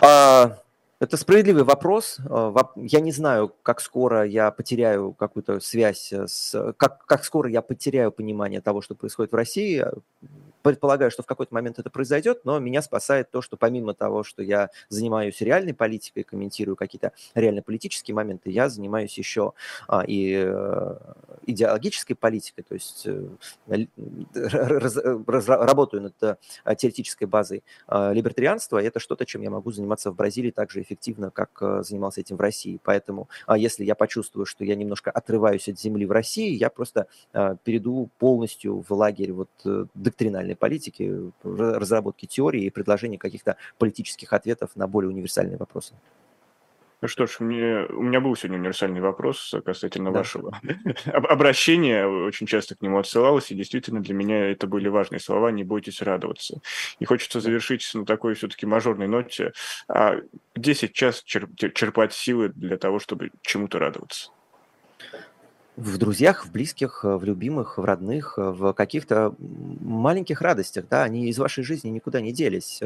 А, 0.00 0.58
это 1.00 1.16
справедливый 1.16 1.64
вопрос. 1.64 2.18
А, 2.28 2.54
я 2.76 3.00
не 3.00 3.10
знаю, 3.10 3.54
как 3.62 3.80
скоро 3.80 4.24
я 4.26 4.50
потеряю 4.50 5.12
какую-то 5.14 5.58
связь 5.60 6.12
с... 6.12 6.74
Как, 6.76 7.06
как 7.06 7.24
скоро 7.24 7.48
я 7.48 7.62
потеряю 7.62 8.12
понимание 8.12 8.60
того, 8.60 8.82
что 8.82 8.94
происходит 8.94 9.32
в 9.32 9.34
России. 9.34 9.82
Предполагаю, 10.62 11.10
что 11.10 11.22
в 11.22 11.26
какой-то 11.26 11.54
момент 11.54 11.78
это 11.78 11.88
произойдет, 11.88 12.44
но 12.44 12.58
меня 12.58 12.82
спасает 12.82 13.30
то, 13.30 13.40
что 13.40 13.56
помимо 13.56 13.94
того, 13.94 14.22
что 14.24 14.42
я 14.42 14.68
занимаюсь 14.90 15.40
реальной 15.40 15.72
политикой, 15.72 16.22
комментирую 16.22 16.76
какие-то 16.76 17.12
реально 17.34 17.62
политические 17.62 18.14
моменты, 18.14 18.50
я 18.50 18.68
занимаюсь 18.68 19.16
еще 19.16 19.54
а, 19.88 20.04
и 20.06 20.44
э, 20.46 20.96
идеологической 21.46 22.14
политикой, 22.14 22.62
то 22.62 22.74
есть 22.74 23.06
э, 23.06 23.86
раз, 24.44 24.98
раз, 25.26 25.48
работаю 25.48 26.02
над 26.02 26.22
э, 26.22 26.36
теоретической 26.76 27.26
базой 27.26 27.64
э, 27.88 28.12
либертарианства, 28.12 28.78
и 28.78 28.84
это 28.84 29.00
что-то, 29.00 29.24
чем 29.24 29.40
я 29.40 29.48
могу 29.48 29.72
заниматься 29.72 30.10
в 30.10 30.14
Бразилии 30.14 30.50
так 30.50 30.70
же 30.70 30.80
эффективно, 30.90 31.30
как 31.30 31.50
э, 31.62 31.82
занимался 31.82 32.20
этим 32.20 32.36
в 32.36 32.40
России. 32.40 32.78
Поэтому, 32.84 33.28
э, 33.48 33.54
если 33.56 33.84
я 33.84 33.94
почувствую, 33.94 34.44
что 34.44 34.64
я 34.64 34.74
немножко 34.74 35.10
отрываюсь 35.10 35.68
от 35.68 35.78
земли 35.78 36.04
в 36.04 36.12
России, 36.12 36.50
я 36.54 36.68
просто 36.68 37.06
э, 37.32 37.56
перейду 37.64 38.10
полностью 38.18 38.84
в 38.86 38.92
лагерь 38.92 39.32
вот 39.32 39.50
э, 39.64 39.86
доктринальный 39.94 40.50
универсальной 40.50 40.56
политики, 40.56 41.32
разработки 41.42 42.26
теории 42.26 42.64
и 42.64 42.70
предложения 42.70 43.18
каких-то 43.18 43.56
политических 43.78 44.32
ответов 44.32 44.70
на 44.76 44.86
более 44.86 45.10
универсальные 45.10 45.56
вопросы. 45.56 45.94
Ну 47.02 47.08
что 47.08 47.26
ж, 47.26 47.40
мне, 47.40 47.86
у 47.88 48.02
меня 48.02 48.20
был 48.20 48.36
сегодня 48.36 48.58
универсальный 48.58 49.00
вопрос 49.00 49.54
касательно 49.64 50.12
да. 50.12 50.18
вашего 50.18 50.60
обращения. 51.06 52.06
Очень 52.06 52.46
часто 52.46 52.74
к 52.74 52.82
нему 52.82 52.98
отсылалось, 52.98 53.50
и 53.50 53.54
действительно 53.54 54.02
для 54.02 54.12
меня 54.12 54.50
это 54.50 54.66
были 54.66 54.88
важные 54.88 55.18
слова 55.18 55.50
«не 55.50 55.64
бойтесь 55.64 56.02
радоваться». 56.02 56.60
И 56.98 57.06
хочется 57.06 57.40
завершить 57.40 57.88
на 57.94 58.04
такой 58.04 58.34
все-таки 58.34 58.66
мажорной 58.66 59.08
ноте. 59.08 59.52
А 59.88 60.16
где 60.54 60.74
сейчас 60.74 61.22
черпать 61.22 62.12
силы 62.12 62.50
для 62.50 62.76
того, 62.76 62.98
чтобы 62.98 63.30
чему-то 63.40 63.78
радоваться? 63.78 64.30
В 65.76 65.96
друзьях, 65.96 66.44
в 66.44 66.52
близких, 66.52 67.04
в 67.04 67.24
любимых, 67.24 67.78
в 67.78 67.84
родных, 67.84 68.34
в 68.36 68.74
каких-то 68.74 69.34
маленьких 69.38 70.42
радостях, 70.42 70.86
да, 70.90 71.04
они 71.04 71.30
из 71.30 71.38
вашей 71.38 71.64
жизни 71.64 71.88
никуда 71.88 72.20
не 72.20 72.32
делись 72.32 72.82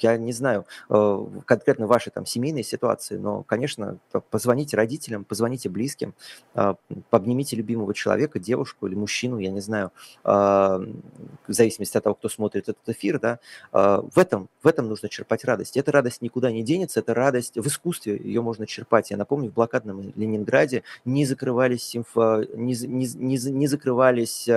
я 0.00 0.16
не 0.16 0.32
знаю 0.32 0.66
э, 0.90 1.26
конкретно 1.44 1.86
вашей 1.86 2.10
там 2.10 2.26
семейной 2.26 2.62
ситуации, 2.62 3.16
но, 3.16 3.42
конечно, 3.42 3.98
позвоните 4.30 4.76
родителям, 4.76 5.24
позвоните 5.24 5.68
близким, 5.68 6.14
э, 6.54 6.74
обнимите 7.10 7.56
любимого 7.56 7.94
человека, 7.94 8.38
девушку 8.38 8.86
или 8.86 8.94
мужчину, 8.94 9.38
я 9.38 9.50
не 9.50 9.60
знаю, 9.60 9.92
э, 10.24 10.28
в 10.28 11.52
зависимости 11.52 11.96
от 11.96 12.04
того, 12.04 12.14
кто 12.14 12.28
смотрит 12.28 12.68
этот 12.68 12.88
эфир, 12.88 13.18
да, 13.20 13.38
в 13.72 14.18
этом, 14.18 14.48
в 14.62 14.66
этом 14.66 14.88
нужно 14.88 15.08
черпать 15.08 15.44
радость. 15.44 15.76
Эта 15.76 15.92
радость 15.92 16.22
никуда 16.22 16.50
не 16.50 16.62
денется, 16.62 17.00
это 17.00 17.14
радость 17.14 17.56
в 17.56 17.66
искусстве, 17.66 18.16
ее 18.16 18.42
можно 18.42 18.66
черпать. 18.66 19.10
Я 19.10 19.16
напомню, 19.16 19.50
в 19.50 19.54
блокадном 19.54 20.12
Ленинграде 20.16 20.82
не 21.04 21.24
закрывались, 21.24 21.82
симфо, 21.82 22.44
не, 22.54 22.74
не, 22.86 23.06
не, 23.14 23.50
не 23.50 23.66
закрывались 23.66 24.48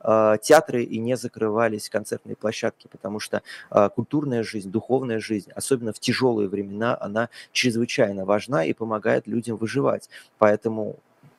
театры 0.00 0.84
и 0.84 0.98
не 0.98 1.16
закрывались 1.16 1.88
концертные 1.88 2.36
площадки, 2.36 2.88
потому 2.90 3.18
что 3.18 3.42
а, 3.70 3.88
культурная 3.88 4.42
жизнь, 4.42 4.70
духовная 4.70 5.18
жизнь, 5.18 5.50
особенно 5.54 5.92
в 5.92 5.98
тяжелые 5.98 6.48
времена, 6.48 6.96
она 7.00 7.28
чрезвычайно 7.52 8.24
важна 8.24 8.64
и 8.64 8.72
помогает 8.72 9.26
людям 9.26 9.56
выживать. 9.56 10.08
Поэтому 10.38 10.96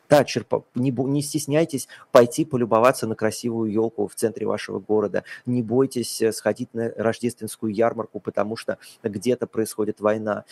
да, 0.10 0.24
черпа, 0.24 0.64
не, 0.74 0.90
не 0.90 1.22
стесняйтесь 1.22 1.88
пойти 2.12 2.44
полюбоваться 2.44 3.06
на 3.06 3.16
красивую 3.16 3.72
елку 3.72 4.08
в 4.08 4.16
центре 4.16 4.48
вашего 4.48 4.80
города. 4.80 5.24
Не 5.46 5.62
бойтесь 5.62 6.20
э, 6.22 6.32
сходить 6.32 6.74
на 6.74 6.92
рождественскую 6.98 7.72
ярмарку, 7.72 8.20
потому 8.20 8.56
что 8.56 8.80
где-то 9.04 9.46
происходит 9.46 10.00
война 10.00 10.46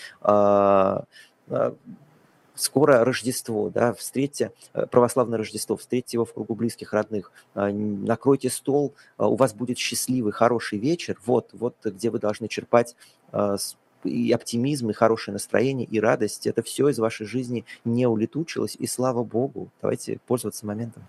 скоро 2.57 3.03
Рождество, 3.05 3.69
да, 3.69 3.93
встретьте 3.93 4.51
э, 4.73 4.85
православное 4.85 5.37
Рождество, 5.37 5.77
встретьте 5.77 6.17
его 6.17 6.25
в 6.25 6.33
кругу 6.33 6.55
близких, 6.55 6.93
родных, 6.93 7.31
а, 7.53 7.71
накройте 7.71 8.49
стол, 8.49 8.93
а, 9.17 9.27
у 9.27 9.35
вас 9.35 9.53
будет 9.53 9.77
счастливый, 9.77 10.33
хороший 10.33 10.79
вечер, 10.79 11.17
вот, 11.25 11.49
вот 11.53 11.75
где 11.83 12.09
вы 12.09 12.19
должны 12.19 12.47
черпать 12.47 12.95
а, 13.31 13.57
и 14.03 14.31
оптимизм, 14.31 14.89
и 14.89 14.93
хорошее 14.93 15.33
настроение, 15.33 15.87
и 15.87 15.99
радость. 15.99 16.47
Это 16.47 16.61
все 16.61 16.89
из 16.89 16.99
вашей 16.99 17.25
жизни 17.25 17.65
не 17.85 18.07
улетучилось, 18.07 18.75
и 18.77 18.87
слава 18.87 19.23
Богу. 19.23 19.69
Давайте 19.81 20.19
пользоваться 20.27 20.65
моментом. 20.65 21.03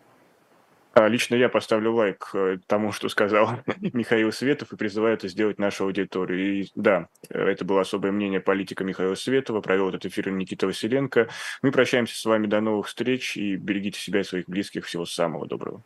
А, 0.98 1.06
лично 1.06 1.36
я 1.36 1.48
поставлю 1.48 1.94
лайк 1.94 2.30
э, 2.34 2.58
тому, 2.66 2.90
что 2.90 3.08
сказал 3.08 3.50
Михаил 3.92 4.32
Светов, 4.32 4.72
и 4.72 4.76
призываю 4.76 5.14
это 5.14 5.28
сделать 5.28 5.60
нашу 5.60 5.84
аудиторию. 5.84 6.62
И 6.62 6.72
да, 6.74 7.06
это 7.28 7.64
было 7.64 7.82
особое 7.82 8.10
мнение 8.10 8.40
политика 8.40 8.82
Михаила 8.82 9.14
Светова. 9.14 9.60
Провел 9.60 9.90
этот 9.90 10.06
эфир 10.06 10.28
Никита 10.30 10.66
Василенко. 10.66 11.28
Мы 11.62 11.70
прощаемся 11.70 12.18
с 12.18 12.24
вами 12.24 12.48
до 12.48 12.60
новых 12.60 12.88
встреч 12.88 13.36
и 13.36 13.54
берегите 13.54 14.00
себя 14.00 14.22
и 14.22 14.24
своих 14.24 14.46
близких. 14.48 14.86
Всего 14.86 15.06
самого 15.06 15.46
доброго. 15.46 15.82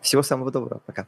Всего 0.00 0.22
самого 0.22 0.50
доброго. 0.50 0.80
Пока. 0.86 1.06